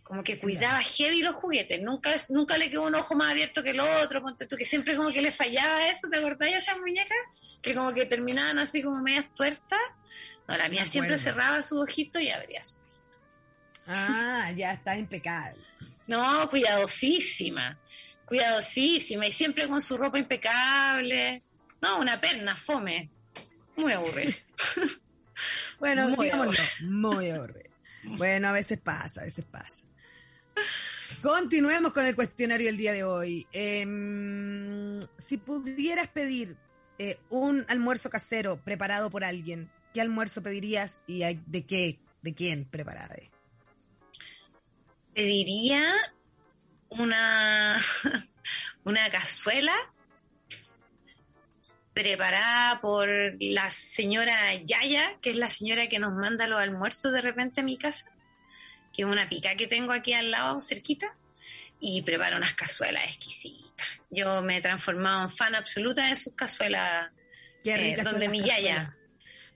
Como 0.03 0.25
que 0.25 0.37
cuidaba 0.37 0.81
heavy 0.81 1.21
los 1.21 1.37
juguetes, 1.37 1.81
nunca, 1.81 2.13
nunca 2.27 2.57
le 2.57 2.69
quedó 2.69 2.83
un 2.83 2.95
ojo 2.95 3.15
más 3.15 3.31
abierto 3.31 3.63
que 3.63 3.69
el 3.69 3.79
otro, 3.79 4.21
tú, 4.49 4.57
que 4.57 4.65
siempre 4.65 4.97
como 4.97 5.09
que 5.13 5.21
le 5.21 5.31
fallaba 5.31 5.87
eso, 5.87 6.09
¿te 6.09 6.17
acordás 6.17 6.51
de 6.51 6.57
esas 6.57 6.77
muñecas? 6.79 7.17
Que 7.61 7.73
como 7.73 7.93
que 7.93 8.05
terminaban 8.07 8.59
así 8.59 8.83
como 8.83 9.01
medias 9.01 9.33
tuertas. 9.33 9.79
No, 10.53 10.59
la 10.59 10.69
mía 10.69 10.85
siempre 10.85 11.17
cerraba 11.17 11.61
su 11.63 11.79
ojito 11.81 12.19
y 12.19 12.29
abría 12.29 12.63
su 12.63 12.75
Ah, 13.87 14.51
ya 14.55 14.73
está 14.73 14.95
impecable. 14.95 15.61
No, 16.07 16.47
cuidadosísima. 16.49 17.77
cuidadosísima 18.25 19.27
y 19.27 19.31
siempre 19.31 19.67
con 19.67 19.81
su 19.81 19.97
ropa 19.97 20.19
impecable. 20.19 21.41
No, 21.81 21.99
una 21.99 22.19
perna, 22.21 22.55
fome. 22.55 23.09
Muy 23.75 23.91
aburrida. 23.91 24.33
bueno, 25.79 26.09
muy 26.09 26.27
digámoslo, 26.27 26.63
muy 26.81 27.29
aburrida. 27.31 27.69
Bueno, 28.03 28.49
a 28.49 28.51
veces 28.51 28.79
pasa, 28.79 29.21
a 29.21 29.23
veces 29.23 29.45
pasa. 29.45 29.83
Continuemos 31.21 31.93
con 31.93 32.05
el 32.05 32.15
cuestionario 32.15 32.67
del 32.67 32.77
día 32.77 32.93
de 32.93 33.03
hoy. 33.03 33.47
Em, 33.51 34.99
si 35.17 35.37
pudieras 35.37 36.07
pedir 36.09 36.55
eh, 36.99 37.17
un 37.29 37.65
almuerzo 37.67 38.09
casero 38.09 38.57
preparado 38.57 39.09
por 39.09 39.23
alguien, 39.23 39.69
¿qué 39.93 40.01
almuerzo 40.01 40.41
pedirías 40.41 41.03
y 41.07 41.19
de 41.19 41.65
qué, 41.65 41.99
de 42.21 42.33
quién 42.33 42.65
preparado? 42.65 43.15
Pediría 45.13 45.93
una, 46.89 47.79
una 48.83 49.09
cazuela 49.09 49.75
preparada 51.93 52.81
por 52.81 53.07
la 53.39 53.69
señora 53.69 54.55
Yaya, 54.65 55.17
que 55.21 55.29
es 55.29 55.37
la 55.37 55.51
señora 55.51 55.87
que 55.87 55.99
nos 55.99 56.13
manda 56.13 56.47
los 56.47 56.59
almuerzos 56.59 57.13
de 57.13 57.21
repente 57.21 57.61
a 57.61 57.63
mi 57.63 57.77
casa, 57.77 58.11
que 58.91 59.03
es 59.03 59.07
una 59.07 59.29
pica 59.29 59.55
que 59.55 59.67
tengo 59.67 59.93
aquí 59.93 60.13
al 60.13 60.31
lado, 60.31 60.59
cerquita, 60.59 61.15
y 61.79 62.01
prepara 62.01 62.37
unas 62.37 62.53
cazuelas 62.53 63.03
exquisitas. 63.05 63.87
Yo 64.09 64.41
me 64.41 64.57
he 64.57 64.61
transformado 64.61 65.25
en 65.25 65.31
fan 65.31 65.53
absoluta 65.53 66.07
de 66.07 66.15
sus 66.15 66.33
cazuelas. 66.33 67.11
Qué 67.63 67.91
eh, 67.91 68.03
donde 68.03 68.27
mi 68.29 68.41
Yaya. 68.41 68.95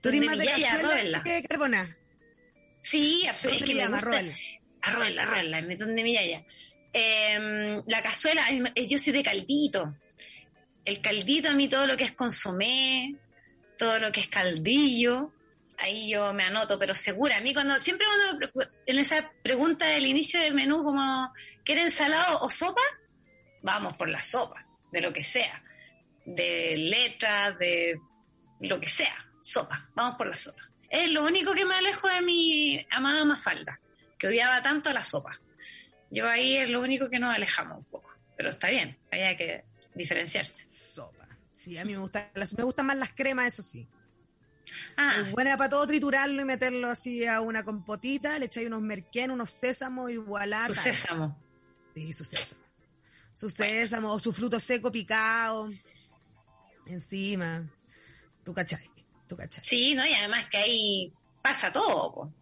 ¿Tú 0.00 0.08
eres 0.08 0.22
más 0.22 0.38
de 0.38 0.46
cazuela 0.46 1.22
que 1.22 1.42
carbona? 1.42 1.96
Sí, 2.82 3.26
absolutamente. 3.26 3.72
Es 3.72 3.78
que 3.78 3.88
me 3.88 3.94
gusta. 3.94 4.18
Arroz. 4.18 5.16
Arroz, 5.16 5.18
arroz, 5.18 5.78
donde 5.78 6.02
mi 6.02 6.14
Yaya. 6.14 6.44
Eh, 6.92 7.82
la 7.86 8.02
cazuela, 8.02 8.44
yo 8.74 8.98
soy 8.98 9.12
de 9.12 9.22
caldito 9.22 9.94
el 10.88 11.02
caldito 11.02 11.50
a 11.50 11.54
mí 11.54 11.68
todo 11.68 11.86
lo 11.86 11.98
que 11.98 12.04
es 12.04 12.12
consomé, 12.12 13.14
todo 13.76 13.98
lo 13.98 14.10
que 14.10 14.20
es 14.20 14.28
caldillo, 14.28 15.34
ahí 15.76 16.10
yo 16.10 16.32
me 16.32 16.44
anoto, 16.44 16.78
pero 16.78 16.94
segura. 16.94 17.36
A 17.36 17.40
mí 17.42 17.52
cuando, 17.52 17.78
siempre 17.78 18.06
cuando 18.06 18.50
en 18.86 18.98
esa 18.98 19.30
pregunta 19.42 19.86
del 19.86 20.06
inicio 20.06 20.40
del 20.40 20.54
menú 20.54 20.82
como, 20.82 21.30
¿quiere 21.62 21.82
ensalado 21.82 22.40
o 22.40 22.48
sopa? 22.48 22.80
Vamos 23.60 23.96
por 23.98 24.08
la 24.08 24.22
sopa, 24.22 24.66
de 24.90 25.02
lo 25.02 25.12
que 25.12 25.22
sea, 25.22 25.62
de 26.24 26.74
letras, 26.78 27.58
de 27.58 28.00
lo 28.60 28.80
que 28.80 28.88
sea, 28.88 29.27
sopa, 29.48 29.88
vamos 29.94 30.16
por 30.16 30.26
la 30.26 30.36
sopa. 30.36 30.62
Es 30.90 31.10
lo 31.10 31.24
único 31.24 31.54
que 31.54 31.64
me 31.64 31.74
alejo 31.74 32.08
de 32.08 32.20
mi 32.20 32.86
amada 32.90 33.24
Mafalda, 33.24 33.80
que 34.18 34.28
odiaba 34.28 34.62
tanto 34.62 34.92
la 34.92 35.02
sopa. 35.02 35.40
Yo 36.10 36.28
ahí 36.28 36.56
es 36.56 36.68
lo 36.68 36.80
único 36.80 37.08
que 37.08 37.18
nos 37.18 37.34
alejamos 37.34 37.78
un 37.78 37.84
poco, 37.84 38.10
pero 38.36 38.50
está 38.50 38.68
bien, 38.68 38.98
hay 39.10 39.36
que 39.36 39.64
diferenciarse. 39.94 40.66
Sopa. 40.72 41.26
Sí, 41.54 41.76
a 41.78 41.84
mí 41.84 41.92
me, 41.92 41.98
gusta, 41.98 42.30
me 42.56 42.62
gustan 42.62 42.86
más 42.86 42.96
las 42.96 43.12
cremas, 43.12 43.46
eso 43.46 43.62
sí. 43.62 43.88
Ah. 44.98 45.24
buena 45.32 45.56
para 45.56 45.70
todo 45.70 45.86
triturarlo 45.86 46.42
y 46.42 46.44
meterlo 46.44 46.90
así 46.90 47.24
a 47.24 47.40
una 47.40 47.64
compotita, 47.64 48.38
le 48.38 48.46
echáis 48.46 48.66
unos 48.66 48.82
merquén, 48.82 49.30
unos 49.30 49.50
sésamos 49.50 50.10
y 50.10 50.18
voilà. 50.18 50.66
Su 50.66 50.74
sésamo. 50.74 51.38
Sí, 51.94 52.12
su 52.12 52.24
sésamo. 52.24 52.62
Su 53.32 53.48
sésamo 53.48 54.12
o 54.12 54.18
su 54.18 54.32
fruto 54.32 54.60
seco 54.60 54.92
picado. 54.92 55.70
Encima. 56.86 57.66
Tu 58.44 58.52
cachai. 58.52 58.97
Tu 59.28 59.36
cachai. 59.36 59.64
Sí, 59.64 59.94
¿no? 59.94 60.06
Y 60.06 60.14
además 60.14 60.46
que 60.50 60.56
ahí 60.56 61.12
pasa 61.42 61.72
todo, 61.72 62.14
po. 62.14 62.34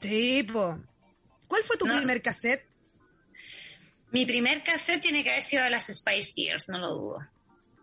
Sí, 0.00 0.42
po. 0.42 0.78
¿Cuál 1.46 1.64
fue 1.64 1.76
tu 1.76 1.86
primer 1.86 2.22
cassette? 2.22 2.66
Mi 4.10 4.24
primer 4.26 4.62
cassette 4.62 5.02
tiene 5.02 5.24
que 5.24 5.30
haber 5.30 5.42
sido 5.42 5.64
de 5.64 5.70
las 5.70 5.86
Spice 5.86 6.32
Girls, 6.34 6.68
no 6.68 6.78
lo 6.78 6.94
dudo. 6.94 7.28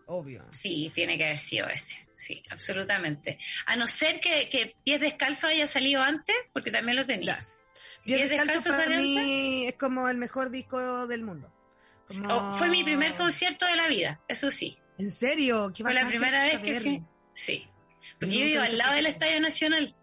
Obvio. 0.06 0.44
Sí, 0.48 0.90
tiene 0.94 1.18
que 1.18 1.24
haber 1.24 1.38
sido 1.38 1.68
ese. 1.68 2.06
Sí, 2.14 2.42
absolutamente. 2.50 3.38
A 3.66 3.76
no 3.76 3.86
ser 3.88 4.20
que, 4.20 4.48
que 4.48 4.76
Pies 4.84 5.00
Descalzos 5.00 5.50
haya 5.50 5.66
salido 5.66 6.00
antes, 6.00 6.34
porque 6.52 6.70
también 6.70 6.96
lo 6.96 7.04
tenía. 7.04 7.46
Pies, 8.04 8.30
Descalzos 8.30 8.76
para 8.76 8.96
mí 8.96 9.66
es 9.66 9.74
como 9.74 10.08
el 10.08 10.16
mejor 10.16 10.50
disco 10.50 11.06
del 11.06 11.22
mundo. 11.22 11.52
Oh, 12.28 12.52
fue 12.56 12.68
mi 12.68 12.84
primer 12.84 13.16
concierto 13.16 13.66
de 13.66 13.76
la 13.76 13.88
vida, 13.88 14.20
eso 14.28 14.50
sí. 14.50 14.78
¿En 14.98 15.10
serio? 15.10 15.72
fue 15.76 15.92
la 15.92 16.06
primera 16.06 16.42
vez 16.42 16.58
que 16.60 16.80
fui. 16.80 17.02
Sí. 17.34 17.68
Porque 18.18 18.38
yo 18.38 18.44
vivo 18.46 18.62
al 18.62 18.78
lado 18.78 18.94
del 18.94 19.06
Estadio 19.06 19.40
Nacional. 19.40 19.94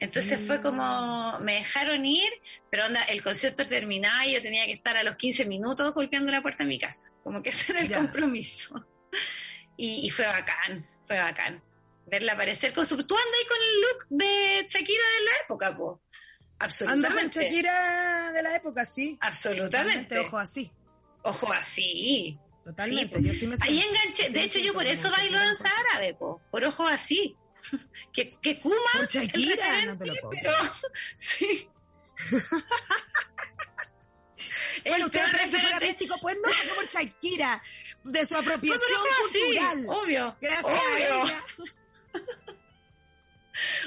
Entonces 0.00 0.40
fue 0.46 0.62
como, 0.62 1.38
me 1.40 1.56
dejaron 1.56 2.06
ir, 2.06 2.30
pero 2.70 2.86
onda, 2.86 3.02
el 3.02 3.22
concierto 3.22 3.66
terminaba 3.66 4.26
y 4.26 4.32
yo 4.32 4.40
tenía 4.40 4.64
que 4.64 4.72
estar 4.72 4.96
a 4.96 5.02
los 5.02 5.16
15 5.16 5.44
minutos 5.44 5.92
golpeando 5.92 6.32
la 6.32 6.40
puerta 6.40 6.64
de 6.64 6.68
mi 6.68 6.78
casa. 6.78 7.10
Como 7.22 7.42
que 7.42 7.50
ese 7.50 7.72
era 7.72 7.82
el 7.82 7.92
compromiso. 7.92 8.86
Y, 9.76 10.10
fue 10.10 10.26
bacán, 10.26 10.86
fue 11.06 11.18
bacán. 11.18 11.62
Verla 12.06 12.32
aparecer 12.32 12.72
con 12.72 12.84
su... 12.84 12.96
Tú 13.06 13.14
andas 13.14 13.34
ahí 13.38 13.46
con 13.46 13.58
el 13.62 13.80
look 13.80 14.06
de 14.10 14.66
Shakira 14.68 15.04
de 15.18 15.24
la 15.24 15.44
época, 15.44 15.76
po. 15.76 16.02
Absolutamente. 16.58 17.08
Anda 17.08 17.20
con 17.20 17.30
Shakira 17.30 18.32
de 18.32 18.42
la 18.42 18.56
época, 18.56 18.84
sí. 18.84 19.18
Absolutamente. 19.20 20.18
ojo 20.18 20.38
así. 20.38 20.70
Ojo 21.22 21.52
así. 21.52 22.38
Totalmente. 22.64 23.22
yo 23.22 23.32
sí 23.32 23.46
me 23.46 23.56
ahí 23.60 23.80
enganché. 23.80 24.30
de 24.30 24.42
hecho, 24.42 24.58
yo 24.58 24.72
por 24.72 24.86
eso 24.86 25.10
bailo 25.10 25.38
danza 25.38 25.68
árabe, 25.90 26.14
po. 26.14 26.40
Por 26.50 26.64
ojo 26.64 26.86
así. 26.86 27.36
que, 28.12 28.36
que 28.40 28.60
Kuma. 28.60 28.76
Por 28.92 29.08
Shakira, 29.08 29.86
no 29.86 29.98
te 29.98 30.06
lo 30.06 30.14
puedo. 30.16 30.30
Pero, 30.30 30.52
sí. 31.16 31.68
bueno, 34.86 35.06
usted 35.06 35.20
fuera 35.50 35.76
artístico, 35.76 36.16
pues 36.20 36.36
no, 36.36 36.48
no 36.48 36.74
por 36.74 36.86
Shakira, 36.88 37.62
de 38.04 38.26
su 38.26 38.36
apropiación 38.36 39.00
cultural. 39.22 39.86
obvio. 39.88 40.36
Gracias 40.40 40.66
obvio. 40.66 40.80
a 40.84 40.98
ella. 40.98 41.44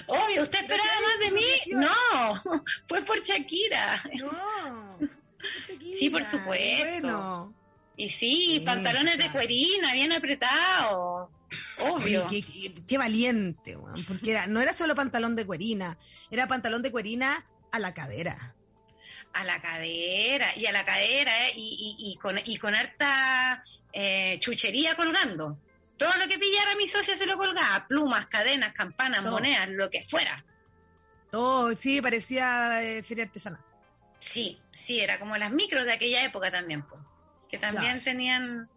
Obvio, 0.08 0.42
¿usted 0.44 0.62
esperaba 0.62 1.02
más 1.02 1.20
de 1.20 1.32
mí? 1.32 1.46
No, 1.74 2.42
fue 2.88 3.02
por 3.04 3.22
Shakira. 3.22 4.02
No. 4.14 5.00
Shakira, 5.68 5.98
sí, 5.98 6.10
por 6.10 6.24
supuesto. 6.24 7.02
Bueno. 7.02 7.54
Y 7.96 8.10
sí, 8.10 8.62
pantalones 8.66 9.18
de 9.18 9.32
cuerina, 9.32 9.94
bien 9.94 10.12
apretados. 10.12 11.30
Obvio. 11.80 12.28
qué, 12.28 12.98
valiente, 12.98 13.78
porque 14.08 14.32
era, 14.32 14.48
no 14.48 14.62
era 14.62 14.74
solo 14.74 14.96
pantalón 14.96 15.36
de 15.36 15.46
cuerina, 15.46 15.98
era 16.32 16.48
pantalón 16.48 16.82
de 16.82 16.92
cuerina 16.92 17.46
a 17.72 17.80
la 17.80 17.94
cadera. 17.94 18.56
A 19.34 19.44
la 19.44 19.62
cadera, 19.62 20.56
y 20.56 20.66
a 20.68 20.72
la 20.72 20.86
cadera, 20.86 21.48
¿eh? 21.48 21.54
y, 21.56 21.96
y, 21.98 22.16
con, 22.18 22.38
y 22.44 22.58
con 22.58 22.76
harta 22.76 23.64
eh, 23.92 24.38
chuchería 24.40 24.96
colgando. 24.96 25.60
Todo 25.98 26.18
lo 26.18 26.28
que 26.28 26.40
pillara 26.40 26.76
mi 26.76 26.88
socia 26.88 27.16
se 27.16 27.26
lo 27.26 27.38
colgaba, 27.38 27.86
plumas, 27.88 28.28
cadenas, 28.28 28.74
campanas, 28.74 29.24
monedas, 29.24 29.70
lo 29.70 29.90
que 29.90 30.04
fuera. 30.04 30.44
Todo, 31.30 31.76
sí, 31.76 32.02
parecía 32.02 32.84
eh, 32.84 33.04
feria 33.04 33.26
artesana. 33.26 33.60
Sí, 34.20 34.60
sí, 34.72 35.00
era 35.00 35.20
como 35.20 35.38
las 35.38 35.52
micros 35.52 35.86
de 35.86 35.94
aquella 35.94 36.24
época 36.24 36.50
también, 36.52 36.84
que 37.50 37.58
también 37.58 38.04
tenían, 38.04 38.70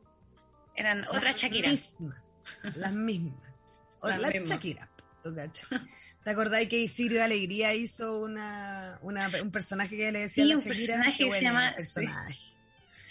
eran 0.74 1.04
otras 1.08 1.36
Shakira. 1.36 1.70
Las 2.76 2.92
mismas. 2.92 3.34
la 4.02 4.30
Shakira. 4.30 4.88
¿Te 6.22 6.30
acordáis 6.30 6.68
que 6.68 6.88
de 6.88 7.22
Alegría 7.22 7.74
hizo 7.74 8.18
una, 8.18 8.98
un 9.02 9.50
personaje 9.50 9.96
que 9.96 10.12
le 10.12 10.20
decía 10.20 10.44
a 10.44 10.46
la 10.46 10.54
Shakira? 10.54 11.02
Personaje 11.02 11.32
se 11.32 11.42
llama, 11.42 11.74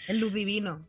El 0.08 0.18
Luz 0.18 0.32
Divino. 0.32 0.86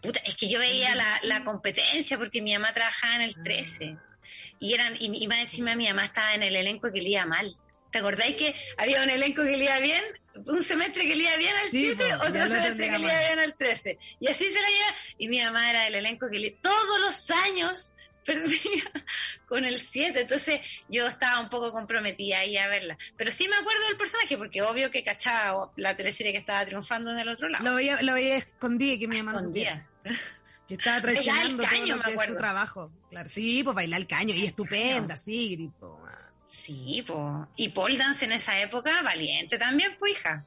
Puta, 0.00 0.20
es 0.20 0.36
que 0.36 0.50
yo 0.50 0.58
veía 0.58 0.94
la, 0.94 1.20
la, 1.22 1.44
competencia 1.44 2.18
porque 2.18 2.42
mi 2.42 2.52
mamá 2.52 2.74
trabajaba 2.74 3.16
en 3.16 3.22
el 3.22 3.42
13. 3.42 3.96
Ah. 3.96 4.16
Y 4.60 4.74
eran, 4.74 4.94
y, 4.98 5.26
más 5.26 5.38
encima 5.38 5.74
mi 5.74 5.88
mamá 5.88 6.04
estaba 6.04 6.34
en 6.34 6.42
el 6.42 6.54
elenco 6.54 6.92
que 6.92 7.00
le 7.00 7.08
iba 7.08 7.24
mal. 7.24 7.56
¿Te 7.94 8.00
acordáis 8.00 8.34
que 8.34 8.52
había 8.76 9.04
un 9.04 9.08
elenco 9.08 9.44
que 9.44 9.56
le 9.56 9.66
iba 9.66 9.78
bien? 9.78 10.02
Un 10.34 10.64
semestre 10.64 11.06
que 11.06 11.14
le 11.14 11.22
iba 11.22 11.36
bien 11.36 11.54
al 11.54 11.70
7, 11.70 12.14
otro 12.16 12.48
semestre 12.48 12.90
que 12.90 12.98
le 12.98 13.04
iba 13.04 13.20
bien 13.20 13.38
al 13.38 13.54
13. 13.54 13.98
Y 14.18 14.28
así 14.28 14.50
se 14.50 14.60
la 14.60 14.68
lleva. 14.68 14.96
Y 15.16 15.28
mi 15.28 15.40
mamá 15.40 15.70
era 15.70 15.86
el 15.86 15.94
elenco 15.94 16.28
que 16.28 16.40
le, 16.40 16.50
todos 16.60 16.98
los 16.98 17.30
años 17.30 17.94
perdía 18.24 18.82
con 19.46 19.64
el 19.64 19.80
7. 19.80 20.22
Entonces 20.22 20.58
yo 20.88 21.06
estaba 21.06 21.38
un 21.38 21.48
poco 21.48 21.70
comprometida 21.70 22.40
ahí 22.40 22.58
a 22.58 22.66
verla. 22.66 22.98
Pero 23.16 23.30
sí 23.30 23.46
me 23.46 23.54
acuerdo 23.54 23.86
del 23.86 23.96
personaje, 23.96 24.36
porque 24.36 24.60
obvio 24.60 24.90
que 24.90 25.04
cachaba 25.04 25.70
la 25.76 25.96
teleserie 25.96 26.32
que 26.32 26.38
estaba 26.38 26.66
triunfando 26.66 27.12
en 27.12 27.20
el 27.20 27.28
otro 27.28 27.48
lado. 27.48 27.62
Lo 27.62 27.76
veía, 27.76 28.02
lo 28.02 28.14
veía 28.14 28.38
escondida 28.38 28.98
que 28.98 29.06
mi 29.06 29.22
mamá 29.22 29.38
escondía. 29.38 29.86
Que 30.66 30.76
estaba 30.76 30.98
traicionando 31.02 31.62
todo 31.62 31.86
lo 31.86 32.02
que 32.02 32.14
es 32.14 32.22
su 32.22 32.36
trabajo. 32.36 32.90
Claro, 33.10 33.28
sí, 33.28 33.62
pues 33.62 33.76
bailar 33.76 34.00
el 34.00 34.06
caño. 34.06 34.34
Y 34.34 34.46
estupenda, 34.46 35.14
sí, 35.14 35.54
grito. 35.54 36.00
Sí, 36.62 37.04
pues. 37.06 37.18
Y 37.56 37.68
Paul 37.70 37.98
Dance 37.98 38.24
en 38.24 38.32
esa 38.32 38.58
época, 38.60 39.02
valiente 39.02 39.58
también, 39.58 39.96
pues, 39.98 40.12
hija. 40.12 40.44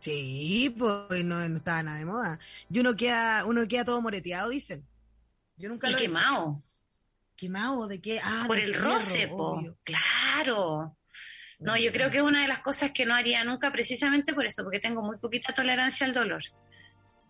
Sí, 0.00 0.74
pues 0.78 1.24
no, 1.24 1.42
estaba 1.42 1.82
nada 1.82 1.98
de 1.98 2.04
moda. 2.04 2.38
Y 2.70 2.78
uno 2.80 2.94
queda, 2.94 3.44
uno 3.46 3.66
queda 3.66 3.84
todo 3.84 4.02
moreteado, 4.02 4.50
dicen. 4.50 4.86
Yo 5.56 5.68
nunca 5.68 5.88
y 5.88 5.92
lo 5.92 5.98
quemado. 5.98 6.62
¿Quemado 7.36 7.88
de 7.88 8.00
qué? 8.00 8.20
Ah, 8.22 8.44
Por 8.46 8.58
el 8.58 8.74
roce, 8.74 9.28
po. 9.28 9.62
Claro. 9.82 10.96
No, 11.58 11.76
yo 11.78 11.90
creo 11.92 12.10
que 12.10 12.18
es 12.18 12.22
una 12.22 12.42
de 12.42 12.48
las 12.48 12.60
cosas 12.60 12.90
que 12.92 13.06
no 13.06 13.14
haría 13.14 13.42
nunca 13.44 13.72
precisamente 13.72 14.34
por 14.34 14.44
eso, 14.44 14.62
porque 14.62 14.80
tengo 14.80 15.00
muy 15.02 15.16
poquita 15.18 15.54
tolerancia 15.54 16.06
al 16.06 16.12
dolor. 16.12 16.42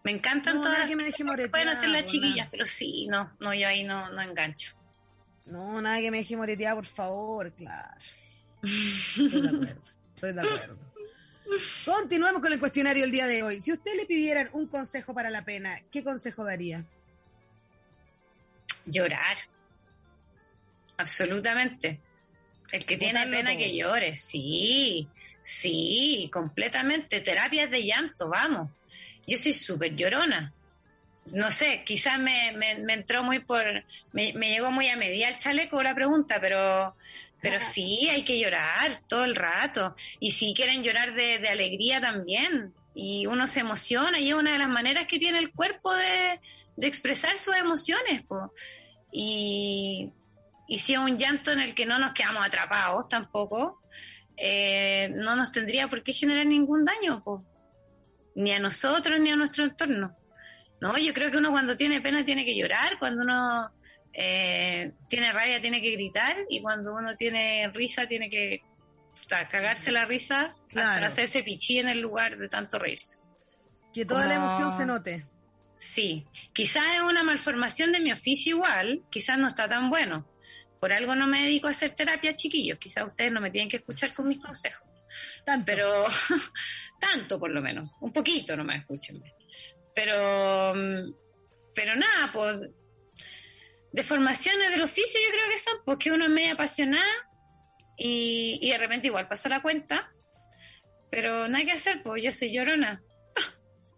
Me 0.02 0.10
encantan 0.10 0.56
No, 0.56 0.62
todas 0.62 0.78
nada 0.78 0.86
que 0.86 0.96
las 0.96 0.96
me 0.96 1.04
deje 1.04 1.22
cosas 1.22 1.36
que 1.38 1.48
pueden 1.48 1.68
hacer 1.68 1.88
las 1.90 2.04
chiquillas, 2.04 2.36
nada. 2.36 2.48
pero 2.50 2.66
sí, 2.66 3.06
no, 3.06 3.32
no, 3.38 3.54
yo 3.54 3.68
ahí 3.68 3.84
no, 3.84 4.10
no 4.10 4.20
engancho. 4.20 4.74
No, 5.46 5.80
nada 5.80 6.00
que 6.00 6.10
me 6.10 6.18
deje 6.18 6.36
moreteada, 6.36 6.74
por 6.76 6.86
favor, 6.86 7.52
claro. 7.52 8.00
Estoy 8.62 9.40
de 9.42 9.48
acuerdo, 9.48 9.82
estoy 10.14 10.32
de 10.32 10.40
acuerdo. 10.40 10.78
Continuemos 11.84 12.40
con 12.40 12.52
el 12.52 12.58
cuestionario 12.58 13.02
del 13.02 13.12
día 13.12 13.26
de 13.26 13.42
hoy. 13.42 13.60
Si 13.60 13.72
usted 13.72 13.94
le 13.96 14.06
pidieran 14.06 14.48
un 14.52 14.66
consejo 14.66 15.12
para 15.12 15.30
la 15.30 15.44
pena, 15.44 15.78
¿qué 15.90 16.02
consejo 16.02 16.44
daría? 16.44 16.84
Llorar. 18.86 19.36
Absolutamente. 20.96 22.00
El 22.72 22.84
que 22.86 22.96
tiene 22.96 23.26
pena 23.26 23.50
todo. 23.50 23.58
que 23.58 23.76
llore, 23.76 24.14
sí, 24.14 25.06
sí, 25.42 26.28
completamente. 26.32 27.20
Terapias 27.20 27.70
de 27.70 27.84
llanto, 27.84 28.28
vamos. 28.28 28.70
Yo 29.26 29.36
soy 29.36 29.52
súper 29.52 29.94
llorona. 29.94 30.52
No 31.32 31.50
sé, 31.50 31.82
quizás 31.84 32.18
me, 32.18 32.52
me, 32.52 32.76
me 32.78 32.92
entró 32.92 33.22
muy 33.22 33.40
por, 33.40 33.64
me, 34.12 34.32
me 34.34 34.50
llegó 34.50 34.70
muy 34.70 34.88
a 34.88 34.96
medida 34.96 35.28
el 35.28 35.38
chaleco 35.38 35.82
la 35.82 35.94
pregunta, 35.94 36.38
pero, 36.40 36.94
pero 37.40 37.60
sí, 37.60 38.08
hay 38.10 38.24
que 38.24 38.38
llorar 38.38 39.00
todo 39.08 39.24
el 39.24 39.34
rato. 39.34 39.96
Y 40.20 40.32
si 40.32 40.52
quieren 40.54 40.82
llorar 40.82 41.14
de, 41.14 41.38
de 41.38 41.48
alegría 41.48 42.00
también. 42.00 42.72
Y 42.96 43.26
uno 43.26 43.48
se 43.48 43.60
emociona 43.60 44.20
y 44.20 44.28
es 44.28 44.34
una 44.34 44.52
de 44.52 44.58
las 44.58 44.68
maneras 44.68 45.08
que 45.08 45.18
tiene 45.18 45.38
el 45.38 45.50
cuerpo 45.50 45.92
de, 45.94 46.40
de 46.76 46.86
expresar 46.86 47.38
sus 47.38 47.56
emociones. 47.56 48.22
po. 48.22 48.52
Y, 49.10 50.12
y 50.68 50.78
si 50.78 50.92
es 50.92 50.98
un 50.98 51.18
llanto 51.18 51.50
en 51.50 51.60
el 51.60 51.74
que 51.74 51.86
no 51.86 51.98
nos 51.98 52.12
quedamos 52.12 52.46
atrapados 52.46 53.08
tampoco, 53.08 53.80
eh, 54.36 55.10
no 55.14 55.34
nos 55.36 55.50
tendría 55.52 55.88
por 55.88 56.02
qué 56.02 56.12
generar 56.12 56.46
ningún 56.46 56.84
daño, 56.84 57.22
po. 57.24 57.44
ni 58.36 58.52
a 58.52 58.58
nosotros 58.58 59.18
ni 59.18 59.30
a 59.30 59.36
nuestro 59.36 59.64
entorno. 59.64 60.14
No, 60.84 60.98
yo 60.98 61.14
creo 61.14 61.30
que 61.30 61.38
uno 61.38 61.50
cuando 61.50 61.74
tiene 61.74 62.02
pena 62.02 62.22
tiene 62.26 62.44
que 62.44 62.54
llorar, 62.54 62.98
cuando 62.98 63.22
uno 63.22 63.70
eh, 64.12 64.92
tiene 65.08 65.32
rabia 65.32 65.58
tiene 65.58 65.80
que 65.80 65.92
gritar 65.92 66.36
y 66.50 66.60
cuando 66.60 66.94
uno 66.94 67.16
tiene 67.16 67.70
risa 67.72 68.06
tiene 68.06 68.28
que 68.28 68.60
puta, 69.18 69.48
cagarse 69.48 69.90
la 69.90 70.04
risa 70.04 70.54
Claro. 70.68 70.90
hasta 70.90 71.06
hacerse 71.06 71.42
pichí 71.42 71.78
en 71.78 71.88
el 71.88 72.00
lugar 72.00 72.36
de 72.36 72.50
tanto 72.50 72.78
reírse. 72.78 73.18
Que 73.94 74.04
toda 74.04 74.26
la 74.26 74.34
emoción 74.34 74.76
se 74.76 74.84
note. 74.84 75.26
Sí, 75.78 76.26
quizás 76.52 76.84
es 76.96 77.00
una 77.02 77.22
malformación 77.22 77.90
de 77.90 78.00
mi 78.00 78.12
oficio 78.12 78.56
igual, 78.56 79.04
quizás 79.10 79.38
no 79.38 79.48
está 79.48 79.66
tan 79.66 79.88
bueno. 79.88 80.28
Por 80.80 80.92
algo 80.92 81.14
no 81.14 81.26
me 81.26 81.40
dedico 81.40 81.68
a 81.68 81.70
hacer 81.70 81.92
terapia, 81.92 82.36
chiquillos. 82.36 82.78
Quizás 82.78 83.06
ustedes 83.06 83.32
no 83.32 83.40
me 83.40 83.50
tienen 83.50 83.70
que 83.70 83.78
escuchar 83.78 84.12
con 84.12 84.28
mis 84.28 84.38
consejos. 84.38 84.86
Tanto. 85.46 85.64
Pero 85.64 86.04
tanto 87.00 87.40
por 87.40 87.50
lo 87.50 87.62
menos, 87.62 87.90
un 88.02 88.12
poquito 88.12 88.54
nomás 88.54 88.80
escúchenme. 88.80 89.33
Pero, 89.94 90.74
pero 91.74 91.94
nada, 91.96 92.32
pues 92.32 92.56
deformaciones 93.92 94.70
del 94.70 94.82
oficio 94.82 95.20
yo 95.24 95.30
creo 95.30 95.50
que 95.50 95.58
son, 95.58 95.74
porque 95.84 96.10
uno 96.10 96.24
es 96.24 96.30
medio 96.30 96.52
apasionada 96.54 97.04
y, 97.96 98.58
y 98.60 98.70
de 98.70 98.78
repente 98.78 99.06
igual 99.06 99.28
pasa 99.28 99.48
la 99.48 99.62
cuenta, 99.62 100.12
pero 101.10 101.46
nada 101.48 101.64
que 101.64 101.72
hacer, 101.72 102.02
pues 102.02 102.22
yo 102.22 102.32
soy 102.32 102.52
llorona. 102.52 103.00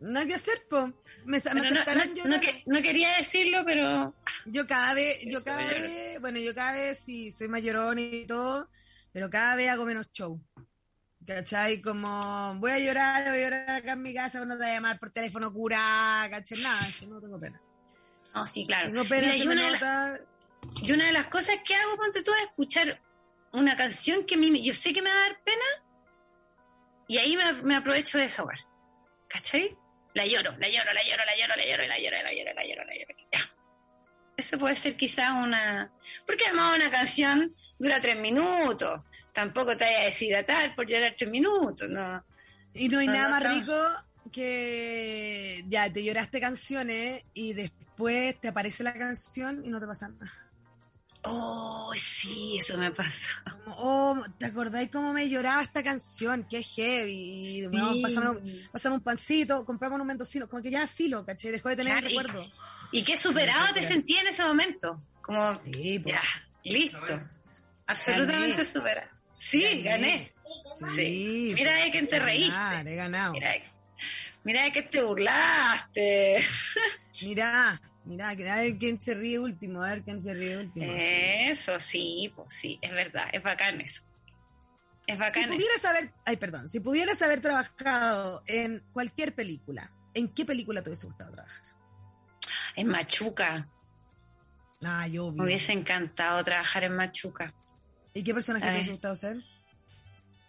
Nada 0.01 0.26
que 0.26 0.34
hacer, 0.34 0.66
po. 0.68 0.92
Me, 1.24 1.38
me 1.38 1.55
no, 1.55 1.70
no- 1.70 1.70
llorar. 1.70 2.09
no 2.26 2.40
que- 2.40 2.62
no 2.66 2.82
quería 2.82 3.16
decirlo, 3.16 3.64
pero 3.64 4.14
Yo 4.44 4.66
cada 4.66 4.92
vez, 4.92 5.20
yo 5.24 5.42
cada 5.42 5.66
vez, 5.66 6.20
bueno, 6.20 6.38
yo 6.38 6.55
cada 6.55 6.74
vez 6.74 7.01
sí 7.01 7.32
soy 7.32 7.49
mayorón 7.49 7.99
y 7.99 8.26
todo, 8.26 8.68
pero 9.12 9.30
cada 9.30 9.57
vez 9.57 9.70
hago 9.70 9.86
menos 9.86 10.12
show. 10.12 10.38
¿Cachai? 11.27 11.81
Como 11.81 12.55
voy 12.57 12.70
a 12.70 12.79
llorar, 12.79 13.31
voy 13.31 13.41
a 13.41 13.45
llorar 13.45 13.70
acá 13.70 13.93
en 13.93 14.03
mi 14.03 14.14
casa, 14.14 14.45
no 14.45 14.57
te 14.57 14.62
voy 14.62 14.70
a 14.70 14.74
llamar 14.74 14.99
por 14.99 15.11
teléfono 15.11 15.53
cura, 15.53 16.27
¿cachai? 16.31 16.59
Nada, 16.61 16.89
eso 16.89 17.07
no 17.09 17.20
tengo 17.20 17.39
pena. 17.41 17.61
no, 18.35 18.47
sí, 18.47 18.66
claro. 18.66 18.89
Tengo 18.89 19.05
pena, 19.05 19.33
Mira, 19.33 19.37
y 19.37 19.47
me 19.47 19.55
una 19.55 19.70
la-. 19.70 20.18
Y 20.83 20.93
una 20.93 21.07
de 21.07 21.12
las 21.12 21.27
cosas 21.27 21.57
que 21.64 21.74
hago, 21.74 21.97
ponte 21.97 22.22
tú, 22.22 22.33
es 22.35 22.45
escuchar 22.45 23.01
una 23.53 23.77
canción 23.77 24.24
que 24.24 24.37
mí, 24.37 24.62
yo 24.62 24.74
sé 24.74 24.93
que 24.93 25.03
me 25.03 25.11
va 25.11 25.16
a 25.16 25.20
dar 25.29 25.41
pena 25.43 25.64
y 27.09 27.18
ahí 27.18 27.37
me, 27.37 27.53
me 27.62 27.77
aprovecho 27.77 28.18
de 28.18 28.24
desahogar. 28.24 28.59
¿Cachai? 29.29 29.77
La 30.14 30.24
lloro, 30.24 30.57
la 30.59 30.68
lloro, 30.68 30.93
la 30.93 31.05
lloro, 31.05 31.24
la 31.24 31.37
lloro, 31.37 31.57
la 31.57 31.66
lloro, 31.66 31.87
la 31.87 31.99
lloro, 31.99 32.22
la 32.22 32.33
lloro, 32.33 32.55
la 32.55 32.64
lloro, 32.64 32.85
la 32.85 32.95
lloro. 32.95 33.16
Ya. 33.33 33.41
Eso 34.37 34.59
puede 34.59 34.77
ser 34.77 34.97
quizás 34.97 35.31
una... 35.31 35.91
Porque 36.27 36.45
además 36.47 36.77
una 36.77 36.91
canción 36.91 37.55
dura 37.79 38.01
tres 38.01 38.16
minutos. 38.18 39.03
Tampoco 39.37 39.76
te 39.76 39.84
vayas 39.84 40.01
a 40.01 40.05
deshidratar 40.07 40.74
por 40.74 40.87
llorar 40.89 41.14
tres 41.16 41.30
minutos, 41.30 41.87
¿no? 41.91 42.24
Y 42.72 42.89
no 42.89 43.01
hay 43.01 43.07
No, 43.07 43.12
nada 43.12 43.24
no, 43.28 43.30
más 43.34 43.43
no. 43.45 43.51
rico 43.61 43.74
que 44.32 45.62
ya 45.68 45.93
te 45.93 46.03
lloraste 46.03 46.41
canciones 46.41 47.22
y 47.34 47.53
después 47.53 48.41
te 48.41 48.49
aparece 48.49 48.82
la 48.82 48.95
canción 48.95 49.62
y 49.62 49.68
no 49.68 49.78
te 49.78 49.87
pasa 49.87 50.09
nada. 50.09 50.32
Oh, 51.28 51.93
sí, 51.97 52.57
eso 52.59 52.78
me 52.78 52.91
pasa. 52.93 53.26
Oh, 53.76 54.24
¿te 54.39 54.47
acordáis 54.47 54.91
cómo 54.91 55.12
me 55.12 55.28
lloraba 55.28 55.61
esta 55.61 55.82
canción? 55.82 56.47
Qué 56.49 56.62
heavy. 56.62 57.66
Bueno, 57.66 57.97
pasamos, 58.01 58.39
pasamos 58.72 58.99
un 58.99 59.05
pancito, 59.05 59.64
compramos 59.66 60.01
un 60.01 60.07
mendocino, 60.07 60.49
como 60.49 60.62
que 60.62 60.70
ya 60.70 60.87
filo, 60.87 61.26
¿cachai? 61.26 61.51
Dejó 61.53 61.68
de 61.68 61.76
tener 61.76 61.93
Claro, 61.93 62.07
el 62.07 62.12
y- 62.12 62.16
recuerdo. 62.16 62.53
Y 62.93 63.03
qué 63.05 63.18
superado 63.18 63.66
te 63.74 63.80
Claro. 63.80 63.89
sentí 63.89 64.16
en 64.16 64.28
ese 64.28 64.45
momento. 64.45 65.03
Como, 65.20 65.61
Sí, 65.72 66.01
ya, 66.07 66.22
listo. 66.62 66.99
Absolutamente 67.87 68.64
superado. 68.64 69.11
Sí, 69.39 69.82
gané. 69.82 70.32
Sí. 70.95 71.53
Mira 71.55 71.74
de 71.76 71.91
quién 71.91 72.09
te 72.09 72.18
reíste. 72.18 72.53
ganar, 72.55 72.89
He 72.89 72.95
ganado. 72.97 73.32
Mira, 73.32 73.51
de- 73.53 73.62
mira 74.45 74.64
de 74.64 74.72
que 74.72 74.82
te 74.82 75.03
burlaste. 75.03 76.45
Mira, 77.22 77.80
mira, 78.05 78.37
que 78.37 78.49
a 78.49 78.57
ver 78.57 78.76
quién 78.76 79.01
se 79.01 79.14
ríe 79.14 79.39
último, 79.39 79.82
a 79.82 79.89
ver 79.89 80.03
quién 80.03 80.20
se 80.20 80.34
ríe 80.34 80.59
último. 80.59 80.87
Eso, 80.97 81.80
sí, 81.80 82.30
pues 82.37 82.53
sí, 82.55 82.78
es 82.82 82.93
verdad, 82.93 83.28
es 83.32 83.43
bacán 83.43 83.80
eso. 83.80 84.03
Es 85.07 85.14
Si 85.14 85.16
bacán 85.16 85.45
eso. 85.45 85.53
pudieras 85.55 85.84
haber, 85.87 86.12
ay, 86.26 86.37
perdón, 86.37 86.68
si 86.68 86.80
pudieras 86.80 87.22
haber 87.22 87.41
trabajado 87.41 88.43
en 88.47 88.80
cualquier 88.93 89.34
película, 89.34 89.91
¿en 90.12 90.28
qué 90.28 90.45
película 90.45 90.82
te 90.82 90.91
hubiese 90.91 91.07
gustado 91.07 91.32
trabajar? 91.32 91.62
En 92.76 92.89
Machuca. 92.89 93.66
Ah, 94.84 95.07
yo 95.07 95.32
Me 95.32 95.45
hubiese 95.45 95.72
encantado 95.72 96.45
trabajar 96.45 96.84
en 96.84 96.97
Machuca. 96.97 97.55
¿Y 98.17 98.25
qué 98.25 98.33
personaje 98.33 98.64
te 98.67 98.73
hubiese 98.73 98.91
gustado 98.93 99.14
ser? 99.14 99.37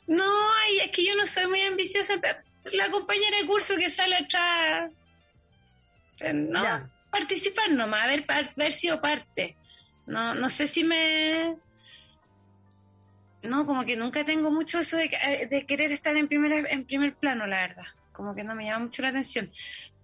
No, 0.07 0.23
ay, 0.63 0.79
es 0.85 0.91
que 0.91 1.05
yo 1.05 1.15
no 1.15 1.27
soy 1.27 1.47
muy 1.47 1.59
ambiciosa, 1.61 2.13
pero 2.21 2.39
la 2.71 2.89
compañera 2.89 3.37
de 3.39 3.45
curso 3.45 3.75
que 3.75 3.89
sale 3.89 4.15
atrás. 4.15 4.93
eh, 6.21 6.31
No, 6.33 6.63
Ya. 6.63 6.89
participar 7.11 7.69
nomás, 7.71 8.03
haber, 8.07 8.71
sido 8.73 9.01
parte. 9.01 9.55
No, 10.05 10.33
no 10.33 10.49
sé 10.49 10.67
si 10.67 10.83
me. 10.85 11.57
No, 13.43 13.65
como 13.65 13.83
que 13.85 13.97
nunca 13.97 14.23
tengo 14.23 14.49
mucho 14.49 14.79
eso 14.79 14.95
de, 14.97 15.09
que- 15.09 15.47
de 15.47 15.65
querer 15.65 15.91
estar 15.91 16.15
en 16.15 16.27
primer, 16.27 16.67
en 16.71 16.85
primer 16.85 17.15
plano, 17.15 17.45
la 17.45 17.67
verdad. 17.67 17.85
Como 18.13 18.33
que 18.33 18.43
no 18.43 18.55
me 18.55 18.63
llama 18.65 18.85
mucho 18.85 19.01
la 19.01 19.09
atención. 19.09 19.51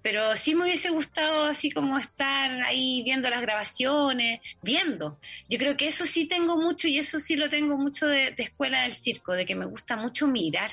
Pero 0.04 0.36
sí 0.36 0.54
me 0.54 0.66
hubiese 0.66 0.90
gustado 0.90 1.46
así 1.46 1.72
como 1.72 1.98
estar 1.98 2.52
ahí 2.66 3.02
viendo 3.04 3.30
las 3.30 3.42
grabaciones, 3.42 4.42
viendo. 4.62 5.18
Yo 5.50 5.58
creo 5.58 5.78
que 5.78 5.88
eso 5.88 6.06
sí 6.06 6.28
tengo 6.28 6.58
mucho 6.58 6.90
y 6.90 7.00
eso 7.00 7.22
sí 7.22 7.36
lo 7.36 7.50
tengo 7.50 7.78
mucho 7.78 8.08
de, 8.08 8.36
escuela 8.38 8.82
del 8.82 8.96
circo, 8.96 9.32
de 9.32 9.46
que 9.46 9.56
me 9.56 9.66
gusta 9.66 9.96
mucho 9.96 10.28
mirar. 10.28 10.70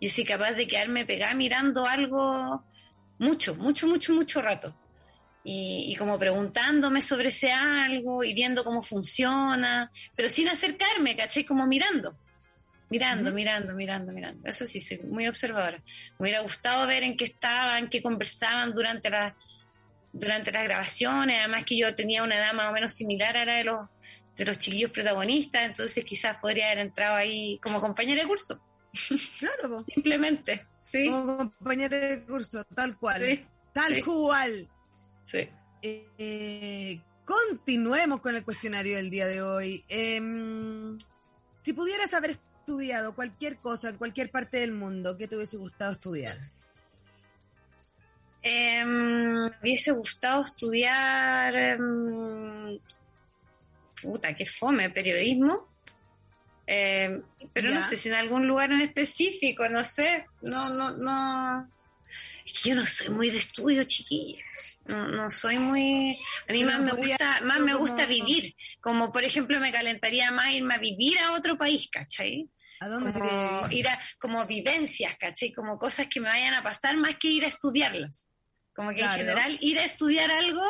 Yo 0.00 0.08
soy 0.08 0.24
capaz 0.24 0.52
de 0.52 0.68
quedarme 0.68 1.04
pegada 1.04 1.34
mirando 1.34 1.84
algo 1.84 2.64
mucho, 3.18 3.56
mucho, 3.56 3.88
mucho, 3.88 4.14
mucho 4.14 4.40
rato. 4.40 4.72
Y, 5.42 5.92
y 5.92 5.96
como 5.96 6.18
preguntándome 6.18 7.02
sobre 7.02 7.30
ese 7.30 7.50
algo 7.50 8.22
y 8.22 8.32
viendo 8.34 8.64
cómo 8.64 8.82
funciona, 8.82 9.90
pero 10.14 10.30
sin 10.30 10.48
acercarme, 10.48 11.16
¿cachai? 11.16 11.44
Como 11.44 11.66
mirando. 11.66 12.16
Mirando, 12.94 13.32
mirando, 13.32 13.74
mirando, 13.74 14.12
mirando. 14.12 14.48
Eso 14.48 14.64
sí, 14.66 14.80
soy 14.80 14.98
muy 14.98 15.26
observadora. 15.26 15.78
Me 16.18 16.24
hubiera 16.24 16.40
gustado 16.40 16.86
ver 16.86 17.02
en 17.02 17.16
qué 17.16 17.24
estaban, 17.24 17.88
qué 17.88 18.00
conversaban 18.02 18.72
durante 18.72 19.10
las 19.10 19.34
durante 20.12 20.52
las 20.52 20.62
grabaciones, 20.62 21.40
además 21.40 21.64
que 21.64 21.76
yo 21.76 21.92
tenía 21.96 22.22
una 22.22 22.36
edad 22.36 22.52
más 22.54 22.70
o 22.70 22.72
menos 22.72 22.92
similar 22.92 23.36
a 23.36 23.44
la 23.44 23.56
de 23.56 23.64
los 23.64 23.88
de 24.36 24.44
los 24.44 24.58
chiquillos 24.60 24.92
protagonistas, 24.92 25.62
entonces 25.64 26.04
quizás 26.04 26.36
podría 26.40 26.66
haber 26.66 26.78
entrado 26.86 27.16
ahí 27.16 27.58
como 27.60 27.80
compañera 27.80 28.22
de 28.22 28.28
curso, 28.28 28.60
Claro, 29.40 29.84
simplemente. 29.92 30.66
Sí, 30.80 31.10
como 31.10 31.36
compañero 31.36 31.98
de 31.98 32.22
curso, 32.24 32.62
tal 32.76 32.96
cual. 32.96 33.22
sí, 33.26 33.44
Tal 33.72 33.94
sí. 33.96 34.02
cual. 34.02 34.68
sí. 35.24 35.48
Eh, 35.82 36.08
eh, 36.18 37.00
continuemos 37.24 38.20
con 38.20 38.36
el 38.36 38.44
cuestionario 38.44 38.96
del 38.96 39.10
día 39.10 39.26
de 39.26 39.42
hoy. 39.42 39.84
Em, 39.88 40.96
si 41.56 41.72
pudieras 41.72 42.14
haber 42.14 42.36
estudiado 42.64 43.14
cualquier 43.14 43.58
cosa 43.58 43.90
en 43.90 43.98
cualquier 43.98 44.30
parte 44.30 44.58
del 44.58 44.72
mundo, 44.72 45.18
¿qué 45.18 45.28
te 45.28 45.36
hubiese 45.36 45.58
gustado 45.58 45.92
estudiar? 45.92 46.38
Eh, 48.42 48.84
me 48.84 49.50
hubiese 49.60 49.92
gustado 49.92 50.42
estudiar. 50.42 51.54
em, 51.54 52.78
puta, 54.02 54.34
qué 54.34 54.46
fome, 54.46 54.88
periodismo. 54.90 55.68
Eh, 56.66 57.20
pero 57.52 57.70
no 57.70 57.82
sé 57.82 57.98
si 57.98 58.08
en 58.08 58.14
algún 58.14 58.46
lugar 58.46 58.72
en 58.72 58.80
específico, 58.80 59.68
no 59.68 59.84
sé. 59.84 60.24
No, 60.40 60.70
no, 60.70 60.90
no. 60.96 61.68
Es 62.46 62.52
que 62.54 62.70
yo 62.70 62.76
no 62.76 62.86
soy 62.86 63.10
muy 63.10 63.30
de 63.30 63.38
estudio, 63.38 63.84
chiquilla. 63.84 64.42
No, 64.86 65.08
no 65.08 65.30
soy 65.30 65.58
muy... 65.58 66.18
A 66.48 66.52
mí 66.52 66.64
más 66.64 66.80
me 66.80 66.92
gusta, 66.92 67.40
más 67.42 67.60
me 67.60 67.74
gusta 67.74 68.06
vivir. 68.06 68.54
Como, 68.80 69.12
por 69.12 69.24
ejemplo, 69.24 69.60
me 69.60 69.72
calentaría 69.72 70.30
más 70.30 70.50
irme 70.52 70.74
a 70.74 70.78
vivir 70.78 71.18
a 71.18 71.32
otro 71.32 71.56
país, 71.56 71.88
¿cachai? 71.90 72.48
¿A 72.84 72.88
dónde 72.88 73.12
como 73.12 73.68
te- 73.68 73.74
ir 73.76 73.88
a, 73.88 73.98
como 74.18 74.44
vivencias, 74.46 75.16
¿cachai? 75.16 75.52
Como 75.52 75.78
cosas 75.78 76.06
que 76.08 76.20
me 76.20 76.28
vayan 76.28 76.54
a 76.54 76.62
pasar 76.62 76.96
más 76.96 77.16
que 77.16 77.28
ir 77.28 77.44
a 77.44 77.48
estudiarlas. 77.48 78.32
Como 78.74 78.90
que 78.90 78.96
Claro. 78.96 79.12
en 79.12 79.18
general 79.20 79.58
ir 79.60 79.78
a 79.78 79.84
estudiar 79.84 80.30
algo 80.30 80.62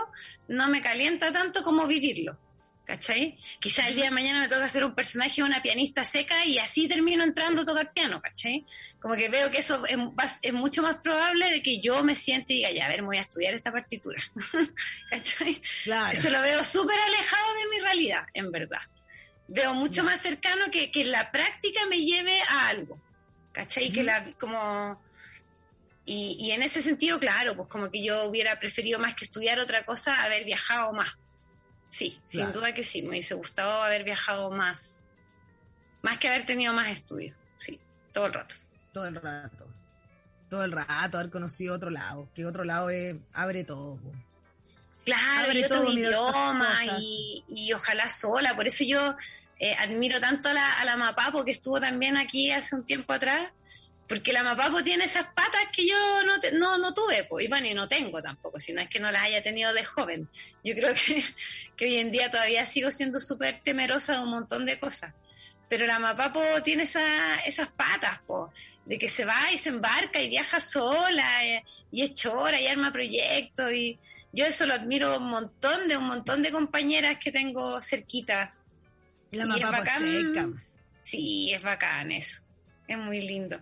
no 0.48 0.68
me 0.68 0.80
calienta 0.82 1.32
tanto 1.32 1.62
como 1.62 1.86
vivirlo. 1.86 2.38
¿Cachai? 2.86 3.38
Quizás 3.60 3.88
el 3.88 3.94
día 3.94 4.04
de 4.04 4.10
mañana 4.10 4.42
me 4.42 4.48
toca 4.48 4.68
ser 4.68 4.84
un 4.84 4.94
personaje 4.94 5.42
una 5.42 5.62
pianista 5.62 6.04
seca 6.04 6.44
y 6.44 6.58
así 6.58 6.86
termino 6.86 7.24
entrando 7.24 7.62
a 7.62 7.64
tocar 7.64 7.94
piano, 7.94 8.20
¿cachai? 8.20 8.66
Como 9.00 9.14
que 9.16 9.30
veo 9.30 9.50
que 9.50 9.60
eso 9.60 9.86
es, 9.86 9.96
es 10.42 10.52
mucho 10.52 10.82
más 10.82 10.96
probable 10.96 11.50
de 11.50 11.62
que 11.62 11.80
yo 11.80 12.04
me 12.04 12.14
siente 12.14 12.52
y 12.52 12.56
diga, 12.58 12.70
ya, 12.72 12.84
a 12.84 12.88
ver, 12.88 13.00
me 13.00 13.06
voy 13.06 13.16
a 13.16 13.22
estudiar 13.22 13.54
esta 13.54 13.72
partitura. 13.72 14.22
¿Cachai? 15.10 15.62
Claro. 15.84 16.12
Eso 16.12 16.28
lo 16.28 16.42
veo 16.42 16.62
súper 16.62 16.98
alejado 17.00 17.54
de 17.54 17.68
mi 17.70 17.80
realidad, 17.80 18.26
en 18.34 18.50
verdad. 18.52 18.82
Veo 19.49 19.74
mucho 19.74 20.03
más 20.05 20.20
cercano 20.20 20.66
que, 20.70 20.90
que 20.90 21.05
la 21.05 21.30
práctica 21.30 21.80
me 21.88 22.01
lleve 22.01 22.40
a 22.42 22.68
algo. 22.68 22.99
¿Cachai? 23.53 23.92
Que 23.92 24.01
Ujú. 24.01 24.07
la, 24.07 24.30
como... 24.38 25.03
Y, 26.07 26.36
y 26.38 26.51
en 26.53 26.62
ese 26.62 26.82
sentido, 26.82 27.18
claro, 27.18 27.57
pues 27.57 27.68
como 27.68 27.90
que 27.90 28.05
yo 28.05 28.24
hubiera 28.24 28.59
preferido 28.59 28.99
más 28.99 29.14
que 29.14 29.24
estudiar 29.24 29.59
otra 29.59 29.84
cosa, 29.86 30.22
haber 30.22 30.45
viajado 30.45 30.92
más. 30.92 31.14
Sí, 31.88 32.20
sin 32.26 32.40
Claro. 32.42 32.53
duda 32.61 32.74
que 32.74 32.82
sí, 32.82 33.01
me 33.03 33.11
hubiese 33.11 33.34
gustado 33.34 33.82
haber 33.82 34.05
viajado 34.05 34.51
más. 34.51 35.09
Más 36.03 36.18
que 36.18 36.28
haber 36.28 36.45
tenido 36.45 36.72
más 36.74 36.88
estudios, 36.88 37.34
sí, 37.57 37.80
todo 38.12 38.26
el 38.26 38.34
rato. 38.34 38.55
Todo 38.92 39.07
el 39.07 39.14
rato. 39.14 39.66
Todo 40.51 40.64
el 40.64 40.72
rato, 40.72 41.18
haber 41.18 41.30
conocido 41.30 41.74
otro 41.74 41.88
lado. 41.90 42.28
Que 42.34 42.45
otro 42.45 42.64
lado 42.64 42.90
es, 42.90 43.16
abre 43.32 43.64
todo. 43.64 43.97
po. 43.97 44.12
Claro, 45.05 45.46
Abre 45.46 45.61
y 45.61 45.64
otro 45.64 45.82
todo, 45.82 45.92
mira 45.92 46.20
otras 46.20 46.34
idioma 46.42 46.78
cosas. 46.84 46.98
y, 47.02 47.44
y 47.48 47.72
ojalá 47.72 48.09
sola. 48.09 48.55
Por 48.57 48.66
eso 48.66 48.84
yo 48.84 49.16
eh, 49.59 49.74
admiro 49.78 50.18
tanto 50.20 50.48
a 50.48 50.55
la, 50.55 50.72
a 50.72 50.84
la 50.84 50.96
Mapapo 50.96 51.44
que 51.44 51.50
estuvo 51.52 51.80
también 51.80 52.16
aquí 52.16 52.50
hace 52.50 52.74
un 52.74 52.84
tiempo 52.86 53.12
atrás, 53.12 53.40
porque 54.09 54.32
la 54.32 54.42
Mapapo 54.42 54.82
tiene 54.82 55.05
esas 55.05 55.26
patas 55.34 55.64
que 55.74 55.86
yo 55.86 55.96
no, 56.26 56.38
te- 56.40 56.52
no, 56.52 56.76
no 56.78 56.92
tuve, 56.94 57.24
pues, 57.24 57.44
y 57.46 57.48
bueno, 57.48 57.66
y 57.66 57.74
no 57.74 57.88
tengo 57.88 58.22
tampoco, 58.22 58.59
si 58.61 58.72
no 58.72 58.80
es 58.82 58.88
que 58.88 59.00
no 59.00 59.11
las 59.11 59.22
haya 59.22 59.42
tenido 59.42 59.72
de 59.72 59.84
joven. 59.84 60.28
Yo 60.62 60.74
creo 60.74 60.94
que, 60.94 61.24
que 61.76 61.84
hoy 61.86 61.96
en 61.98 62.11
día 62.11 62.30
todavía 62.30 62.64
sigo 62.66 62.90
siendo 62.90 63.18
súper 63.20 63.61
temerosa 63.62 64.14
de 64.14 64.20
un 64.20 64.30
montón 64.30 64.66
de 64.66 64.78
cosas. 64.78 65.14
Pero 65.68 65.86
la 65.86 65.98
Mapapo 65.98 66.42
tiene 66.62 66.82
esa, 66.84 67.36
esas 67.46 67.68
patas, 67.68 68.20
po, 68.26 68.52
de 68.84 68.98
que 68.98 69.09
se 69.09 69.24
va 69.24 69.50
y 69.52 69.59
se 69.59 69.70
embarca 69.70 70.20
y 70.20 70.28
viaja 70.28 70.61
sola 70.61 71.42
eh, 71.44 71.64
y 71.90 72.02
es 72.02 72.14
chora 72.14 72.61
y 72.61 72.66
arma 72.66 72.92
proyectos 72.92 73.72
y 73.72 73.98
yo 74.35 74.45
eso 74.47 74.66
lo 74.66 74.74
admiro 74.74 75.16
un 75.18 75.28
montón 75.30 75.89
de 75.89 75.97
un 75.97 76.05
montón 76.07 76.43
de 76.43 76.51
compañeras 76.51 77.18
que 77.22 77.30
tengo 77.32 77.80
cerquita. 77.80 78.55
La 79.30 79.45
Y 79.47 79.61
es 79.62 79.70
bacán. 79.70 80.03
seca. 80.05 80.49
Sí, 81.03 81.53
es 81.53 81.62
bacán 81.62 82.12
eso. 82.12 82.43
Es 82.89 82.99
muy 82.99 83.20
lindo. 83.20 83.59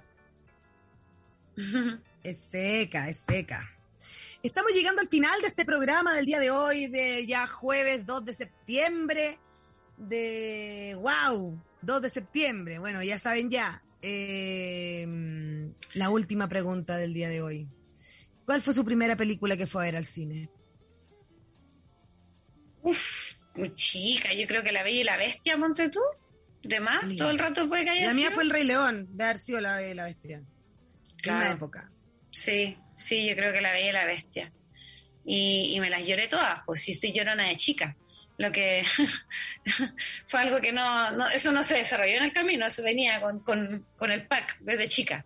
Es 2.24 2.44
seca, 2.44 3.08
es 3.08 3.18
seca. 3.18 3.68
Estamos 4.44 4.72
llegando 4.72 5.00
al 5.02 5.08
final 5.08 5.40
de 5.40 5.48
este 5.48 5.64
programa 5.64 6.14
del 6.14 6.24
día 6.26 6.38
de 6.38 6.50
hoy, 6.52 6.86
de 6.86 7.26
ya 7.26 7.46
jueves 7.48 8.06
2 8.06 8.24
de 8.24 8.32
septiembre, 8.34 9.38
de 9.96 10.96
wow, 11.00 11.60
2 11.80 12.02
de 12.02 12.10
septiembre. 12.10 12.78
Bueno, 12.78 13.02
ya 13.02 13.18
saben 13.18 13.50
ya. 13.50 13.82
eh, 14.02 15.04
la 15.94 16.10
última 16.10 16.48
pregunta 16.48 16.96
del 16.96 17.12
día 17.12 17.28
de 17.28 17.42
hoy. 17.42 17.68
¿Cuál 18.44 18.62
fue 18.62 18.72
su 18.74 18.84
primera 18.84 19.16
película 19.16 19.56
que 19.56 19.66
fue 19.66 19.82
a 19.82 19.86
ver 19.86 19.96
al 19.96 20.04
cine? 20.04 20.48
Uf, 22.82 23.34
chica, 23.74 24.32
yo 24.32 24.46
creo 24.46 24.62
que 24.62 24.72
La 24.72 24.82
Bella 24.82 25.00
y 25.00 25.04
la 25.04 25.16
Bestia, 25.16 25.56
monte 25.56 25.88
tú. 25.88 26.00
De 26.62 26.78
más, 26.78 27.04
Mira. 27.04 27.18
todo 27.24 27.30
el 27.30 27.38
rato 27.38 27.68
puede 27.68 27.84
que 27.84 27.90
haya 27.90 28.06
La 28.06 28.14
mía 28.14 28.30
fue 28.30 28.44
El 28.44 28.50
Rey 28.50 28.64
León, 28.64 29.08
de 29.16 29.24
haber 29.24 29.38
sido 29.38 29.60
La, 29.60 29.80
la 29.80 30.04
Bestia. 30.04 30.42
Claro. 31.20 31.40
En 31.40 31.46
una 31.46 31.54
época. 31.56 31.90
Sí, 32.30 32.76
sí, 32.94 33.26
yo 33.28 33.34
creo 33.34 33.52
que 33.52 33.60
La 33.60 33.72
Bella 33.72 33.90
y 33.90 33.92
la 33.92 34.04
Bestia. 34.04 34.52
Y, 35.24 35.74
y 35.74 35.80
me 35.80 35.90
las 35.90 36.06
lloré 36.06 36.28
todas, 36.28 36.60
pues 36.66 36.80
sí, 36.80 36.94
soy 36.94 37.12
llorona 37.12 37.48
de 37.48 37.56
chica. 37.56 37.96
Lo 38.38 38.50
que 38.50 38.82
fue 40.26 40.40
algo 40.40 40.60
que 40.60 40.72
no, 40.72 41.10
no, 41.12 41.28
eso 41.28 41.52
no 41.52 41.62
se 41.62 41.76
desarrolló 41.76 42.16
en 42.16 42.24
el 42.24 42.32
camino, 42.32 42.66
eso 42.66 42.82
venía 42.82 43.20
con, 43.20 43.40
con, 43.40 43.86
con 43.96 44.10
el 44.10 44.26
pack 44.26 44.58
desde 44.60 44.88
chica. 44.88 45.24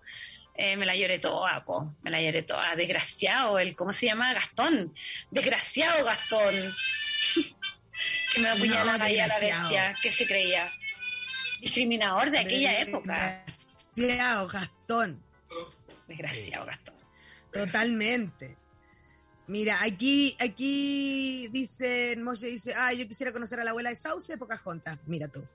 Eh, 0.55 0.77
me 0.77 0.87
la 0.87 0.97
lloré 0.97 1.19
toda, 1.19 1.63
po, 1.63 1.97
me 2.03 2.11
la 2.11 2.21
lloré 2.21 2.43
toda. 2.43 2.75
Desgraciado, 2.75 3.59
el, 3.59 3.77
¿cómo 3.77 3.93
se 3.93 4.07
llama? 4.07 4.33
Gastón. 4.33 4.95
Desgraciado 5.31 6.05
Gastón. 6.05 6.75
que 8.35 8.41
me 8.41 8.49
apuñalaba 8.49 8.99
No, 8.99 9.05
ahí 9.05 9.19
a 9.19 9.27
la 9.27 9.39
bestia, 9.39 9.95
que 10.03 10.11
se 10.11 10.27
creía. 10.27 10.71
Discriminador 11.61 12.31
de 12.31 12.39
aquella 12.39 12.81
época. 12.81 13.45
Desgraciado, 13.95 14.49
Gastón. 14.49 15.23
Desgraciado 16.07 16.67
Gastón. 16.67 16.95
Totalmente. 17.53 18.57
Mira, 19.49 19.79
aquí, 19.83 20.37
aquí 20.41 21.49
dice, 21.49 22.17
Moshe 22.17 22.49
dice, 22.49 22.75
ah, 22.75 22.93
yo 22.93 23.07
quisiera 23.07 23.33
conocer 23.33 23.61
a 23.61 23.65
la 23.65 23.71
abuela 23.71 23.91
de 23.91 23.97
Sauce 23.97 24.37
Pocahontas. 24.37 24.99
Mira 25.07 25.29
tú. 25.29 25.47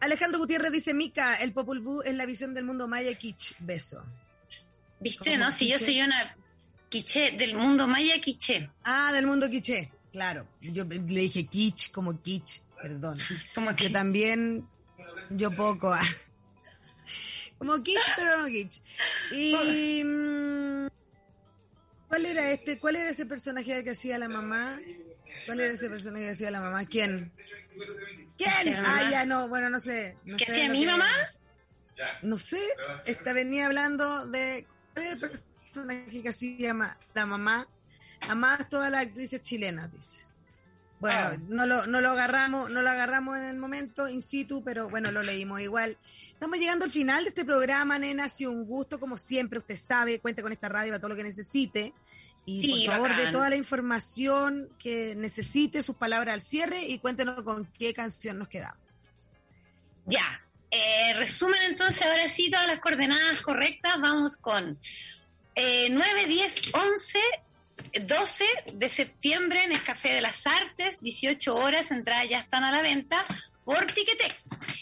Alejandro 0.00 0.38
Gutiérrez 0.38 0.72
dice, 0.72 0.94
Mica, 0.94 1.36
el 1.36 1.52
Popol 1.52 1.80
Vuh 1.80 2.02
es 2.02 2.14
la 2.14 2.26
visión 2.26 2.54
del 2.54 2.64
mundo 2.64 2.88
maya 2.88 3.14
kitsch. 3.14 3.54
Beso. 3.58 4.04
¿Viste, 5.00 5.30
¿Cómo 5.30 5.44
no? 5.44 5.52
Si 5.52 5.68
yo 5.68 5.78
soy 5.78 6.00
una 6.00 6.36
quiché 6.88 7.32
del 7.32 7.54
mundo 7.54 7.88
maya 7.88 8.20
quiché. 8.20 8.70
Ah, 8.84 9.10
del 9.12 9.26
mundo 9.26 9.48
quiché. 9.48 9.90
Claro. 10.12 10.46
Yo 10.60 10.84
le 10.84 10.98
dije 11.00 11.46
kitsch 11.46 11.90
como 11.90 12.20
kitsch. 12.22 12.60
Perdón. 12.80 13.18
Como 13.54 13.74
Que 13.76 13.88
también 13.90 14.66
yo 15.30 15.50
poco. 15.52 15.92
ah. 15.92 16.00
Como 17.58 17.80
kitsch, 17.82 18.08
pero 18.16 18.40
no 18.40 18.46
kitsch. 18.46 18.82
Y... 19.30 20.02
mm, 20.04 20.88
¿Cuál 22.08 22.26
era 22.26 22.50
este? 22.50 22.78
¿Cuál 22.78 22.96
era 22.96 23.10
ese 23.10 23.24
personaje 23.24 23.82
que 23.84 23.90
hacía 23.90 24.18
la 24.18 24.28
mamá? 24.28 24.78
¿Cuál 25.46 25.60
era 25.60 25.72
ese 25.72 25.88
personaje 25.88 26.24
que 26.26 26.30
hacía 26.32 26.50
la 26.50 26.60
mamá? 26.60 26.84
¿Quién? 26.84 27.32
¿Quién? 28.36 28.50
¿Hacía 28.50 28.82
la 28.82 28.96
Ah, 28.96 29.10
ya 29.10 29.24
no, 29.26 29.48
bueno, 29.48 29.70
no 29.70 29.80
sé. 29.80 30.16
No 30.24 30.36
¿Qué 30.36 30.44
hacía 30.44 30.68
mi 30.68 30.80
que- 30.80 30.86
mamá? 30.86 31.08
No 32.22 32.36
sé. 32.36 32.60
Esta 33.06 33.32
venía 33.32 33.66
hablando 33.66 34.26
de 34.26 34.66
¿cuál 34.92 35.06
era 35.06 35.14
el 35.14 35.20
personaje 35.20 36.22
que 36.22 36.28
hacía 36.28 36.96
la 37.14 37.26
mamá. 37.26 37.66
Además 38.22 38.68
todas 38.68 38.90
las 38.90 39.06
actrices 39.06 39.42
chilenas, 39.42 39.92
dice. 39.92 40.22
Bueno, 41.00 41.18
Ah. 41.18 41.36
no 41.48 41.66
lo, 41.66 41.86
no 41.88 42.00
lo 42.00 42.10
agarramos, 42.10 42.70
no 42.70 42.80
lo 42.80 42.88
agarramos 42.90 43.36
en 43.36 43.44
el 43.44 43.56
momento 43.56 44.08
in 44.08 44.22
situ, 44.22 44.62
pero 44.62 44.88
bueno, 44.88 45.10
lo 45.10 45.22
leímos 45.22 45.60
igual. 45.60 45.98
Estamos 46.32 46.58
llegando 46.58 46.84
al 46.84 46.92
final 46.92 47.24
de 47.24 47.30
este 47.30 47.44
programa, 47.44 47.98
nena. 47.98 48.24
Ha 48.24 48.28
sido 48.28 48.52
un 48.52 48.64
gusto, 48.64 49.00
como 49.00 49.16
siempre, 49.16 49.58
usted 49.58 49.76
sabe, 49.76 50.20
cuente 50.20 50.42
con 50.42 50.52
esta 50.52 50.68
radio 50.68 50.90
para 50.92 51.00
todo 51.00 51.08
lo 51.10 51.16
que 51.16 51.24
necesite. 51.24 51.92
Y 52.44 52.60
Sí, 52.62 52.86
por 52.86 52.94
favor, 52.96 53.16
de 53.16 53.30
toda 53.32 53.50
la 53.50 53.56
información 53.56 54.68
que 54.78 55.14
necesite, 55.16 55.82
sus 55.82 55.96
palabras 55.96 56.34
al 56.34 56.40
cierre 56.40 56.82
y 56.84 56.98
cuéntenos 56.98 57.42
con 57.42 57.66
qué 57.66 57.92
canción 57.94 58.38
nos 58.38 58.48
quedamos. 58.48 58.78
Ya. 60.06 60.40
Eh, 60.70 61.12
resumen 61.14 61.60
entonces, 61.68 62.02
ahora 62.02 62.28
sí, 62.28 62.50
todas 62.50 62.66
las 62.66 62.80
coordenadas 62.80 63.40
correctas. 63.42 63.94
Vamos 64.00 64.36
con 64.36 64.78
eh, 65.54 65.88
9, 65.90 66.26
10, 66.26 66.72
11, 66.74 67.18
12 68.00 68.44
de 68.72 68.88
septiembre 68.88 69.64
en 69.64 69.72
el 69.72 69.82
Café 69.82 70.14
de 70.14 70.20
las 70.20 70.46
Artes, 70.46 71.00
18 71.00 71.54
horas, 71.54 71.90
entradas 71.90 72.24
ya 72.30 72.38
están 72.38 72.64
a 72.64 72.72
la 72.72 72.82
venta 72.82 73.24
por 73.64 73.86
Ticketek. 73.86 74.36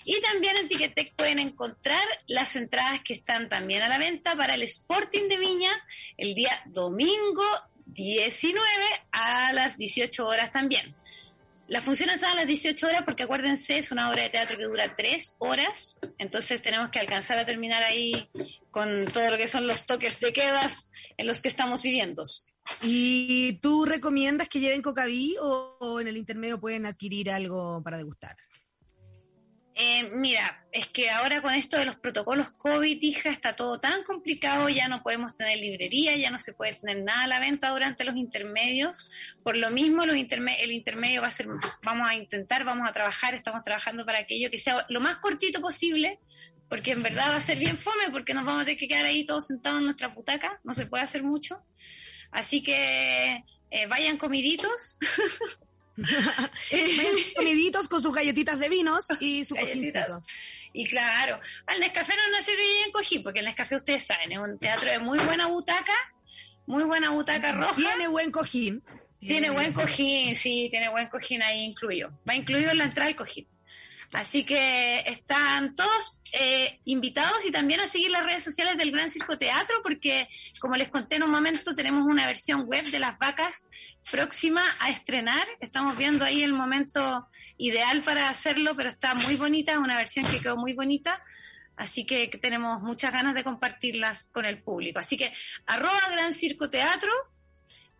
Y 0.04 0.20
también 0.20 0.56
en 0.56 0.68
Ticketek 0.68 1.14
pueden 1.14 1.38
encontrar 1.38 2.06
las 2.26 2.56
entradas 2.56 3.00
que 3.04 3.14
están 3.14 3.48
también 3.48 3.82
a 3.82 3.88
la 3.88 3.98
venta 3.98 4.36
para 4.36 4.54
el 4.54 4.62
Sporting 4.62 5.28
de 5.28 5.38
Viña 5.38 5.72
el 6.16 6.34
día 6.34 6.62
domingo 6.66 7.44
19 7.86 8.66
a 9.12 9.52
las 9.52 9.76
18 9.76 10.26
horas 10.26 10.52
también. 10.52 10.94
Las 11.70 11.84
funciones 11.84 12.20
son 12.20 12.30
a 12.30 12.34
las 12.34 12.46
18 12.48 12.84
horas 12.84 13.02
porque 13.04 13.22
acuérdense, 13.22 13.78
es 13.78 13.92
una 13.92 14.10
obra 14.10 14.24
de 14.24 14.30
teatro 14.30 14.58
que 14.58 14.64
dura 14.64 14.96
3 14.96 15.36
horas, 15.38 15.96
entonces 16.18 16.60
tenemos 16.60 16.90
que 16.90 16.98
alcanzar 16.98 17.38
a 17.38 17.46
terminar 17.46 17.84
ahí 17.84 18.28
con 18.72 19.06
todo 19.06 19.30
lo 19.30 19.36
que 19.36 19.46
son 19.46 19.68
los 19.68 19.86
toques 19.86 20.18
de 20.18 20.32
quedas 20.32 20.90
en 21.16 21.28
los 21.28 21.40
que 21.40 21.46
estamos 21.46 21.84
viviendo. 21.84 22.24
¿Y 22.82 23.54
tú 23.60 23.84
recomiendas 23.84 24.48
que 24.48 24.60
lleven 24.60 24.82
cocaví 24.82 25.36
o, 25.40 25.76
o 25.80 26.00
en 26.00 26.08
el 26.08 26.16
intermedio 26.16 26.60
pueden 26.60 26.86
adquirir 26.86 27.30
algo 27.30 27.82
para 27.82 27.98
degustar? 27.98 28.36
Eh, 29.82 30.10
mira, 30.12 30.66
es 30.72 30.88
que 30.88 31.08
ahora 31.08 31.40
con 31.40 31.54
esto 31.54 31.78
de 31.78 31.86
los 31.86 31.96
protocolos 31.96 32.50
COVID, 32.50 32.98
hija, 33.00 33.30
está 33.30 33.56
todo 33.56 33.80
tan 33.80 34.02
complicado, 34.02 34.68
ya 34.68 34.88
no 34.88 35.02
podemos 35.02 35.34
tener 35.36 35.56
librería, 35.58 36.16
ya 36.16 36.30
no 36.30 36.38
se 36.38 36.52
puede 36.52 36.74
tener 36.74 37.02
nada 37.02 37.22
a 37.22 37.28
la 37.28 37.40
venta 37.40 37.70
durante 37.70 38.04
los 38.04 38.14
intermedios. 38.16 39.10
Por 39.42 39.56
lo 39.56 39.70
mismo, 39.70 40.04
los 40.04 40.16
el 40.16 40.72
intermedio 40.72 41.22
va 41.22 41.28
a 41.28 41.32
ser, 41.32 41.46
vamos 41.82 42.06
a 42.06 42.14
intentar, 42.14 42.64
vamos 42.64 42.86
a 42.86 42.92
trabajar, 42.92 43.34
estamos 43.34 43.62
trabajando 43.62 44.04
para 44.04 44.18
aquello 44.18 44.50
que 44.50 44.58
sea 44.58 44.84
lo 44.90 45.00
más 45.00 45.16
cortito 45.16 45.62
posible, 45.62 46.18
porque 46.68 46.90
en 46.90 47.02
verdad 47.02 47.30
va 47.30 47.36
a 47.36 47.40
ser 47.40 47.58
bien 47.58 47.78
fome, 47.78 48.10
porque 48.10 48.34
nos 48.34 48.44
vamos 48.44 48.62
a 48.62 48.64
tener 48.66 48.78
que 48.78 48.88
quedar 48.88 49.06
ahí 49.06 49.24
todos 49.24 49.46
sentados 49.46 49.78
en 49.78 49.84
nuestra 49.86 50.08
butaca, 50.08 50.60
no 50.62 50.74
se 50.74 50.84
puede 50.84 51.04
hacer 51.04 51.22
mucho. 51.22 51.64
Así 52.30 52.62
que 52.62 53.44
eh, 53.70 53.86
vayan 53.86 54.16
comiditos. 54.16 54.98
comiditos 57.36 57.88
con 57.88 58.02
sus 58.02 58.14
galletitas 58.14 58.58
de 58.58 58.68
vinos 58.68 59.06
y 59.20 59.44
su 59.44 59.54
cojincito. 59.54 60.22
Y 60.72 60.86
claro, 60.86 61.40
al 61.66 61.80
Nescafé 61.80 62.14
no 62.16 62.36
nos 62.36 62.44
sirve 62.44 62.62
bien 62.62 62.92
cojín, 62.92 63.22
porque 63.22 63.40
el 63.40 63.46
Nescafé 63.46 63.76
ustedes 63.76 64.06
saben, 64.06 64.32
es 64.32 64.38
un 64.38 64.58
teatro 64.58 64.88
de 64.88 64.98
muy 65.00 65.18
buena 65.18 65.46
butaca, 65.46 65.94
muy 66.66 66.84
buena 66.84 67.10
butaca 67.10 67.52
roja. 67.52 67.74
Tiene 67.74 68.06
buen 68.06 68.30
cojín. 68.30 68.82
Tiene, 69.18 69.50
buen 69.50 69.74
cojín, 69.74 70.34
sí, 70.34 70.68
tiene 70.70 70.88
buen 70.88 71.08
cojín 71.08 71.42
ahí 71.42 71.60
incluido. 71.64 72.10
Va 72.26 72.34
incluido 72.34 72.70
en 72.70 72.78
la 72.78 72.84
entrada 72.84 73.10
el 73.10 73.16
cojín. 73.16 73.46
Así 74.12 74.44
que 74.44 75.04
están 75.06 75.76
todos 75.76 76.20
eh, 76.32 76.80
invitados 76.84 77.44
y 77.46 77.50
también 77.50 77.80
a 77.80 77.86
seguir 77.86 78.10
las 78.10 78.24
redes 78.24 78.44
sociales 78.44 78.76
del 78.76 78.90
Gran 78.92 79.10
Circo 79.10 79.38
Teatro, 79.38 79.76
porque 79.82 80.28
como 80.58 80.76
les 80.76 80.88
conté 80.88 81.16
en 81.16 81.24
un 81.24 81.30
momento, 81.30 81.74
tenemos 81.74 82.04
una 82.06 82.26
versión 82.26 82.66
web 82.66 82.84
de 82.84 82.98
las 82.98 83.18
vacas 83.18 83.68
próxima 84.10 84.62
a 84.80 84.90
estrenar. 84.90 85.46
Estamos 85.60 85.96
viendo 85.96 86.24
ahí 86.24 86.42
el 86.42 86.52
momento 86.52 87.28
ideal 87.56 88.02
para 88.02 88.28
hacerlo, 88.28 88.74
pero 88.76 88.88
está 88.88 89.14
muy 89.14 89.36
bonita, 89.36 89.78
una 89.78 89.96
versión 89.96 90.26
que 90.26 90.40
quedó 90.40 90.56
muy 90.56 90.72
bonita. 90.72 91.22
Así 91.76 92.04
que 92.04 92.28
tenemos 92.42 92.82
muchas 92.82 93.12
ganas 93.12 93.34
de 93.34 93.44
compartirlas 93.44 94.26
con 94.32 94.44
el 94.44 94.62
público. 94.62 94.98
Así 94.98 95.16
que 95.16 95.32
arroba 95.66 96.00
Gran 96.10 96.34
Circo 96.34 96.68
Teatro, 96.68 97.10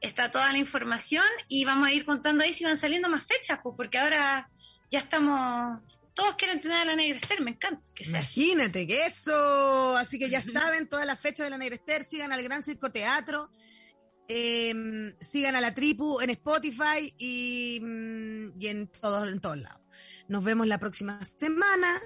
está 0.00 0.30
toda 0.30 0.52
la 0.52 0.58
información 0.58 1.24
y 1.48 1.64
vamos 1.64 1.88
a 1.88 1.92
ir 1.92 2.04
contando 2.04 2.44
ahí 2.44 2.52
si 2.52 2.64
van 2.64 2.78
saliendo 2.78 3.08
más 3.08 3.26
fechas, 3.26 3.60
pues 3.62 3.74
porque 3.76 3.98
ahora 3.98 4.50
ya 4.90 5.00
estamos 5.00 5.80
todos 6.14 6.34
quieren 6.34 6.60
tener 6.60 6.78
a 6.78 6.84
la 6.84 6.96
Negra 6.96 7.18
Esther, 7.18 7.40
me 7.40 7.52
encanta. 7.52 7.82
Que 7.94 8.04
Imagínate 8.04 8.86
que 8.86 9.06
eso. 9.06 9.96
Así 9.96 10.18
que 10.18 10.28
ya 10.28 10.42
saben 10.42 10.88
todas 10.88 11.06
las 11.06 11.18
fechas 11.18 11.46
de 11.46 11.50
la 11.50 11.58
Negra 11.58 11.76
Esther, 11.76 12.04
sigan 12.04 12.32
al 12.32 12.42
Gran 12.42 12.62
Circo 12.62 12.90
Teatro. 12.90 13.50
Em, 14.28 15.14
sigan 15.20 15.56
a 15.56 15.60
la 15.60 15.74
tripu 15.74 16.20
en 16.20 16.30
Spotify 16.30 17.12
y, 17.18 17.80
mm, 17.80 18.60
y 18.60 18.66
en, 18.68 18.88
todos, 18.88 19.28
en 19.28 19.40
todos 19.40 19.58
lados. 19.58 19.80
Nos 20.28 20.44
vemos 20.44 20.66
la 20.66 20.78
próxima 20.78 21.20
semana. 21.24 22.00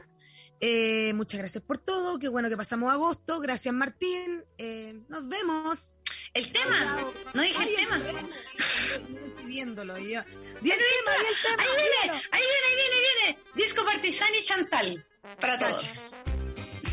Eh, 0.66 1.12
muchas 1.12 1.40
gracias 1.40 1.62
por 1.62 1.76
todo. 1.76 2.18
Qué 2.18 2.26
bueno 2.26 2.48
que 2.48 2.56
pasamos 2.56 2.90
agosto. 2.90 3.38
Gracias, 3.38 3.74
Martín. 3.74 4.42
Eh, 4.56 4.98
nos 5.10 5.28
vemos. 5.28 5.94
El 6.32 6.50
tema. 6.50 7.12
No 7.34 7.42
dije 7.42 7.64
el 7.64 7.74
tema. 7.74 8.02
Viéndolo. 9.44 9.92
Ahí 9.92 10.04
viene, 10.06 10.24
ahí 10.62 10.62
viene, 10.62 12.16
ahí 12.32 12.76
viene, 12.76 12.96
viene. 13.20 13.38
Disco 13.54 13.84
Partizan 13.84 14.34
y 14.34 14.42
Chantal. 14.42 15.06
Para 15.38 15.58
todos. 15.58 16.16